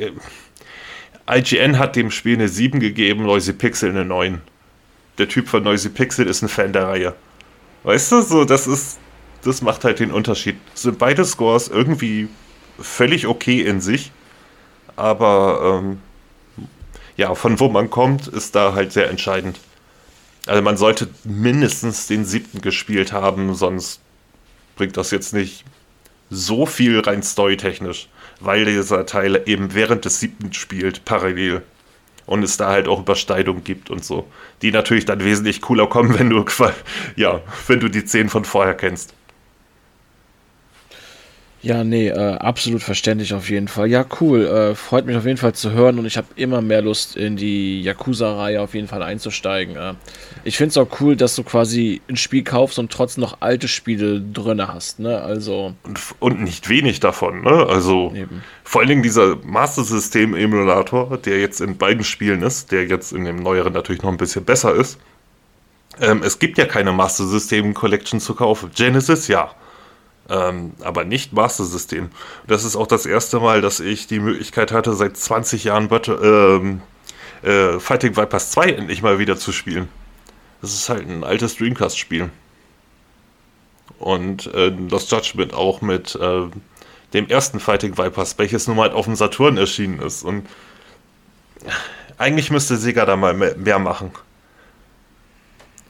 IGN 1.29 1.77
hat 1.77 1.95
dem 1.95 2.09
Spiel 2.09 2.35
eine 2.35 2.47
7 2.47 2.79
gegeben, 2.79 3.23
Noisy 3.23 3.53
Pixel 3.53 3.89
eine 3.89 4.05
9. 4.05 4.41
Der 5.17 5.27
Typ 5.27 5.49
von 5.49 5.63
Noisy 5.63 5.89
Pixel 5.89 6.25
ist 6.27 6.41
ein 6.41 6.49
Fan 6.49 6.71
der 6.71 6.87
Reihe. 6.87 7.15
Weißt 7.83 8.11
du, 8.11 8.21
so, 8.21 8.45
das 8.45 8.65
ist, 8.65 8.97
das 9.43 9.61
macht 9.61 9.83
halt 9.83 9.99
den 9.99 10.11
Unterschied. 10.11 10.55
Sind 10.73 10.99
beide 10.99 11.25
Scores 11.25 11.67
irgendwie 11.67 12.29
völlig 12.79 13.27
okay 13.27 13.61
in 13.61 13.81
sich, 13.81 14.11
aber 14.95 15.81
ähm, 15.81 15.99
ja, 17.17 17.35
von 17.35 17.59
wo 17.59 17.67
man 17.67 17.89
kommt, 17.89 18.27
ist 18.27 18.55
da 18.55 18.73
halt 18.73 18.93
sehr 18.93 19.09
entscheidend. 19.09 19.59
Also 20.45 20.61
man 20.61 20.77
sollte 20.77 21.09
mindestens 21.25 22.07
den 22.07 22.23
siebten 22.23 22.61
gespielt 22.61 23.11
haben, 23.11 23.53
sonst 23.53 23.99
bringt 24.75 24.95
das 24.95 25.11
jetzt 25.11 25.33
nicht 25.33 25.65
so 26.29 26.65
viel 26.65 26.99
rein 26.99 27.23
storytechnisch 27.23 28.07
weil 28.39 28.65
dieser 28.65 29.05
Teil 29.05 29.41
eben 29.45 29.73
während 29.73 30.05
des 30.05 30.19
siebten 30.19 30.53
spielt, 30.53 31.05
parallel. 31.05 31.63
Und 32.25 32.43
es 32.43 32.57
da 32.57 32.69
halt 32.69 32.87
auch 32.89 32.99
Übersteigungen 32.99 33.63
gibt 33.63 33.89
und 33.89 34.03
so. 34.03 34.27
Die 34.61 34.71
natürlich 34.71 35.05
dann 35.05 35.23
wesentlich 35.23 35.61
cooler 35.61 35.87
kommen, 35.87 36.17
wenn 36.19 36.29
du, 36.29 36.43
ja, 37.15 37.41
wenn 37.67 37.79
du 37.79 37.87
die 37.87 38.05
zehn 38.05 38.29
von 38.29 38.45
vorher 38.45 38.73
kennst. 38.73 39.13
Ja, 41.63 41.83
nee, 41.83 42.09
äh, 42.09 42.35
absolut 42.35 42.83
verständlich 42.83 43.33
auf 43.33 43.49
jeden 43.49 43.67
Fall. 43.67 43.87
Ja, 43.87 44.05
cool. 44.21 44.45
Äh, 44.45 44.75
freut 44.75 45.07
mich 45.07 45.17
auf 45.17 45.25
jeden 45.25 45.37
Fall 45.37 45.53
zu 45.53 45.71
hören 45.71 45.97
und 45.97 46.05
ich 46.05 46.15
habe 46.15 46.27
immer 46.35 46.61
mehr 46.61 46.83
Lust, 46.83 47.17
in 47.17 47.35
die 47.35 47.81
Yakuza-Reihe 47.81 48.61
auf 48.61 48.75
jeden 48.75 48.87
Fall 48.87 49.01
einzusteigen. 49.01 49.75
Äh, 49.75 49.93
ich 50.43 50.55
finde 50.55 50.69
es 50.69 50.77
auch 50.77 51.01
cool, 51.01 51.15
dass 51.15 51.35
du 51.35 51.43
quasi 51.43 52.01
ein 52.09 52.15
Spiel 52.15 52.43
kaufst 52.43 52.77
und 52.77 52.91
trotzdem 52.91 53.21
noch 53.21 53.37
alte 53.39 53.67
Spiele 53.67 54.21
drin 54.21 54.65
hast. 54.67 54.99
Ne? 54.99 55.19
Also 55.19 55.73
und, 55.83 55.99
und 56.19 56.41
nicht 56.41 56.69
wenig 56.69 56.99
davon. 56.99 57.41
Ne? 57.41 57.65
Also 57.67 58.13
eben. 58.15 58.43
vor 58.63 58.81
allen 58.81 58.89
Dingen 58.89 59.03
dieser 59.03 59.37
Master 59.37 59.83
System-Emulator, 59.83 61.17
der 61.17 61.39
jetzt 61.39 61.59
in 61.59 61.75
beiden 61.75 62.03
Spielen 62.03 62.43
ist, 62.43 62.71
der 62.71 62.85
jetzt 62.85 63.13
in 63.13 63.25
dem 63.25 63.37
neueren 63.37 63.73
natürlich 63.73 64.03
noch 64.03 64.11
ein 64.11 64.17
bisschen 64.17 64.45
besser 64.45 64.75
ist. 64.75 64.99
Ähm, 65.99 66.21
es 66.23 66.37
gibt 66.37 66.59
ja 66.59 66.65
keine 66.65 66.91
Master 66.91 67.25
System 67.25 67.73
Collection 67.73 68.19
zu 68.19 68.35
kaufen. 68.35 68.69
Genesis 68.75 69.27
ja. 69.27 69.51
Ähm, 70.29 70.73
aber 70.81 71.05
nicht 71.05 71.31
Master 71.31 71.63
System. 71.63 72.09
Das 72.47 72.63
ist 72.63 72.75
auch 72.75 72.87
das 72.87 73.05
erste 73.05 73.39
Mal, 73.39 73.61
dass 73.61 73.79
ich 73.79 74.07
die 74.07 74.19
Möglichkeit 74.19 74.71
hatte, 74.71 74.93
seit 74.93 75.15
20 75.15 75.63
Jahren 75.63 75.87
But 75.87 76.09
ähm, 76.09 76.81
äh, 77.43 77.79
Fighting 77.79 78.17
Vipers 78.17 78.51
2 78.51 78.71
endlich 78.71 79.01
mal 79.01 79.19
wieder 79.19 79.37
zu 79.37 79.51
spielen. 79.51 79.87
Das 80.61 80.73
ist 80.73 80.89
halt 80.89 81.07
ein 81.07 81.23
altes 81.23 81.55
Dreamcast-Spiel. 81.55 82.29
Und 83.99 84.53
äh, 84.53 84.67
Lost 84.67 85.11
Judgment 85.11 85.53
auch 85.53 85.81
mit 85.81 86.15
äh, 86.15 86.47
dem 87.13 87.27
ersten 87.29 87.59
Fighting 87.59 87.97
Vipers, 87.97 88.37
welches 88.37 88.67
nun 88.67 88.77
mal 88.77 88.91
auf 88.91 89.05
dem 89.05 89.15
Saturn 89.15 89.57
erschienen 89.57 89.99
ist. 89.99 90.23
Und 90.23 90.47
eigentlich 92.17 92.51
müsste 92.51 92.77
Sega 92.77 93.05
da 93.05 93.15
mal 93.15 93.33
mehr, 93.33 93.79
machen. 93.79 94.11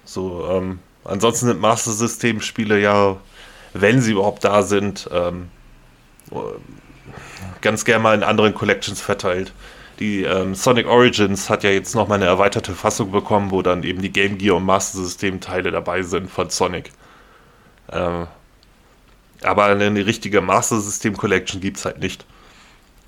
So, 0.05 0.47
ähm, 0.49 0.80
ansonsten 1.03 1.47
sind 1.47 1.59
Master 1.59 1.91
System 1.91 2.41
Spiele 2.41 2.80
ja 2.80 3.18
wenn 3.82 4.02
sie 4.02 4.12
überhaupt 4.12 4.44
da 4.44 4.64
sind, 4.64 5.10
ähm, 5.12 5.49
ganz 7.62 7.86
gerne 7.86 8.04
mal 8.04 8.16
in 8.16 8.24
anderen 8.24 8.54
Collections 8.54 9.02
verteilt. 9.02 9.54
Die 9.99 10.24
ähm, 10.24 10.54
Sonic 10.54 10.88
Origins 10.88 11.49
hat 11.49 11.64
ja 11.64 11.72
jetzt 11.72 11.95
noch 11.95 12.08
mal 12.08 12.16
eine 12.16 12.26
erweiterte 12.26 12.74
Fassung 12.74 13.12
bekommen, 13.12 13.49
wo 13.52 13.62
dann 13.62 13.84
eben 13.84 14.02
die 14.02 14.12
Game 14.12 14.38
Gear 14.38 14.58
und 14.58 14.66
Master 14.66 14.99
System 14.99 15.40
Teile 15.40 15.72
dabei 15.72 16.04
sind 16.04 16.30
von 16.30 16.49
Sonic. 16.49 16.91
Ähm, 17.91 18.28
aber 19.41 19.66
eine 19.66 20.06
richtige 20.06 20.41
Master 20.41 20.80
System 20.80 21.18
Collection 21.18 21.62
gibt 21.62 21.78
es 21.78 21.86
halt 21.86 21.99
nicht. 21.99 22.26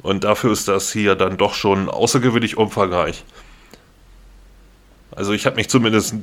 Und 0.01 0.23
dafür 0.23 0.51
ist 0.51 0.67
das 0.67 0.91
hier 0.91 1.15
dann 1.15 1.37
doch 1.37 1.53
schon 1.53 1.89
außergewöhnlich 1.89 2.57
umfangreich. 2.57 3.23
Also 5.11 5.33
ich 5.33 5.45
habe 5.45 5.57
mich 5.57 5.69
zumindest 5.69 6.15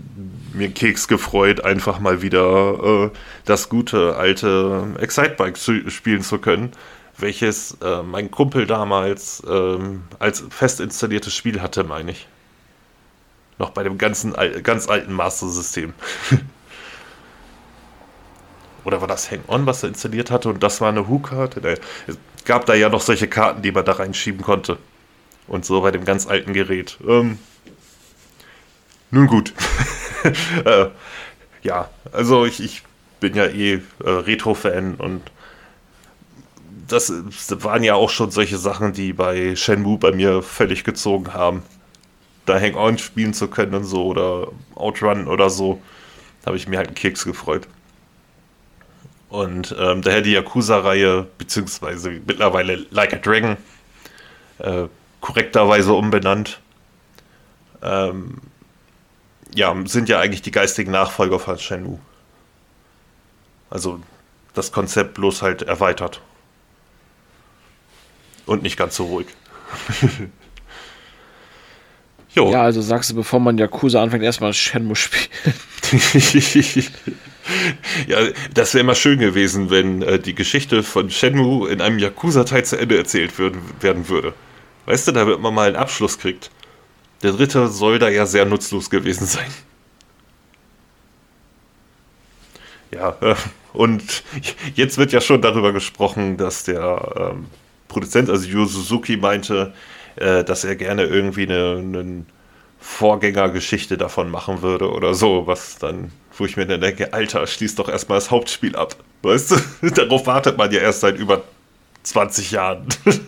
mir 0.56 0.70
Keks 0.70 1.08
gefreut, 1.08 1.64
einfach 1.64 2.00
mal 2.00 2.22
wieder 2.22 3.10
äh, 3.12 3.16
das 3.44 3.68
gute 3.68 4.16
alte 4.16 4.94
Excitebike 4.98 5.54
zu, 5.54 5.90
spielen 5.90 6.22
zu 6.22 6.38
können, 6.38 6.72
welches 7.18 7.76
äh, 7.82 8.02
mein 8.02 8.30
Kumpel 8.30 8.66
damals 8.66 9.42
äh, 9.46 9.78
als 10.18 10.44
fest 10.50 10.80
installiertes 10.80 11.34
Spiel 11.34 11.60
hatte, 11.62 11.84
meine 11.84 12.12
ich. 12.12 12.26
Noch 13.58 13.70
bei 13.70 13.82
dem 13.82 13.96
ganzen 13.96 14.34
ganz 14.62 14.88
alten 14.88 15.14
Master-System. 15.14 15.94
Oder 18.84 19.00
war 19.00 19.08
das 19.08 19.30
Hang-On, 19.30 19.66
was 19.66 19.82
er 19.82 19.88
installiert 19.88 20.30
hatte 20.30 20.48
und 20.48 20.62
das 20.62 20.80
war 20.80 20.90
eine 20.90 21.08
Who-Karte? 21.08 21.78
Es 22.06 22.18
gab 22.44 22.66
da 22.66 22.74
ja 22.74 22.88
noch 22.88 23.00
solche 23.00 23.28
Karten, 23.28 23.62
die 23.62 23.72
man 23.72 23.84
da 23.84 23.92
reinschieben 23.92 24.42
konnte. 24.42 24.78
Und 25.48 25.64
so 25.64 25.80
bei 25.80 25.90
dem 25.90 26.04
ganz 26.04 26.26
alten 26.26 26.52
Gerät. 26.52 26.98
Ähm, 27.06 27.38
nun 29.10 29.26
gut. 29.26 29.54
äh, 30.64 30.86
ja, 31.62 31.88
also 32.12 32.46
ich, 32.46 32.62
ich 32.62 32.82
bin 33.20 33.34
ja 33.34 33.46
eh 33.46 33.74
äh, 33.74 33.80
Retro-Fan 34.04 34.94
und 34.96 35.22
das, 36.88 37.12
das, 37.48 37.64
waren 37.64 37.82
ja 37.82 37.94
auch 37.94 38.10
schon 38.10 38.30
solche 38.30 38.58
Sachen, 38.58 38.92
die 38.92 39.12
bei 39.12 39.56
Shenmue 39.56 39.98
bei 39.98 40.12
mir 40.12 40.42
völlig 40.42 40.84
gezogen 40.84 41.34
haben. 41.34 41.62
Da 42.44 42.60
Hang-On 42.60 42.96
spielen 42.98 43.34
zu 43.34 43.48
können 43.48 43.74
und 43.74 43.84
so 43.84 44.06
oder 44.06 44.48
Outrun 44.76 45.26
oder 45.26 45.50
so, 45.50 45.80
habe 46.44 46.56
ich 46.56 46.68
mir 46.68 46.78
halt 46.78 46.88
einen 46.88 46.94
Keks 46.94 47.24
gefreut. 47.24 47.66
Und 49.28 49.74
ähm, 49.78 50.02
daher 50.02 50.22
die 50.22 50.32
Yakuza-Reihe, 50.32 51.26
beziehungsweise 51.38 52.10
mittlerweile 52.24 52.86
Like 52.90 53.14
a 53.14 53.16
Dragon, 53.16 53.56
äh, 54.58 54.84
korrekterweise 55.20 55.92
umbenannt. 55.92 56.60
Ähm, 57.82 58.36
ja, 59.56 59.74
sind 59.86 60.08
ja 60.08 60.20
eigentlich 60.20 60.42
die 60.42 60.50
geistigen 60.50 60.92
Nachfolger 60.92 61.40
von 61.40 61.58
Shenmue. 61.58 61.98
Also 63.70 64.00
das 64.54 64.70
Konzept 64.70 65.14
bloß 65.14 65.42
halt 65.42 65.62
erweitert. 65.62 66.20
Und 68.44 68.62
nicht 68.62 68.76
ganz 68.76 68.96
so 68.96 69.06
ruhig. 69.06 69.26
jo. 72.34 72.52
Ja, 72.52 72.62
also 72.62 72.80
sagst 72.82 73.10
du, 73.10 73.14
bevor 73.14 73.40
man 73.40 73.58
Yakuza 73.58 74.02
anfängt, 74.02 74.22
erstmal 74.22 74.52
Shenmue 74.52 74.94
spielen. 74.94 75.26
ja, 78.06 78.18
das 78.52 78.74
wäre 78.74 78.82
immer 78.82 78.94
schön 78.94 79.18
gewesen, 79.18 79.70
wenn 79.70 80.02
äh, 80.02 80.18
die 80.18 80.34
Geschichte 80.34 80.82
von 80.82 81.10
Shenmue 81.10 81.70
in 81.70 81.80
einem 81.80 81.98
Yakuza-Teil 81.98 82.64
zu 82.64 82.78
Ende 82.78 82.98
erzählt 82.98 83.38
würden, 83.38 83.62
werden 83.80 84.08
würde. 84.08 84.34
Weißt 84.84 85.08
du, 85.08 85.12
damit 85.12 85.40
man 85.40 85.54
mal 85.54 85.68
einen 85.68 85.76
Abschluss 85.76 86.18
kriegt. 86.18 86.50
Der 87.26 87.32
dritte 87.32 87.66
soll 87.66 87.98
da 87.98 88.08
ja 88.08 88.24
sehr 88.24 88.44
nutzlos 88.44 88.88
gewesen 88.88 89.26
sein. 89.26 89.50
Ja, 92.92 93.16
äh, 93.20 93.34
und 93.72 94.22
jetzt 94.76 94.96
wird 94.96 95.10
ja 95.10 95.20
schon 95.20 95.42
darüber 95.42 95.72
gesprochen, 95.72 96.36
dass 96.36 96.62
der 96.62 97.32
ähm, 97.32 97.46
Produzent, 97.88 98.30
also 98.30 98.46
Yu 98.46 98.64
Suzuki, 98.66 99.16
meinte, 99.16 99.74
äh, 100.14 100.44
dass 100.44 100.62
er 100.62 100.76
gerne 100.76 101.02
irgendwie 101.02 101.42
eine, 101.42 101.78
eine 101.78 102.26
Vorgängergeschichte 102.78 103.98
davon 103.98 104.30
machen 104.30 104.62
würde 104.62 104.88
oder 104.88 105.12
so, 105.12 105.48
was 105.48 105.78
dann, 105.78 106.12
wo 106.38 106.44
ich 106.44 106.56
mir 106.56 106.66
dann 106.66 106.80
denke, 106.80 107.12
Alter, 107.12 107.44
schließ 107.44 107.74
doch 107.74 107.88
erstmal 107.88 108.18
das 108.18 108.30
Hauptspiel 108.30 108.76
ab. 108.76 108.94
Weißt 109.22 109.50
du, 109.50 109.90
darauf 109.90 110.28
wartet 110.28 110.58
man 110.58 110.70
ja 110.70 110.78
erst 110.78 111.00
seit 111.00 111.18
über 111.18 111.42
20 112.04 112.52
Jahren. 112.52 112.86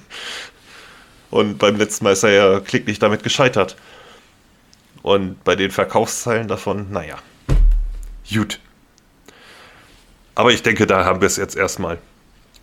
Und 1.30 1.58
beim 1.58 1.76
letzten 1.76 2.04
Mal 2.04 2.12
ist 2.12 2.22
er 2.22 2.30
ja 2.30 2.60
klicklich 2.60 2.98
damit 2.98 3.22
gescheitert. 3.22 3.76
Und 5.02 5.42
bei 5.44 5.56
den 5.56 5.70
Verkaufszahlen 5.70 6.48
davon, 6.48 6.90
naja, 6.90 7.18
gut. 8.32 8.60
Aber 10.34 10.52
ich 10.52 10.62
denke, 10.62 10.86
da 10.86 11.04
haben 11.04 11.20
wir 11.20 11.26
es 11.26 11.36
jetzt 11.36 11.56
erstmal. 11.56 11.98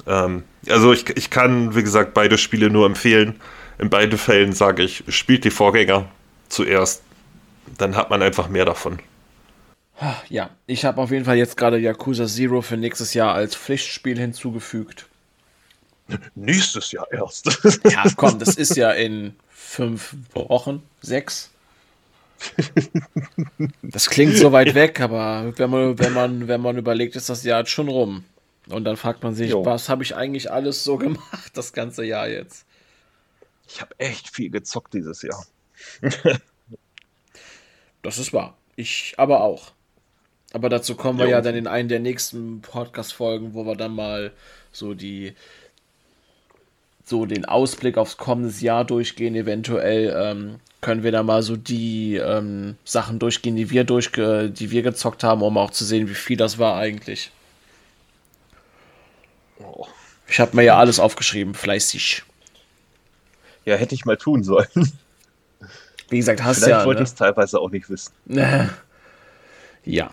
Ähm, 0.08 0.44
also 0.70 0.94
ich, 0.94 1.10
ich 1.18 1.30
kann, 1.30 1.76
wie 1.76 1.84
gesagt, 1.84 2.14
beide 2.14 2.38
Spiele 2.38 2.70
nur 2.70 2.86
empfehlen. 2.86 3.40
In 3.78 3.90
beiden 3.90 4.18
Fällen 4.18 4.54
sage 4.54 4.84
ich, 4.84 5.04
spielt 5.10 5.44
die 5.44 5.52
Vorgänger 5.52 6.08
zuerst. 6.50 7.04
Dann 7.78 7.96
hat 7.96 8.10
man 8.10 8.22
einfach 8.22 8.48
mehr 8.48 8.66
davon. 8.66 9.00
Ja, 10.30 10.50
ich 10.68 10.86
habe 10.86 11.02
auf 11.02 11.12
jeden 11.12 11.26
Fall 11.26 11.38
jetzt 11.38 11.58
gerade 11.58 11.78
Yakuza 11.78 12.26
Zero 12.28 12.62
für 12.62 12.78
nächstes 12.78 13.14
Jahr 13.14 13.34
als 13.34 13.56
Pflichtspiel 13.56 14.20
hinzugefügt. 14.20 15.08
Nächstes 16.36 16.92
Jahr 16.92 17.12
erst. 17.12 17.46
ja, 17.90 18.04
komm, 18.16 18.40
das 18.40 18.56
ist 18.56 18.76
ja 18.76 18.92
in 18.92 19.36
fünf 19.50 20.16
Wochen, 20.34 20.84
sechs. 21.02 21.52
Das 23.82 24.10
klingt 24.10 24.36
so 24.36 24.52
weit 24.52 24.76
weg, 24.76 25.00
aber 25.02 25.54
wenn 25.58 25.70
man, 25.70 26.00
wenn 26.00 26.14
man, 26.14 26.48
wenn 26.48 26.62
man 26.62 26.78
überlegt, 26.78 27.16
ist 27.16 27.30
das 27.30 27.44
Jahr 27.44 27.60
jetzt 27.60 27.72
schon 27.72 27.88
rum. 27.88 28.24
Und 28.70 28.84
dann 28.84 28.98
fragt 28.98 29.24
man 29.24 29.36
sich, 29.36 29.52
jo. 29.52 29.66
was 29.66 29.90
habe 29.90 30.04
ich 30.04 30.16
eigentlich 30.16 30.52
alles 30.52 30.84
so 30.84 30.98
gemacht, 30.98 31.52
das 31.54 31.74
ganze 31.74 32.04
Jahr 32.04 32.28
jetzt? 32.28 32.66
Ich 33.68 33.82
habe 33.82 33.96
echt 33.98 34.30
viel 34.30 34.50
gezockt 34.50 34.94
dieses 34.94 35.22
Jahr. 35.22 35.46
das 38.02 38.18
ist 38.18 38.34
wahr. 38.34 38.58
Ich 38.76 39.16
aber 39.18 39.42
auch. 39.42 39.72
Aber 40.54 40.70
dazu 40.70 40.96
kommen 40.96 41.20
wir 41.20 41.26
jo. 41.26 41.32
ja 41.32 41.42
dann 41.42 41.56
in 41.56 41.68
einen 41.68 41.90
der 41.90 42.00
nächsten 42.00 42.62
Podcast-Folgen, 42.62 43.54
wo 43.54 43.66
wir 43.66 43.76
dann 43.76 43.94
mal 43.94 44.32
so 44.72 44.94
die 44.94 45.36
so 47.06 47.26
den 47.26 47.46
Ausblick 47.46 47.98
aufs 47.98 48.18
kommende 48.18 48.54
Jahr 48.60 48.84
durchgehen. 48.84 49.36
Eventuell 49.36 50.14
ähm, 50.18 50.60
können 50.82 51.04
wir 51.04 51.12
da 51.12 51.24
mal 51.24 51.44
so 51.44 51.56
die 51.56 52.16
ähm, 52.16 52.76
Sachen 52.84 53.20
durchgehen, 53.20 53.56
die 53.56 53.70
wir 53.70 53.84
durchge 53.84 54.50
die 54.50 54.72
wir 54.72 54.82
gezockt 54.82 55.24
haben, 55.24 55.42
um 55.42 55.58
auch 55.58 55.72
zu 55.72 55.86
sehen, 55.86 56.10
wie 56.10 56.16
viel 56.16 56.38
das 56.38 56.58
war 56.58 56.78
eigentlich. 56.78 57.32
Oh. 59.60 59.86
Ich 60.28 60.40
habe 60.40 60.56
mir 60.56 60.64
ja 60.64 60.78
alles 60.78 61.00
aufgeschrieben, 61.00 61.54
fleißig. 61.54 62.24
Ja, 63.66 63.76
hätte 63.76 63.96
ich 63.96 64.06
mal 64.06 64.18
tun 64.18 64.44
sollen. 64.44 64.68
Wie 66.10 66.18
gesagt, 66.18 66.44
hast 66.44 66.58
Vielleicht 66.58 66.70
ja. 66.70 66.76
Vielleicht 66.76 66.86
wollte 66.88 67.02
ne? 67.02 67.04
ich 67.04 67.10
es 67.10 67.16
teilweise 67.16 67.60
auch 67.60 67.70
nicht 67.70 67.90
wissen. 67.90 68.14
ja. 69.86 70.10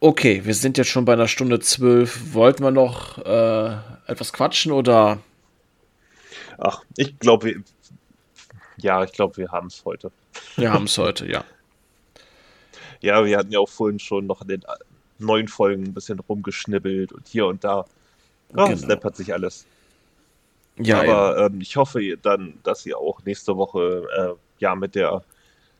Okay, 0.00 0.42
wir 0.44 0.54
sind 0.54 0.78
jetzt 0.78 0.88
schon 0.88 1.04
bei 1.04 1.12
einer 1.12 1.28
Stunde 1.28 1.60
zwölf. 1.60 2.32
Wollten 2.32 2.64
wir 2.64 2.70
noch 2.70 3.18
äh, 3.18 3.76
etwas 4.06 4.32
quatschen 4.32 4.72
oder? 4.72 5.18
Ach, 6.60 6.82
ich 6.96 7.18
glaube, 7.18 7.54
ja, 8.76 9.02
ich 9.02 9.12
glaube, 9.12 9.38
wir 9.38 9.50
haben 9.50 9.68
es 9.68 9.82
heute. 9.84 10.12
Wir 10.56 10.72
haben 10.72 10.84
es 10.84 10.96
heute, 10.98 11.26
ja. 11.26 11.44
Ja, 13.02 13.24
wir 13.24 13.38
hatten 13.38 13.50
ja 13.50 13.60
auch 13.60 13.68
vorhin 13.70 13.98
schon 13.98 14.26
noch 14.26 14.42
in 14.42 14.48
den 14.48 14.64
neuen 15.18 15.48
Folgen 15.48 15.84
ein 15.84 15.94
bisschen 15.94 16.18
rumgeschnibbelt 16.18 17.12
und 17.14 17.26
hier 17.26 17.46
und 17.46 17.64
da. 17.64 17.86
Ja, 18.54 18.66
genau. 18.66 18.86
läppert 18.86 19.16
sich 19.16 19.32
alles. 19.32 19.64
Ja, 20.76 21.00
aber 21.00 21.46
ähm, 21.46 21.62
ich 21.62 21.76
hoffe 21.76 22.18
dann, 22.18 22.58
dass 22.62 22.84
ihr 22.84 22.98
auch 22.98 23.24
nächste 23.24 23.56
Woche 23.56 24.06
äh, 24.14 24.34
ja 24.58 24.74
mit 24.74 24.94
der 24.96 25.24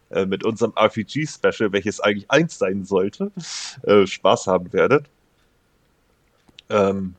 äh, 0.08 0.24
mit 0.24 0.44
unserem 0.44 0.72
RPG-Special, 0.76 1.72
welches 1.72 2.00
eigentlich 2.00 2.30
eins 2.30 2.56
sein 2.56 2.86
sollte, 2.86 3.30
äh, 3.82 4.06
Spaß 4.06 4.46
haben 4.46 4.72
werdet. 4.72 5.04
Ähm, 6.70 7.14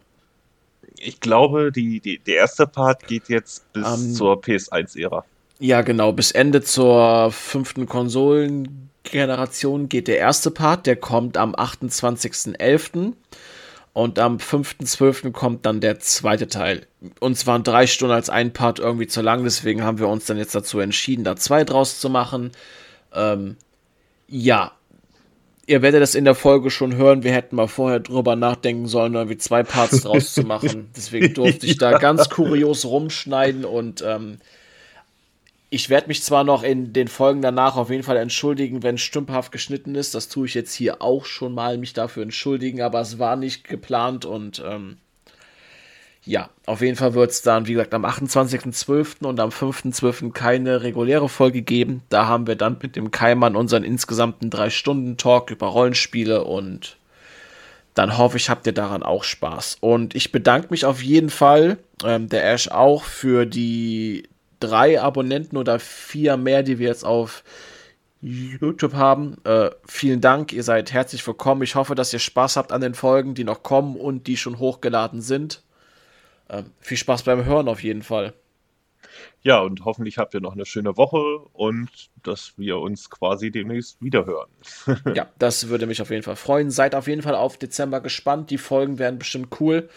ich 1.03 1.19
glaube, 1.19 1.71
die, 1.71 1.99
die, 1.99 2.19
der 2.19 2.35
erste 2.35 2.67
Part 2.67 3.07
geht 3.07 3.29
jetzt 3.29 3.71
bis 3.73 3.87
um, 3.87 4.13
zur 4.13 4.41
PS1-Ära. 4.41 5.25
Ja, 5.59 5.81
genau. 5.81 6.11
Bis 6.11 6.31
Ende 6.31 6.61
zur 6.61 7.31
fünften 7.31 7.87
Konsolengeneration 7.87 9.89
geht 9.89 10.07
der 10.07 10.17
erste 10.17 10.51
Part. 10.51 10.87
Der 10.87 10.95
kommt 10.95 11.37
am 11.37 11.55
28.11. 11.55 13.13
Und 13.93 14.19
am 14.19 14.37
5.12. 14.37 15.31
kommt 15.31 15.65
dann 15.65 15.81
der 15.81 15.99
zweite 15.99 16.47
Teil. 16.47 16.87
Uns 17.19 17.45
waren 17.45 17.63
drei 17.63 17.87
Stunden 17.87 18.13
als 18.13 18.29
ein 18.29 18.53
Part 18.53 18.79
irgendwie 18.79 19.07
zu 19.07 19.21
lang, 19.21 19.43
deswegen 19.43 19.83
haben 19.83 19.99
wir 19.99 20.07
uns 20.07 20.25
dann 20.25 20.37
jetzt 20.37 20.55
dazu 20.55 20.79
entschieden, 20.79 21.25
da 21.25 21.35
zwei 21.35 21.65
draus 21.65 21.99
zu 21.99 22.09
machen. 22.09 22.51
Ähm, 23.13 23.57
ja, 24.29 24.71
ihr 25.67 25.81
werdet 25.81 26.01
das 26.01 26.15
in 26.15 26.25
der 26.25 26.35
Folge 26.35 26.69
schon 26.69 26.95
hören. 26.95 27.23
Wir 27.23 27.33
hätten 27.33 27.55
mal 27.55 27.67
vorher 27.67 27.99
drüber 27.99 28.35
nachdenken 28.35 28.87
sollen, 28.87 29.13
irgendwie 29.13 29.37
zwei 29.37 29.63
Parts 29.63 30.01
draus 30.03 30.33
zu 30.33 30.43
machen. 30.43 30.89
Deswegen 30.95 31.33
durfte 31.33 31.65
ich 31.65 31.77
da 31.77 31.97
ganz 31.97 32.29
kurios 32.29 32.85
rumschneiden 32.85 33.65
und 33.65 34.03
ähm, 34.05 34.39
ich 35.73 35.89
werde 35.89 36.09
mich 36.09 36.21
zwar 36.21 36.43
noch 36.43 36.63
in 36.63 36.91
den 36.91 37.07
Folgen 37.07 37.41
danach 37.41 37.77
auf 37.77 37.89
jeden 37.89 38.03
Fall 38.03 38.17
entschuldigen, 38.17 38.83
wenn 38.83 38.97
stümperhaft 38.97 39.53
geschnitten 39.53 39.95
ist. 39.95 40.13
Das 40.13 40.27
tue 40.27 40.45
ich 40.45 40.53
jetzt 40.53 40.73
hier 40.73 41.01
auch 41.01 41.23
schon 41.23 41.53
mal, 41.53 41.77
mich 41.77 41.93
dafür 41.93 42.23
entschuldigen, 42.23 42.81
aber 42.81 42.99
es 42.99 43.19
war 43.19 43.37
nicht 43.37 43.69
geplant 43.69 44.25
und 44.25 44.61
ähm, 44.65 44.97
ja, 46.23 46.49
auf 46.67 46.81
jeden 46.81 46.97
Fall 46.97 47.15
wird 47.15 47.31
es 47.31 47.41
dann, 47.41 47.65
wie 47.67 47.73
gesagt, 47.73 47.93
am 47.93 48.05
28.12. 48.05 49.25
und 49.25 49.39
am 49.39 49.49
5.12. 49.49 50.31
keine 50.31 50.83
reguläre 50.83 51.29
Folge 51.29 51.63
geben. 51.63 52.03
Da 52.09 52.27
haben 52.27 52.45
wir 52.45 52.55
dann 52.55 52.77
mit 52.81 52.95
dem 52.95 53.09
Keimann 53.09 53.55
unseren 53.55 53.83
insgesamten 53.83 54.49
3-Stunden-Talk 54.51 55.49
über 55.49 55.67
Rollenspiele 55.67 56.43
und 56.43 56.97
dann 57.95 58.17
hoffe 58.17 58.37
ich, 58.37 58.49
habt 58.49 58.67
ihr 58.67 58.73
daran 58.73 59.01
auch 59.01 59.23
Spaß. 59.23 59.77
Und 59.81 60.15
ich 60.15 60.31
bedanke 60.31 60.67
mich 60.69 60.85
auf 60.85 61.01
jeden 61.01 61.31
Fall, 61.31 61.77
ähm, 62.05 62.29
der 62.29 62.49
Ash 62.51 62.69
auch, 62.69 63.03
für 63.03 63.45
die 63.45 64.29
drei 64.59 65.01
Abonnenten 65.01 65.57
oder 65.57 65.79
vier 65.79 66.37
mehr, 66.37 66.61
die 66.61 66.77
wir 66.77 66.87
jetzt 66.87 67.03
auf 67.03 67.43
YouTube 68.21 68.93
haben. 68.93 69.37
Äh, 69.43 69.71
vielen 69.87 70.21
Dank, 70.21 70.53
ihr 70.53 70.63
seid 70.63 70.93
herzlich 70.93 71.25
willkommen. 71.25 71.63
Ich 71.63 71.73
hoffe, 71.73 71.95
dass 71.95 72.13
ihr 72.13 72.19
Spaß 72.19 72.57
habt 72.57 72.71
an 72.71 72.81
den 72.81 72.93
Folgen, 72.93 73.33
die 73.33 73.43
noch 73.43 73.63
kommen 73.63 73.95
und 73.95 74.27
die 74.27 74.37
schon 74.37 74.59
hochgeladen 74.59 75.21
sind. 75.21 75.63
Äh, 76.51 76.63
viel 76.81 76.97
Spaß 76.97 77.23
beim 77.23 77.45
Hören 77.45 77.69
auf 77.69 77.81
jeden 77.81 78.03
Fall. 78.03 78.33
Ja, 79.41 79.59
und 79.59 79.85
hoffentlich 79.85 80.17
habt 80.17 80.33
ihr 80.33 80.41
noch 80.41 80.53
eine 80.53 80.65
schöne 80.65 80.97
Woche 80.97 81.39
und 81.53 81.89
dass 82.23 82.53
wir 82.57 82.77
uns 82.77 83.09
quasi 83.09 83.51
demnächst 83.51 84.01
wiederhören. 84.01 84.49
ja, 85.15 85.27
das 85.39 85.69
würde 85.69 85.87
mich 85.87 86.01
auf 86.01 86.11
jeden 86.11 86.23
Fall 86.23 86.35
freuen. 86.35 86.69
Seid 86.69 86.93
auf 86.93 87.07
jeden 87.07 87.21
Fall 87.21 87.35
auf 87.35 87.57
Dezember 87.57 88.01
gespannt. 88.01 88.51
Die 88.51 88.57
Folgen 88.57 88.99
werden 88.99 89.17
bestimmt 89.17 89.59
cool. 89.59 89.89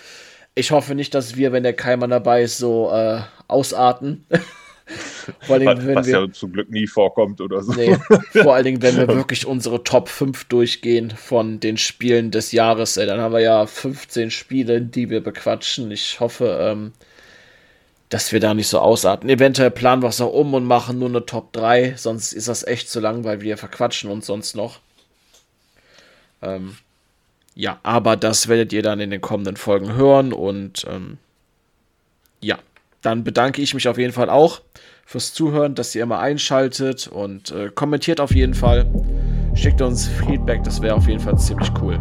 Ich 0.54 0.70
hoffe 0.70 0.94
nicht, 0.94 1.14
dass 1.14 1.36
wir, 1.36 1.52
wenn 1.52 1.64
der 1.64 1.74
Keimer 1.74 2.06
dabei 2.06 2.42
ist, 2.42 2.58
so 2.58 2.90
äh, 2.92 3.20
ausarten. 3.48 4.24
vor 5.40 5.56
allem, 5.56 5.66
was, 5.66 5.94
was 5.94 6.06
wir, 6.06 6.20
ja 6.20 6.32
zum 6.32 6.52
Glück 6.52 6.70
nie 6.70 6.86
vorkommt 6.86 7.40
oder 7.40 7.62
so. 7.62 7.72
Nee, 7.72 7.96
vor 8.32 8.54
allen 8.54 8.64
Dingen, 8.64 8.82
wenn 8.82 8.96
wir 8.96 9.08
wirklich 9.08 9.46
unsere 9.46 9.82
Top 9.82 10.08
5 10.08 10.44
durchgehen 10.44 11.10
von 11.10 11.60
den 11.60 11.76
Spielen 11.76 12.30
des 12.30 12.52
Jahres, 12.52 12.96
ey, 12.96 13.06
dann 13.06 13.20
haben 13.20 13.32
wir 13.32 13.40
ja 13.40 13.66
15 13.66 14.30
Spiele, 14.30 14.82
die 14.82 15.08
wir 15.08 15.22
bequatschen. 15.22 15.90
Ich 15.90 16.20
hoffe, 16.20 16.58
ähm, 16.60 16.92
dass 18.10 18.32
wir 18.32 18.40
da 18.40 18.52
nicht 18.52 18.68
so 18.68 18.78
ausarten. 18.78 19.28
Eventuell 19.30 19.70
planen 19.70 20.02
wir 20.02 20.08
es 20.08 20.20
auch 20.20 20.32
um 20.32 20.52
und 20.54 20.64
machen 20.64 20.98
nur 20.98 21.08
eine 21.08 21.24
Top 21.24 21.52
3, 21.52 21.94
sonst 21.96 22.32
ist 22.32 22.48
das 22.48 22.66
echt 22.66 22.88
zu 22.88 23.00
lang, 23.00 23.24
weil 23.24 23.40
wir 23.40 23.56
verquatschen 23.56 24.10
uns 24.10 24.26
sonst 24.26 24.54
noch. 24.54 24.80
Ähm, 26.42 26.76
ja, 27.54 27.78
aber 27.82 28.16
das 28.16 28.48
werdet 28.48 28.72
ihr 28.72 28.82
dann 28.82 29.00
in 29.00 29.10
den 29.10 29.20
kommenden 29.20 29.56
Folgen 29.56 29.94
hören 29.94 30.32
und 30.32 30.84
ähm, 30.88 31.18
ja, 32.40 32.58
dann 33.04 33.22
bedanke 33.22 33.60
ich 33.60 33.74
mich 33.74 33.86
auf 33.88 33.98
jeden 33.98 34.12
Fall 34.12 34.30
auch 34.30 34.62
fürs 35.04 35.34
Zuhören, 35.34 35.74
dass 35.74 35.94
ihr 35.94 36.02
immer 36.02 36.18
einschaltet 36.18 37.06
und 37.06 37.50
äh, 37.50 37.70
kommentiert 37.74 38.20
auf 38.20 38.34
jeden 38.34 38.54
Fall. 38.54 38.86
Schickt 39.54 39.82
uns 39.82 40.08
Feedback, 40.08 40.64
das 40.64 40.80
wäre 40.80 40.94
auf 40.94 41.06
jeden 41.06 41.20
Fall 41.20 41.36
ziemlich 41.38 41.70
cool. 41.80 42.00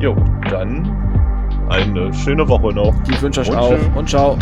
Jo, 0.00 0.16
dann 0.50 0.90
eine 1.68 2.12
schöne 2.12 2.46
Woche 2.48 2.74
noch. 2.74 2.92
Die 3.04 3.22
wünsche 3.22 3.42
ich 3.42 3.50
und 3.50 3.56
auch 3.56 3.96
und 3.96 4.08
ciao. 4.08 4.36